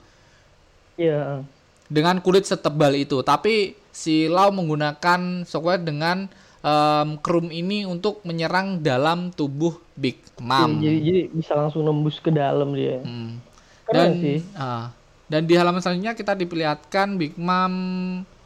Iya. 0.96 1.44
dengan 1.86 2.18
kulit 2.20 2.44
setebal 2.44 2.94
itu. 2.94 3.22
Tapi 3.22 3.78
si 3.90 4.26
Lau 4.26 4.50
menggunakan 4.50 5.44
shockwave 5.44 5.84
dengan 5.84 6.26
em, 6.60 7.08
krum 7.20 7.52
ini 7.52 7.84
untuk 7.84 8.24
menyerang 8.24 8.80
dalam 8.80 9.30
tubuh 9.30 9.78
Big 9.94 10.18
Mom. 10.40 10.80
Jadi, 10.80 10.98
jadi 11.04 11.22
bisa 11.30 11.54
langsung 11.54 11.84
nembus 11.84 12.18
ke 12.18 12.32
dalam 12.32 12.72
dia. 12.72 13.04
Hmm. 13.04 13.38
Dan 13.84 14.10
sih. 14.18 14.40
ah, 14.56 14.90
dan 15.28 15.44
di 15.44 15.54
halaman 15.54 15.84
selanjutnya 15.84 16.16
kita 16.16 16.34
diperlihatkan 16.34 17.20
Big 17.20 17.36
Mom 17.36 17.74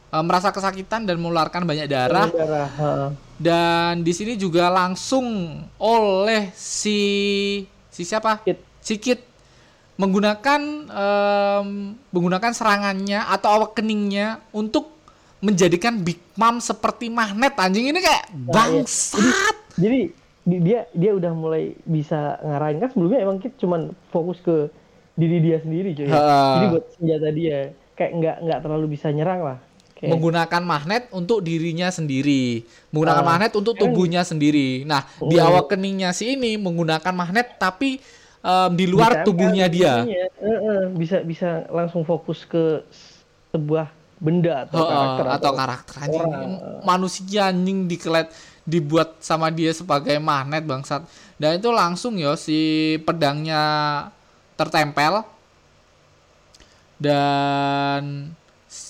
eh, 0.10 0.24
merasa 0.26 0.50
kesakitan 0.50 1.06
dan 1.06 1.22
mengeluarkan 1.22 1.62
banyak 1.62 1.86
darah 1.86 2.28
Darah. 2.28 2.68
ha. 2.74 2.92
Dan 3.38 4.02
di 4.02 4.14
sini 4.14 4.34
juga 4.34 4.70
langsung 4.74 5.62
oleh 5.78 6.50
si 6.58 7.00
si 7.94 8.02
siapa? 8.02 8.42
Kit. 8.42 8.58
Si 8.82 8.98
Kit 8.98 9.22
menggunakan 9.98 10.62
em, 10.90 11.98
menggunakan 12.14 12.52
serangannya 12.54 13.22
atau 13.30 13.62
awakeningnya 13.62 14.42
untuk 14.54 14.94
menjadikan 15.38 16.02
Big 16.02 16.18
Mom 16.34 16.58
seperti 16.58 17.14
magnet 17.14 17.54
anjing 17.58 17.94
ini 17.94 18.02
kayak 18.02 18.26
iya. 18.30 18.54
bangsat. 18.54 19.58
Jadi 19.78 20.00
di- 20.48 20.62
dia 20.66 20.90
dia 20.98 21.12
udah 21.14 21.30
mulai 21.38 21.78
bisa 21.86 22.42
ngarahin 22.42 22.82
kan 22.82 22.90
sebelumnya 22.90 23.20
emang 23.22 23.38
Kit 23.38 23.54
cuman 23.62 23.94
fokus 24.10 24.42
ke 24.42 24.70
diri 25.14 25.42
dia 25.42 25.58
sendiri 25.62 25.94
cuy. 25.94 26.10
Ha. 26.10 26.22
Jadi 26.58 26.66
buat 26.74 26.86
senjata 26.98 27.30
dia 27.34 27.58
kayak 27.98 28.12
nggak 28.18 28.38
nggak 28.50 28.60
terlalu 28.66 28.86
bisa 28.98 29.14
nyerang 29.14 29.42
lah. 29.46 29.58
Kayak, 29.98 30.10
menggunakan 30.14 30.62
magnet 30.62 31.04
untuk 31.10 31.42
dirinya 31.42 31.90
sendiri, 31.90 32.62
menggunakan 32.94 33.24
Ah, 33.26 33.30
magnet 33.34 33.52
untuk 33.58 33.74
tubuhnya 33.74 34.22
sendiri. 34.22 34.86
Nah, 34.86 35.02
di 35.18 35.42
Oh. 35.42 35.42
awakeningnya 35.42 36.14
si 36.14 36.38
ini 36.38 36.54
menggunakan 36.54 37.14
magnet 37.18 37.58
tapi 37.58 37.98
em, 38.46 38.72
di 38.78 38.86
luar 38.86 39.12
Bisa 39.18 39.26
tubuhnya 39.26 39.66
kan, 39.66 39.74
dia. 39.74 39.94
bisa 40.94 41.18
bisa 41.26 41.50
langsung 41.74 42.06
fokus 42.06 42.46
ke 42.46 42.86
sebuah 43.50 43.90
benda 44.18 44.66
atau 44.66 44.82
Heeh, 44.82 44.88
karakter 44.90 45.26
atau 45.30 45.52
karakter 45.54 45.96
anjing 45.98 46.26
orang. 46.26 46.82
manusia 46.86 47.42
anjing 47.50 47.80
dikelet 47.86 48.28
dibuat 48.66 49.18
sama 49.22 49.50
dia 49.50 49.74
sebagai 49.74 50.18
magnet 50.22 50.62
bangsat. 50.62 51.06
Dan 51.38 51.58
itu 51.58 51.70
langsung 51.74 52.18
ya 52.18 52.38
si 52.38 52.58
pedangnya 53.02 53.62
tertempel 54.58 55.22
dan 56.98 58.34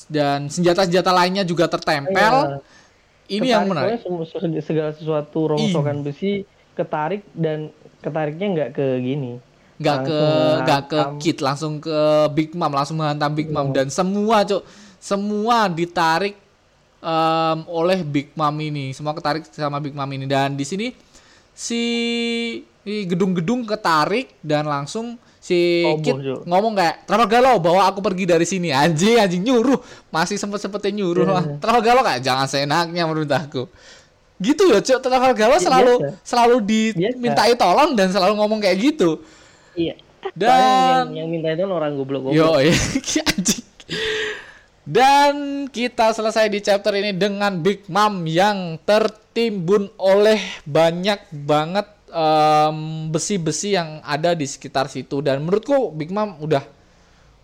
dan 0.08 0.48
senjata-senjata 0.48 1.12
lainnya 1.12 1.44
juga 1.44 1.68
tertempel. 1.68 2.64
Ini 3.28 3.44
yang 3.44 3.68
menarik. 3.68 4.00
Ketarik, 4.00 4.08
pokoknya 4.08 4.40
sem- 4.40 4.64
segala 4.64 4.90
sesuatu 4.96 5.52
rongsokan 5.52 6.00
besi 6.00 6.48
ketarik 6.80 7.28
dan 7.36 7.76
ketariknya 8.00 8.48
nggak 8.56 8.70
ke 8.72 8.86
gini. 9.04 9.32
Nggak 9.78 9.98
ke 10.08 10.20
nggak 10.64 10.82
ke. 10.88 11.00
Kid 11.20 11.38
langsung 11.44 11.84
ke 11.84 12.00
Big 12.32 12.56
Mom 12.56 12.72
langsung 12.72 12.98
menghantam 12.98 13.36
Big 13.36 13.52
Mom. 13.52 13.76
Dan 13.76 13.92
semua 13.92 14.48
cok 14.48 14.64
semua 14.98 15.68
ditarik 15.68 16.40
em, 17.04 17.60
oleh 17.68 18.00
Big 18.02 18.32
Mom 18.32 18.56
ini. 18.64 18.96
Semua 18.96 19.12
ketarik 19.12 19.44
sama 19.52 19.84
Big 19.84 19.92
Mom 19.92 20.08
ini. 20.08 20.24
Dan 20.24 20.56
di 20.56 20.64
sini 20.64 20.96
si 21.52 21.84
si 22.88 23.04
gedung-gedung 23.04 23.68
ketarik 23.68 24.32
dan 24.40 24.64
langsung 24.64 25.20
si 25.48 25.60
Roboh, 25.82 26.04
Kid 26.04 26.16
Cok. 26.20 26.40
ngomong 26.44 26.74
kayak 26.76 26.96
terlalu 27.04 27.28
galau 27.30 27.56
bawa 27.58 27.88
aku 27.88 28.00
pergi 28.02 28.28
dari 28.28 28.44
sini 28.44 28.68
anjing 28.70 29.16
anjing 29.16 29.40
nyuruh 29.42 29.80
masih 30.10 30.36
sempet 30.36 30.60
sempetnya 30.60 30.92
nyuruh 30.98 31.24
Iya, 31.24 31.32
lah 31.32 31.44
iya. 31.46 31.56
terlalu 31.58 31.82
galau 31.82 32.04
kayak 32.04 32.20
jangan 32.20 32.46
seenaknya 32.46 33.04
menurut 33.04 33.30
aku 33.30 33.64
gitu 34.38 34.64
ya 34.68 34.80
cok 34.80 35.00
terlalu 35.00 35.34
galau 35.34 35.56
Iya, 35.56 35.64
selalu 35.64 35.94
biasa. 35.98 36.20
selalu 36.22 36.56
Biasa. 36.60 36.68
dimintai 37.16 37.54
tolong 37.56 37.92
dan 37.94 38.08
selalu 38.10 38.34
ngomong 38.36 38.60
kayak 38.60 38.78
gitu 38.78 39.24
Iya. 39.74 39.96
Dan- 40.36 41.16
yang, 41.16 41.24
yang 41.24 41.28
minta 41.32 41.48
itu 41.50 41.64
orang 41.64 41.96
goblok-goblok. 41.96 42.36
Yo, 42.36 42.60
anjing. 43.32 43.64
Dan 44.84 45.34
kita 45.68 46.12
selesai 46.12 46.48
di 46.48 46.60
chapter 46.60 46.92
ini 46.94 47.12
dengan 47.12 47.60
Big 47.60 47.88
Mom 47.88 48.24
yang 48.24 48.80
tertimbun 48.82 49.92
oleh 49.96 50.40
banyak 50.64 51.20
banget 51.30 51.88
em, 52.18 52.78
besi-besi 53.14 53.78
yang 53.78 54.02
ada 54.02 54.34
di 54.34 54.50
sekitar 54.50 54.90
situ. 54.90 55.22
Dan 55.22 55.46
menurutku 55.46 55.94
Big 55.94 56.10
Mom 56.10 56.42
udah 56.42 56.66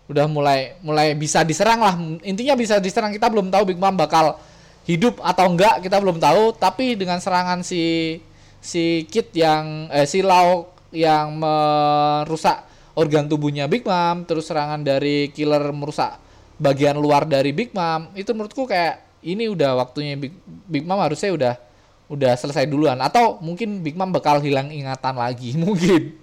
udah 0.09 0.26
mulai 0.26 0.82
mulai 0.82 1.13
bisa 1.13 1.45
diserang 1.45 1.80
lah. 1.86 1.95
Intinya 2.26 2.57
bisa 2.57 2.82
diserang. 2.82 3.13
Kita 3.13 3.30
belum 3.30 3.53
tahu 3.53 3.69
Big 3.69 3.78
Mom 3.78 3.93
bakal 3.93 4.41
hidup 4.89 5.21
atau 5.21 5.45
enggak. 5.45 5.86
Kita 5.86 6.01
belum 6.01 6.17
tahu. 6.17 6.57
Tapi 6.57 6.97
dengan 6.97 7.21
serangan 7.21 7.61
si 7.61 8.17
si 8.57 9.05
Kit 9.11 9.30
yang 9.38 9.93
eh, 9.93 10.09
si 10.09 10.26
Lau 10.26 10.74
yang 10.93 11.38
merusak 11.38 12.69
organ 12.93 13.26
tubuhnya 13.26 13.65
Big 13.65 13.84
Mom 13.84 14.24
terus 14.24 14.47
serangan 14.47 14.82
dari 14.86 15.34
killer 15.34 15.74
merusak 15.74 16.21
bagian 16.61 16.97
luar 17.01 17.26
dari 17.26 17.49
Big 17.51 17.74
Mom 17.74 18.13
itu 18.13 18.30
menurutku 18.32 18.69
kayak 18.69 19.01
ini 19.26 19.49
udah 19.49 19.74
waktunya 19.82 20.15
Big, 20.15 20.34
Big 20.45 20.86
Mom 20.86 21.01
harusnya 21.01 21.34
udah 21.34 21.53
udah 22.12 22.34
selesai 22.36 22.66
duluan. 22.68 22.99
Atau 22.99 23.39
mungkin 23.39 23.80
Big 23.84 23.95
Mom 23.95 24.12
bakal 24.12 24.39
hilang 24.43 24.70
ingatan 24.70 25.16
lagi 25.16 25.56
mungkin. 25.64 26.18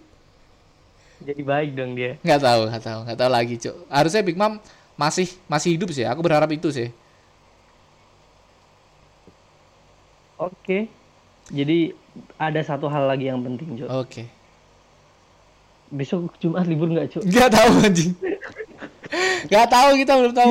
Jadi 1.20 1.42
baik 1.44 1.76
dong 1.76 1.92
dia. 1.92 2.16
nggak 2.24 2.40
tahu 2.40 2.60
nggak 2.72 2.82
tahu 2.84 2.98
nggak 3.04 3.18
tahu 3.20 3.30
lagi 3.30 3.54
cuk. 3.60 3.76
Harusnya 3.92 4.22
Big 4.24 4.36
Mom 4.40 4.56
masih 4.96 5.28
masih 5.48 5.76
hidup 5.76 5.88
sih 5.92 6.04
aku 6.04 6.20
berharap 6.24 6.48
itu 6.52 6.68
sih. 6.72 6.88
Oke. 10.40 10.88
Jadi 11.50 11.92
ada 12.38 12.60
satu 12.62 12.86
hal 12.86 13.10
lagi 13.10 13.26
yang 13.28 13.42
penting, 13.42 13.74
Jo. 13.76 13.86
oke. 13.90 14.22
Besok 15.90 16.30
Jumat 16.38 16.64
libur 16.70 16.86
nggak, 16.86 17.18
Cuk? 17.18 17.22
nggak 17.26 17.50
tahu 17.50 17.72
anjing. 17.82 18.12
Nggak 19.50 19.66
tahu 19.66 19.90
kita 19.98 20.12
belum 20.14 20.34
tahu 20.36 20.50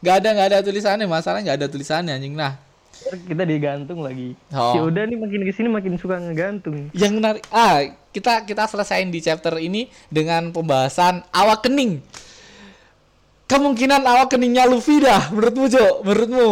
nggak 0.00 0.14
ada 0.16 0.28
nggak 0.32 0.48
ada 0.48 0.58
tulisannya. 0.64 1.04
Masalahnya 1.04 1.52
nggak 1.52 1.58
ada 1.60 1.68
tulisannya 1.68 2.12
anjing. 2.16 2.32
Nah 2.32 2.56
Kita 3.02 3.42
digantung 3.42 4.00
lagi. 4.00 4.32
Oh. 4.50 4.72
Si 4.72 4.78
Uda 4.80 5.02
nih 5.02 5.16
makin 5.16 5.42
ke 5.42 5.52
sini 5.52 5.68
makin 5.68 5.94
suka 5.96 6.16
ngegantung. 6.16 6.88
yang 6.92 7.12
menarik 7.14 7.42
ah 7.48 7.82
kita 8.08 8.42
kita 8.42 8.64
selesaiin 8.64 9.08
di 9.08 9.18
chapter 9.18 9.56
ini 9.56 9.84
dengan 10.08 10.48
pembahasan 10.48 11.24
awak 11.30 11.62
kening 11.62 12.00
kemungkinan 13.44 14.00
awak 14.02 14.30
keningnya 14.30 14.64
Luffy 14.64 14.98
dah 14.98 15.28
menurutmu 15.28 15.64
Jo 15.66 15.86
menurutmu 16.02 16.50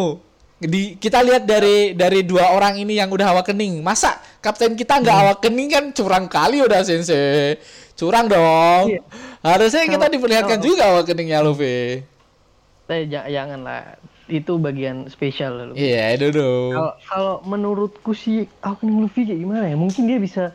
di 0.59 0.95
kita 0.95 1.21
lihat 1.21 1.45
dari 1.45 1.93
dari 1.95 2.21
dua 2.23 2.53
orang 2.53 2.77
ini 2.77 2.93
yang 2.95 3.09
udah 3.09 3.33
awak 3.33 3.49
kening 3.49 3.81
masa 3.81 4.13
kapten 4.39 4.77
kita 4.77 5.01
nggak 5.01 5.17
awak 5.19 5.39
kening 5.41 5.69
kan 5.69 5.85
curang 5.91 6.29
kali 6.29 6.61
udah 6.61 6.81
sensei 6.81 7.57
curang 7.95 8.29
dong 8.29 8.93
Iya. 8.93 9.01
harusnya 9.43 9.85
kita 9.87 10.07
diperlihatkan 10.11 10.57
kalau- 10.57 10.67
juga 10.67 10.83
awak 10.91 11.05
keningnya 11.07 11.41
Luffy 11.41 12.05
Eh, 12.91 13.07
ja- 13.07 13.23
jangan 13.25 13.63
lah. 13.63 13.95
Itu 14.31 14.57
bagian 14.57 15.11
spesial 15.11 15.75
loh. 15.75 15.75
iya 15.75 16.15
dulu 16.15 16.71
Kalau 16.71 16.93
kalau 17.05 17.35
menurutku 17.43 18.15
sih 18.15 18.47
Awakening 18.63 19.03
Luffy 19.03 19.27
kayak 19.27 19.41
gimana 19.41 19.67
ya? 19.67 19.75
Mungkin 19.75 20.07
dia 20.07 20.17
bisa 20.17 20.55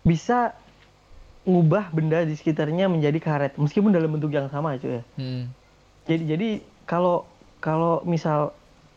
bisa 0.00 0.56
ngubah 1.44 1.92
benda 1.92 2.24
di 2.24 2.32
sekitarnya 2.32 2.88
menjadi 2.88 3.20
karet 3.20 3.52
meskipun 3.54 3.92
dalam 3.92 4.08
bentuk 4.08 4.32
yang 4.32 4.48
sama 4.48 4.76
cuy 4.76 4.98
ya. 4.98 5.02
hmm. 5.20 5.44
Jadi 6.04 6.22
jadi 6.26 6.48
kalau 6.84 7.28
kalau 7.60 8.00
misal 8.04 8.52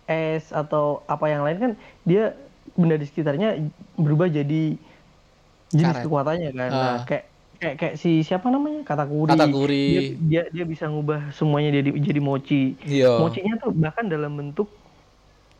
es 0.07 0.51
atau 0.51 1.03
apa 1.05 1.27
yang 1.27 1.43
lain 1.43 1.57
kan 1.59 1.71
dia 2.03 2.31
benda 2.73 2.95
di 2.95 3.03
sekitarnya 3.03 3.67
berubah 3.95 4.27
jadi 4.27 4.79
jenis 5.67 5.91
Karet. 5.93 6.03
kekuatannya 6.07 6.49
kan. 6.53 6.69
Nah, 6.69 6.79
Ah. 6.79 6.97
kayak 7.03 7.25
kayak 7.57 7.75
kayak 7.75 7.95
si 7.97 8.21
siapa 8.21 8.47
namanya 8.47 8.85
Katakuri. 8.85 9.29
Katakuri. 9.29 9.85
Dia, 9.89 10.01
dia 10.17 10.41
dia 10.53 10.65
bisa 10.65 10.85
ngubah 10.87 11.33
semuanya 11.33 11.81
jadi 11.81 11.89
jadi 11.97 12.21
mochi. 12.21 12.77
iya 12.85 13.17
Mochinya 13.17 13.57
tuh 13.57 13.73
bahkan 13.73 14.05
dalam 14.05 14.33
bentuk 14.33 14.69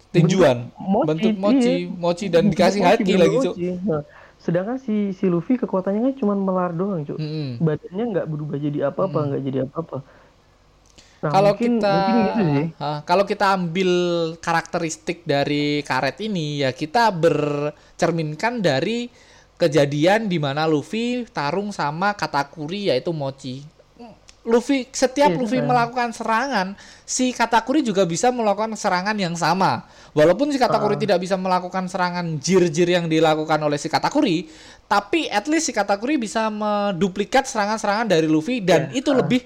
tinjuan 0.08 0.72
mochi, 0.80 1.08
bentuk 1.10 1.36
mochi 1.36 1.74
iya. 1.84 1.92
mochi 1.92 2.26
dan 2.32 2.48
dikasih 2.48 2.80
Mochi, 2.80 3.04
bener 3.04 3.20
lagi 3.20 3.38
cuk 3.44 3.54
mochi. 3.54 3.68
Nah, 3.84 4.02
sedangkan 4.40 4.78
si 4.80 5.12
si 5.12 5.26
Luffy 5.28 5.60
kekuatannya 5.60 6.02
kan 6.02 6.14
cuma 6.16 6.34
melar 6.34 6.72
doang, 6.72 7.04
Cuk. 7.04 7.20
Mm-mm. 7.20 7.60
Badannya 7.60 8.06
nggak 8.16 8.28
berubah 8.30 8.58
jadi 8.58 8.80
apa-apa, 8.88 9.20
nggak 9.34 9.42
jadi 9.44 9.60
apa-apa. 9.68 9.98
Nah, 11.18 11.32
kalau 11.34 11.52
mungkin- 11.58 11.82
kita 11.82 11.92
mungkin 11.92 12.16
gitu 12.22 12.42
sih. 12.46 12.68
kalau 13.04 13.24
kita 13.26 13.46
ambil 13.58 13.92
karakteristik 14.38 15.26
dari 15.26 15.82
karet 15.82 16.18
ini 16.22 16.62
ya 16.62 16.70
kita 16.70 17.10
bercerminkan 17.10 18.62
dari 18.62 19.10
kejadian 19.58 20.30
di 20.30 20.38
mana 20.38 20.70
Luffy 20.70 21.26
tarung 21.34 21.74
sama 21.74 22.14
Katakuri 22.14 22.94
yaitu 22.94 23.10
Mochi. 23.12 23.66
Luffy 24.48 24.88
setiap 24.96 25.28
Iya, 25.36 25.44
Luffy 25.44 25.60
iya. 25.60 25.68
melakukan 25.68 26.16
serangan, 26.16 26.80
si 27.04 27.36
Katakuri 27.36 27.84
juga 27.84 28.08
bisa 28.08 28.32
melakukan 28.32 28.80
serangan 28.80 29.12
yang 29.20 29.36
sama. 29.36 29.84
Walaupun 30.16 30.56
si 30.56 30.58
Katakuri 30.58 30.96
Ah. 30.96 31.02
tidak 31.04 31.20
bisa 31.20 31.36
melakukan 31.36 31.84
serangan 31.92 32.24
jir-jir 32.40 32.88
yang 32.88 33.12
dilakukan 33.12 33.60
oleh 33.60 33.76
si 33.76 33.92
Katakuri, 33.92 34.48
tapi 34.88 35.28
at 35.28 35.52
least 35.52 35.68
si 35.68 35.76
Katakuri 35.76 36.16
bisa 36.16 36.48
menduplikat 36.48 37.44
serangan-serangan 37.44 38.08
dari 38.08 38.32
Luffy 38.32 38.64
dan 38.64 38.88
Iya, 38.88 39.04
itu 39.04 39.12
ah. 39.12 39.20
lebih 39.20 39.42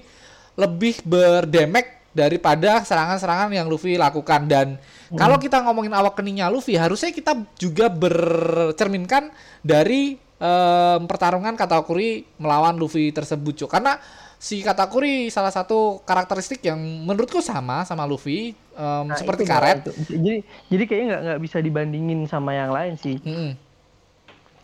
lebih 0.54 1.02
berdemek 1.02 2.01
daripada 2.12 2.84
serangan-serangan 2.84 3.48
yang 3.50 3.66
Luffy 3.66 3.96
lakukan 3.96 4.44
dan 4.46 4.76
Hmm. 5.08 5.20
kalau 5.20 5.36
kita 5.36 5.60
ngomongin 5.60 5.92
awak 5.92 6.16
keningnya 6.16 6.48
Luffy 6.48 6.72
harusnya 6.72 7.12
kita 7.12 7.36
juga 7.56 7.92
bercerminkan 7.92 9.28
dari 9.60 10.16
em, 10.40 11.00
pertarungan 11.04 11.52
Katakuri 11.52 12.24
melawan 12.36 12.74
Luffy 12.74 13.12
tersebut 13.12 13.64
Cuk. 13.64 13.70
karena 13.70 14.00
si 14.36 14.58
Katakuri 14.58 15.30
salah 15.30 15.52
satu 15.52 16.02
karakteristik 16.02 16.64
yang 16.64 16.80
menurutku 16.80 17.38
sama 17.38 17.84
sama 17.84 18.08
Luffy 18.08 18.56
em, 18.72 19.04
Nah, 19.06 19.14
seperti 19.14 19.44
itu, 19.44 19.52
karet 19.52 19.78
itu. 19.84 19.92
Jadi 20.16 20.32
jadi 20.68 20.82
kayaknya 20.88 21.06
nggak 21.08 21.22
nggak 21.28 21.40
bisa 21.44 21.58
dibandingin 21.60 22.20
sama 22.24 22.50
yang 22.56 22.72
lain 22.72 22.96
sih. 22.96 23.20
Mm-mm. 23.20 23.52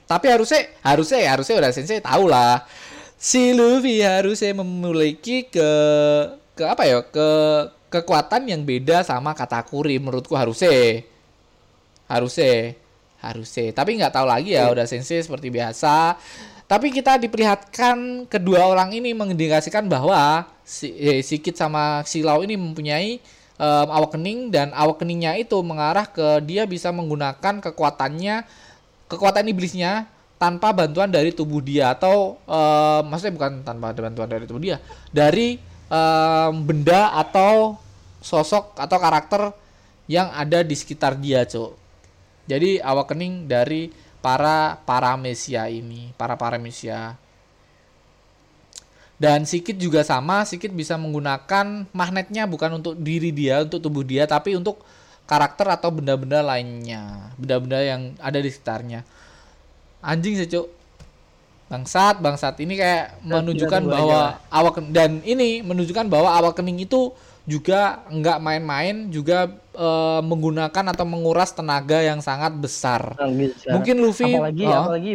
Tapi 0.08 0.26
harusnya 0.32 0.72
harusnya 0.80 1.18
ya 1.20 1.30
harusnya 1.36 1.56
udah 1.60 1.70
sensei 1.70 2.00
tahu 2.00 2.24
lah. 2.26 2.64
Si 3.20 3.52
Luffy 3.52 4.00
harusnya 4.00 4.56
memiliki 4.56 5.44
ke 5.44 5.70
ke 6.58 6.64
apa 6.66 6.82
ya? 6.82 6.98
ke 7.06 7.28
kekuatan 7.88 8.50
yang 8.50 8.66
beda 8.66 9.06
sama 9.06 9.32
Katakuri 9.32 10.02
menurutku 10.02 10.34
harusnya. 10.34 11.06
Harusnya 12.10 12.74
harusnya. 13.22 13.70
Tapi 13.74 13.98
nggak 13.98 14.14
tahu 14.14 14.26
lagi 14.26 14.54
ya 14.54 14.70
udah 14.70 14.86
sensei 14.86 15.22
seperti 15.22 15.50
biasa. 15.54 16.18
Tapi 16.68 16.92
kita 16.92 17.16
diperlihatkan 17.16 18.28
kedua 18.28 18.68
orang 18.68 18.92
ini 18.92 19.16
mengindikasikan 19.16 19.88
bahwa 19.88 20.44
si, 20.60 20.92
eh, 21.00 21.24
si 21.24 21.40
Kid 21.40 21.56
sama 21.56 22.04
si 22.04 22.20
Lau 22.20 22.44
ini 22.44 22.60
mempunyai 22.60 23.16
em, 23.56 23.88
awakening 23.88 24.52
dan 24.52 24.76
awakeningnya 24.76 25.40
itu 25.40 25.56
mengarah 25.64 26.04
ke 26.04 26.44
dia 26.44 26.68
bisa 26.68 26.92
menggunakan 26.92 27.64
kekuatannya 27.64 28.44
kekuatan 29.08 29.48
iblisnya 29.48 30.12
tanpa 30.36 30.70
bantuan 30.76 31.08
dari 31.08 31.32
tubuh 31.32 31.64
dia 31.64 31.96
atau 31.96 32.36
em, 32.44 33.02
maksudnya 33.08 33.34
bukan 33.34 33.52
tanpa 33.64 33.96
bantuan 33.96 34.28
dari 34.28 34.44
tubuh 34.44 34.60
dia 34.60 34.76
dari 35.08 35.56
em, 35.88 36.54
benda 36.64 37.16
atau 37.16 37.76
sosok 38.20 38.76
atau 38.76 38.98
karakter 39.00 39.52
yang 40.08 40.32
ada 40.32 40.64
di 40.64 40.72
sekitar 40.76 41.16
dia 41.16 41.44
cok 41.44 41.72
jadi 42.48 42.80
awakening 42.80 43.48
dari 43.48 43.92
para 44.24 44.80
paramesia 44.84 45.68
ini 45.68 46.12
para 46.16 46.36
paramesia 46.36 47.16
dan 49.18 49.42
Sikit 49.42 49.74
juga 49.74 50.06
sama, 50.06 50.46
Sikit 50.46 50.70
bisa 50.70 50.94
menggunakan 50.94 51.90
magnetnya 51.90 52.46
bukan 52.46 52.78
untuk 52.78 52.94
diri 52.94 53.34
dia, 53.34 53.66
untuk 53.66 53.82
tubuh 53.82 54.06
dia, 54.06 54.30
tapi 54.30 54.54
untuk 54.54 54.78
karakter 55.26 55.66
atau 55.74 55.90
benda-benda 55.90 56.40
lainnya, 56.40 57.34
benda-benda 57.34 57.82
yang 57.82 58.14
ada 58.22 58.38
di 58.38 58.46
sekitarnya. 58.46 59.02
Anjing 60.00 60.38
sih, 60.38 60.46
Cuk. 60.46 60.77
Bangsat, 61.68 62.16
bangsat. 62.24 62.56
Ini 62.64 62.74
kayak 62.80 63.04
menunjukkan 63.28 63.82
bahwa 63.84 64.40
awak 64.48 64.80
dan 64.88 65.20
ini 65.22 65.60
menunjukkan 65.60 66.08
bahwa 66.08 66.32
awak 66.32 66.56
kening 66.56 66.80
itu 66.80 67.12
juga 67.48 68.04
nggak 68.08 68.38
main-main, 68.44 69.08
juga 69.08 69.52
eh, 69.72 70.20
menggunakan 70.24 70.84
atau 70.92 71.04
menguras 71.08 71.52
tenaga 71.52 72.00
yang 72.00 72.20
sangat 72.24 72.56
besar. 72.56 73.16
Bisa. 73.32 73.72
Mungkin 73.72 74.00
Luffy 74.00 74.36
apalagi 74.36 74.64
oh, 74.64 74.76
apalagi 74.84 75.12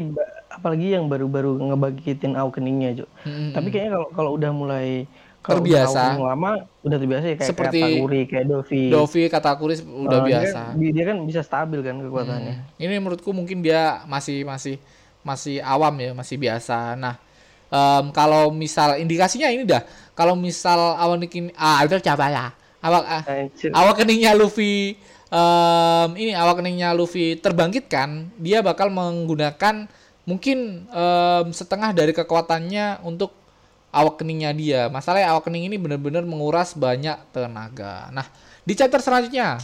apalagi 0.50 0.88
yang 0.94 1.06
baru-baru 1.10 1.58
ngebangkitin 1.74 2.38
awakeningnya 2.38 3.04
Jo. 3.04 3.06
Mm-mm. 3.26 3.54
Tapi 3.54 3.68
kayaknya 3.74 3.92
kalau 3.98 4.08
kalau 4.14 4.32
udah 4.38 4.52
mulai 4.54 5.10
kalau 5.44 5.60
udah 5.60 5.84
Terbiasa. 5.84 6.00
awakening 6.00 6.24
lama 6.24 6.52
udah 6.88 6.98
terbiasa 6.98 7.26
ya 7.28 7.36
kayak 7.36 7.50
Seperti 7.52 7.80
kayak 7.82 7.94
Takuri, 8.00 8.22
kayak 8.30 8.46
Dovi. 8.48 8.84
Dovi 8.88 9.22
kata 9.28 9.50
Kuris 9.60 9.80
udah 9.84 10.20
dia 10.24 10.30
biasa. 10.30 10.62
Dia, 10.80 10.90
dia 10.96 11.04
kan 11.12 11.18
bisa 11.28 11.42
stabil 11.44 11.80
kan 11.84 11.96
kekuatannya. 12.00 12.54
Hmm. 12.56 12.82
Ini 12.82 12.94
menurutku 13.04 13.30
mungkin 13.36 13.60
dia 13.60 14.08
masih 14.08 14.48
masih 14.48 14.80
masih 15.24 15.64
awam 15.64 15.96
ya, 16.00 16.12
masih 16.14 16.36
biasa. 16.38 17.00
Nah, 17.00 17.16
em, 17.72 18.06
kalau 18.12 18.52
misal 18.52 19.00
indikasinya 19.00 19.50
ini 19.50 19.64
dah, 19.64 19.82
kalau 20.14 20.38
misal 20.38 20.96
awal 21.00 21.18
ini 21.18 21.50
ah 21.58 21.82
itu 21.84 21.98
siapa 21.98 22.30
ya? 22.30 22.52
Awak 22.84 23.04
ah, 23.08 23.24
awak 23.80 24.04
keningnya 24.04 24.36
Luffy 24.36 25.00
em, 25.32 26.10
ini 26.20 26.36
awak 26.36 26.60
keningnya 26.60 26.92
Luffy 26.92 27.40
terbangkitkan, 27.40 28.30
dia 28.38 28.60
bakal 28.60 28.92
menggunakan 28.92 29.88
mungkin 30.28 30.86
em, 30.92 31.48
setengah 31.50 31.96
dari 31.96 32.12
kekuatannya 32.12 33.02
untuk 33.08 33.32
awak 33.94 34.20
keningnya 34.20 34.52
dia. 34.52 34.82
Masalahnya 34.90 35.32
awak 35.32 35.48
kening 35.48 35.70
ini 35.70 35.78
benar-benar 35.78 36.26
menguras 36.26 36.74
banyak 36.74 37.16
tenaga. 37.30 38.10
Nah, 38.10 38.26
di 38.66 38.74
chapter 38.74 39.00
selanjutnya, 39.00 39.62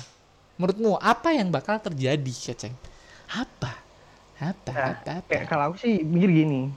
menurutmu 0.62 1.01
apa 1.01 1.34
yang 1.34 1.49
bakal 1.49 1.82
terjadi, 1.82 2.34
Keceng? 2.53 2.78
Apa? 3.34 3.88
Apa? 4.39 4.71
Nah? 4.71 5.19
Kayak 5.21 5.45
kalau 5.45 5.63
aku 5.69 5.77
sih 5.77 5.99
mikir 5.99 6.31
gini. 6.33 6.71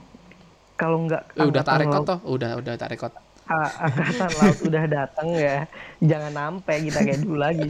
Kalau 0.73 1.01
nggak 1.01 1.33
Eh, 1.33 1.45
udah 1.45 1.63
rekod 1.73 1.93
laut- 1.97 2.09
toh? 2.09 2.19
Udah, 2.25 2.49
udah 2.55 2.75
rekod. 2.83 3.11
A- 3.43 3.71
angkatan 3.83 4.31
laut 4.33 4.59
udah 4.69 4.83
datang 4.85 5.27
ya 5.29 5.67
jangan 5.99 6.31
sampai 6.31 6.75
kita 6.81 6.99
kayak 7.01 7.19
dulu 7.19 7.35
lagi 7.37 7.67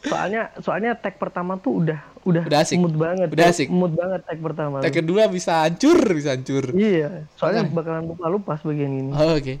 soalnya 0.00 0.54
soalnya 0.60 0.92
tag 0.94 1.16
pertama 1.16 1.56
tuh 1.56 1.82
udah 1.82 1.98
udah, 2.22 2.44
Udah 2.44 2.60
asik. 2.60 2.78
mood 2.78 2.94
banget 2.94 3.28
Udah 3.28 3.46
asik. 3.46 3.68
mood 3.68 3.92
banget 3.92 4.20
tag 4.22 4.38
pertama 4.38 4.78
Tag 4.78 4.94
kedua 4.94 5.26
bisa 5.26 5.60
hancur, 5.60 5.98
bisa 6.14 6.30
hancur. 6.32 6.70
iya 6.72 7.24
soalnya 7.34 7.64
Makanya. 7.64 7.74
bakalan 7.74 8.04
lupa 8.06 8.26
lupa 8.28 8.52
sebagian 8.54 8.92
ini 8.94 9.12
Oh, 9.12 9.34
Oke. 9.34 9.58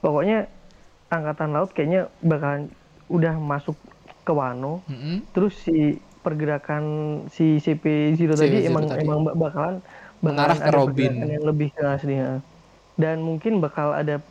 pokoknya 0.00 0.52
angkatan 1.08 1.48
laut 1.50 1.70
kayaknya 1.70 2.12
bakalan 2.18 2.68
udah 3.06 3.34
masuk 3.36 3.76
ke 4.20 4.32
Wano 4.32 4.84
Mm-mm. 4.84 5.24
terus 5.30 5.56
si 5.58 5.96
pergerakan 6.22 6.82
si 7.28 7.58
CP0 7.58 8.32
tadi 8.32 8.62
CP0 8.62 8.66
emang 8.66 8.84
tadi. 8.86 9.02
emang 9.02 9.18
bak- 9.22 9.36
bakalan 9.36 9.74
Mengarah 10.18 10.54
bakalan 10.54 10.62
ke 10.64 10.70
Robin. 10.72 11.12
yang 11.28 11.44
lebih 11.44 11.68
ke 11.70 11.82
asli 11.84 12.14
ya. 12.14 12.38
dan 12.94 13.18
mungkin 13.18 13.58
bakal 13.58 13.90
ada 13.90 14.22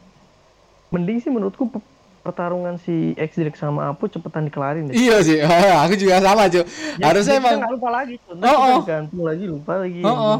mending 0.89 1.19
sih 1.19 1.27
menurutku 1.27 1.67
pe- 1.67 1.83
pertarungan 2.21 2.77
si 2.77 3.11
X 3.13 3.33
Direct 3.33 3.57
sama 3.57 3.89
Apu 3.89 4.05
cepetan 4.05 4.45
dikelarin 4.45 4.85
deh. 4.85 4.93
Iya 4.93 5.17
sih, 5.19 5.41
aku 5.83 5.97
juga 5.97 6.21
sama, 6.21 6.45
cuy. 6.45 6.61
Harusnya 6.97 7.35
Jadi 7.35 7.41
kita 7.41 7.41
emang 7.41 7.53
nggak 7.57 7.73
lupa 7.73 7.89
lagi. 7.91 8.15
Oh, 8.29 8.45
oh. 8.53 8.79
gantung 8.85 9.23
lagi 9.25 9.45
lupa 9.45 9.73
lagi. 9.81 10.01
Oh, 10.01 10.13
oh. 10.13 10.37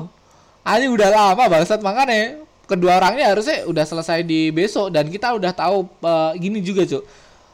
Ini 0.61 0.85
udah 0.87 1.09
lama 1.09 1.43
bangsat 1.49 1.81
makanya 1.81 2.37
kedua 2.69 2.95
orang 2.95 3.17
ini 3.17 3.25
harusnya 3.25 3.65
udah 3.65 3.81
selesai 3.81 4.21
di 4.21 4.53
besok 4.53 4.93
dan 4.93 5.09
kita 5.09 5.33
udah 5.33 5.51
tahu 5.51 5.89
eh, 6.05 6.31
gini 6.37 6.61
juga 6.61 6.85
cuy. 6.85 7.01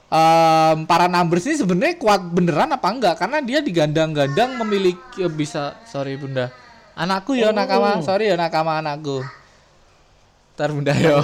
Em, 0.07 0.87
para 0.87 1.11
numbers 1.11 1.43
ini 1.43 1.59
sebenarnya 1.59 1.99
kuat 1.99 2.23
beneran 2.23 2.71
apa 2.71 2.87
enggak? 2.87 3.15
Karena 3.19 3.43
dia 3.43 3.59
digandang-gandang 3.59 4.55
memiliki 4.57 5.19
eh, 5.19 5.27
bisa 5.27 5.75
sorry 5.83 6.15
bunda. 6.15 6.47
Anakku 6.93 7.35
ya 7.35 7.51
Oh. 7.51 7.53
nakama. 7.53 7.99
Sorry 7.99 8.31
ya 8.31 8.39
nakama 8.39 8.79
anakku. 8.79 9.19
Ntar 10.55 10.69
bunda 10.71 10.93
yo. 10.95 11.19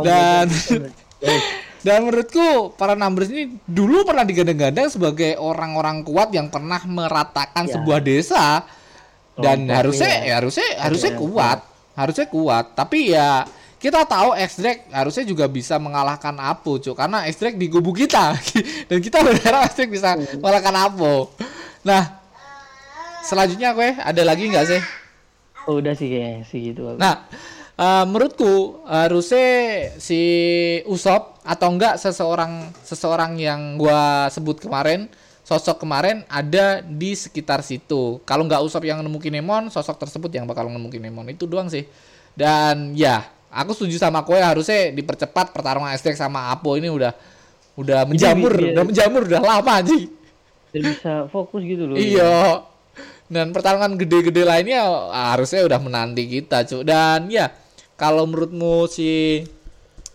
Dan- 0.00 0.50
Eh, 1.22 1.38
dan 1.86 2.02
menurutku 2.02 2.74
para 2.74 2.94
numbers 2.94 3.30
ini 3.30 3.58
dulu 3.62 4.02
pernah 4.02 4.22
digadang-gadang 4.22 4.86
sebagai 4.86 5.38
orang-orang 5.38 6.02
kuat 6.02 6.30
yang 6.30 6.50
pernah 6.50 6.82
meratakan 6.82 7.66
Ya. 7.66 7.78
sebuah 7.78 7.98
desa. 7.98 8.62
Dan 9.32 9.66
Oh, 9.66 9.74
harusnya 9.74 10.06
tapi 10.12 10.26
ya. 10.28 10.34
harusnya 10.38 10.66
harusnya 10.78 11.12
ya, 11.14 11.18
kuat. 11.18 11.58
harusnya 11.94 12.26
kuat. 12.26 12.64
Tapi 12.74 12.98
ya 13.10 13.28
kita 13.82 14.06
tahu 14.06 14.38
X-Drake 14.38 14.94
harusnya 14.94 15.26
juga 15.26 15.50
bisa 15.50 15.74
mengalahkan 15.82 16.38
Apo 16.38 16.78
cuk 16.78 16.94
karena 16.94 17.26
X-Drake 17.26 17.58
di 17.58 17.66
kubu 17.66 17.90
kita 17.90 18.38
dan 18.88 18.98
kita 19.02 19.18
berharap 19.26 19.66
X-Drake 19.74 19.90
bisa 19.90 20.14
Hmm. 20.14 20.38
mengalahkan 20.38 20.74
Apo 20.78 21.34
nah 21.82 22.22
selanjutnya 23.26 23.74
gue 23.74 23.98
ada 23.98 24.22
lagi 24.22 24.46
nggak 24.46 24.66
sih 24.70 24.82
oh, 25.66 25.78
udah 25.78 25.94
sih 25.94 26.08
kayaknya 26.10 26.42
sih 26.46 26.60
gitu. 26.72 26.82
Nah, 26.98 27.26
eh, 27.78 28.04
menurutku 28.06 28.82
harusnya 28.86 29.46
si 29.98 30.20
Usop 30.86 31.38
atau 31.42 31.68
enggak 31.70 31.98
seseorang 31.98 32.70
seseorang 32.82 33.38
yang 33.38 33.78
gua 33.78 34.26
sebut 34.30 34.58
kemarin, 34.58 35.06
sosok 35.46 35.82
kemarin 35.82 36.26
ada 36.26 36.82
di 36.82 37.14
sekitar 37.14 37.62
situ. 37.62 38.18
Kalau 38.26 38.46
nggak 38.46 38.62
Usop 38.62 38.82
yang 38.86 39.02
nemu 39.02 39.18
Kinemon, 39.22 39.70
sosok 39.70 39.98
tersebut 40.02 40.30
yang 40.34 40.46
bakal 40.50 40.66
nemu 40.66 40.88
Kinemon. 40.90 41.30
Itu 41.30 41.46
doang 41.46 41.70
sih. 41.70 41.86
Dan 42.32 42.96
ya, 42.96 43.22
aku 43.52 43.76
setuju 43.76 44.00
sama 44.00 44.24
kowe 44.24 44.40
harusnya 44.40 44.88
dipercepat 44.96 45.52
pertarungan 45.52 45.92
Aztec 45.92 46.16
sama 46.16 46.48
Apo 46.48 46.80
ini 46.80 46.88
udah 46.88 47.12
udah 47.76 48.08
menjamur, 48.08 48.52
udah 48.52 48.84
menjamur 48.84 49.22
udah 49.28 49.40
lama 49.44 49.74
sih. 49.84 50.08
Bisa 50.72 51.28
fokus 51.28 51.60
gitu 51.64 51.84
loh. 51.84 51.96
Iya. 51.96 52.64
Dan 53.28 53.52
pertarungan 53.52 53.96
gede-gede 53.96 54.44
lainnya 54.44 54.84
harusnya 55.12 55.64
udah 55.64 55.80
menanti 55.80 56.28
kita, 56.28 56.68
Cuk. 56.68 56.84
Dan 56.84 57.32
ya, 57.32 57.48
kalau 57.96 58.28
menurutmu 58.28 58.88
si 58.88 59.40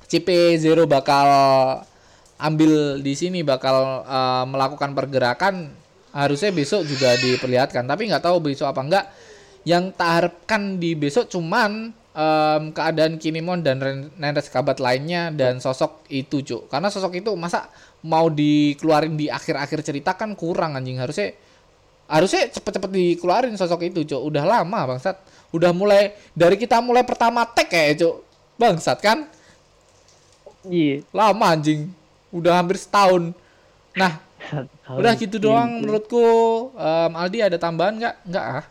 CP0 0.05 0.85
bakal 0.85 1.27
ambil 2.37 3.01
di 3.01 3.13
sini 3.17 3.41
bakal 3.41 4.05
eh, 4.05 4.45
melakukan 4.45 4.93
pergerakan 4.93 5.73
harusnya 6.13 6.53
besok 6.53 6.85
juga 6.85 7.17
diperlihatkan. 7.17 7.89
Tapi 7.89 8.09
nggak 8.09 8.21
tahu 8.21 8.37
besok 8.41 8.69
apa 8.69 8.81
enggak. 8.85 9.05
Yang 9.65 9.83
tak 9.97 10.09
harapkan 10.21 10.77
di 10.77 10.93
besok 10.93 11.25
cuman 11.29 11.89
em, 12.17 12.73
keadaan 12.73 13.21
Kinemon 13.21 13.61
dan 13.61 13.77
Nenres 14.17 14.49
Kabat 14.49 14.81
lainnya 14.81 15.29
dan 15.29 15.61
sosok 15.61 16.09
itu, 16.09 16.41
Cuk. 16.41 16.73
Karena 16.73 16.89
sosok 16.89 17.21
itu 17.21 17.29
masa 17.37 17.69
mau 18.01 18.33
dikeluarin 18.33 19.13
di 19.13 19.29
akhir-akhir 19.29 19.85
cerita 19.85 20.17
kan 20.17 20.33
kurang 20.33 20.73
anjing. 20.73 20.97
Harusnya 20.97 21.37
harusnya 22.07 22.47
cepet-cepet 22.47 22.87
dikeluarin 22.87 23.53
sosok 23.59 23.91
itu 23.91 24.07
cok 24.07 24.23
udah 24.31 24.47
lama 24.47 24.95
bangsat 24.95 25.19
udah 25.51 25.75
mulai 25.75 26.15
dari 26.31 26.55
kita 26.55 26.79
mulai 26.79 27.03
pertama 27.03 27.43
tag 27.43 27.67
kayak 27.67 27.99
cok 27.99 28.15
bangsat 28.55 28.97
kan 29.03 29.27
Iya. 30.67 31.03
lama 31.11 31.51
anjing 31.51 31.91
udah 32.31 32.63
hampir 32.63 32.79
setahun 32.79 33.35
nah 33.91 34.23
udah 34.87 35.13
gitu 35.19 35.35
doang 35.35 35.67
Iya, 35.67 35.79
menurutku 35.83 36.23
Em, 36.79 37.11
Aldi 37.11 37.39
ada 37.43 37.59
tambahan 37.59 37.99
nggak 37.99 38.15
nggak 38.23 38.45
ah 38.63 38.65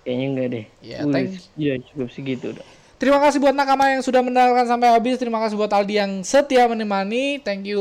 Kayaknya 0.00 0.26
enggak 0.32 0.46
deh. 0.48 0.64
Ya, 0.80 0.98
thanks. 1.04 1.52
Iya, 1.60 1.76
cukup 1.92 2.08
segitu 2.08 2.56
udah. 2.56 2.66
Terima 3.00 3.16
kasih 3.16 3.40
buat 3.40 3.56
nakama 3.56 3.88
yang 3.96 4.04
sudah 4.04 4.20
mendengarkan 4.20 4.68
sampai 4.68 4.92
habis. 4.92 5.16
Terima 5.16 5.40
kasih 5.40 5.56
buat 5.56 5.72
Aldi 5.72 5.94
yang 5.96 6.20
setia 6.20 6.68
menemani. 6.68 7.40
Thank 7.40 7.72
you. 7.72 7.80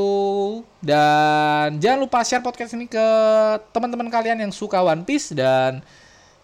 Dan 0.80 1.76
jangan 1.84 2.08
lupa 2.08 2.24
share 2.24 2.40
podcast 2.40 2.72
ini 2.72 2.88
ke 2.88 3.08
teman-teman 3.76 4.08
kalian 4.08 4.40
yang 4.40 4.54
suka 4.56 4.80
One 4.80 5.04
Piece 5.04 5.36
dan 5.36 5.84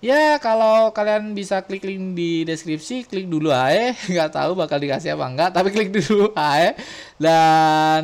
ya 0.03 0.35
kalau 0.43 0.91
kalian 0.91 1.31
bisa 1.31 1.63
klik 1.63 1.87
link 1.87 2.19
di 2.19 2.43
deskripsi, 2.43 3.07
klik 3.07 3.31
dulu 3.31 3.47
aja. 3.47 3.95
Nggak 4.11 4.35
tahu 4.35 4.59
bakal 4.59 4.83
dikasih 4.83 5.15
apa 5.15 5.23
enggak, 5.23 5.49
tapi 5.55 5.71
klik 5.71 5.95
dulu 5.95 6.35
aja. 6.35 6.75
Dan 7.15 8.03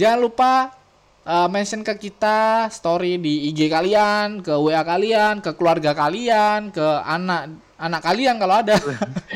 jangan 0.00 0.16
lupa 0.24 0.72
uh, 1.28 1.48
mention 1.52 1.84
ke 1.84 2.08
kita 2.08 2.72
story 2.72 3.20
di 3.20 3.52
IG 3.52 3.68
kalian, 3.68 4.40
ke 4.40 4.56
WA 4.56 4.80
kalian, 4.80 5.44
ke 5.44 5.52
keluarga 5.52 5.92
kalian, 5.92 6.72
ke 6.72 6.86
anak 7.04 7.52
anak 7.78 8.00
kalian 8.02 8.36
kalau 8.38 8.62
ada. 8.62 8.76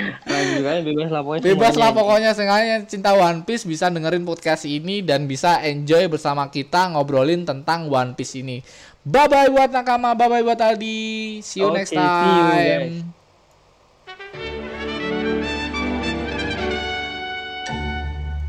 Bebas 0.86 1.11
lah 1.11 1.22
pokoknya. 1.22 1.43
Bebas 1.43 1.74
lah 1.74 1.91
pokoknya 1.91 2.30
sengaja 2.34 2.84
cinta 2.86 3.14
One 3.14 3.43
Piece 3.43 3.66
bisa 3.66 3.91
dengerin 3.91 4.22
podcast 4.22 4.64
ini 4.68 5.03
dan 5.03 5.26
bisa 5.26 5.62
enjoy 5.64 6.07
bersama 6.07 6.47
kita 6.49 6.95
ngobrolin 6.95 7.43
tentang 7.43 7.91
One 7.91 8.14
Piece 8.14 8.39
ini. 8.39 8.62
Bye 9.03 9.28
bye 9.30 9.49
buat 9.49 9.70
nakama, 9.72 10.12
bye 10.12 10.28
bye 10.28 10.45
buat 10.45 10.61
Aldi. 10.61 11.41
See 11.41 11.64
you 11.64 11.72
Oke, 11.72 11.82
next 11.82 11.91
see 11.95 11.99
you, 11.99 12.05
guys. 12.05 13.03
time. 14.34 14.68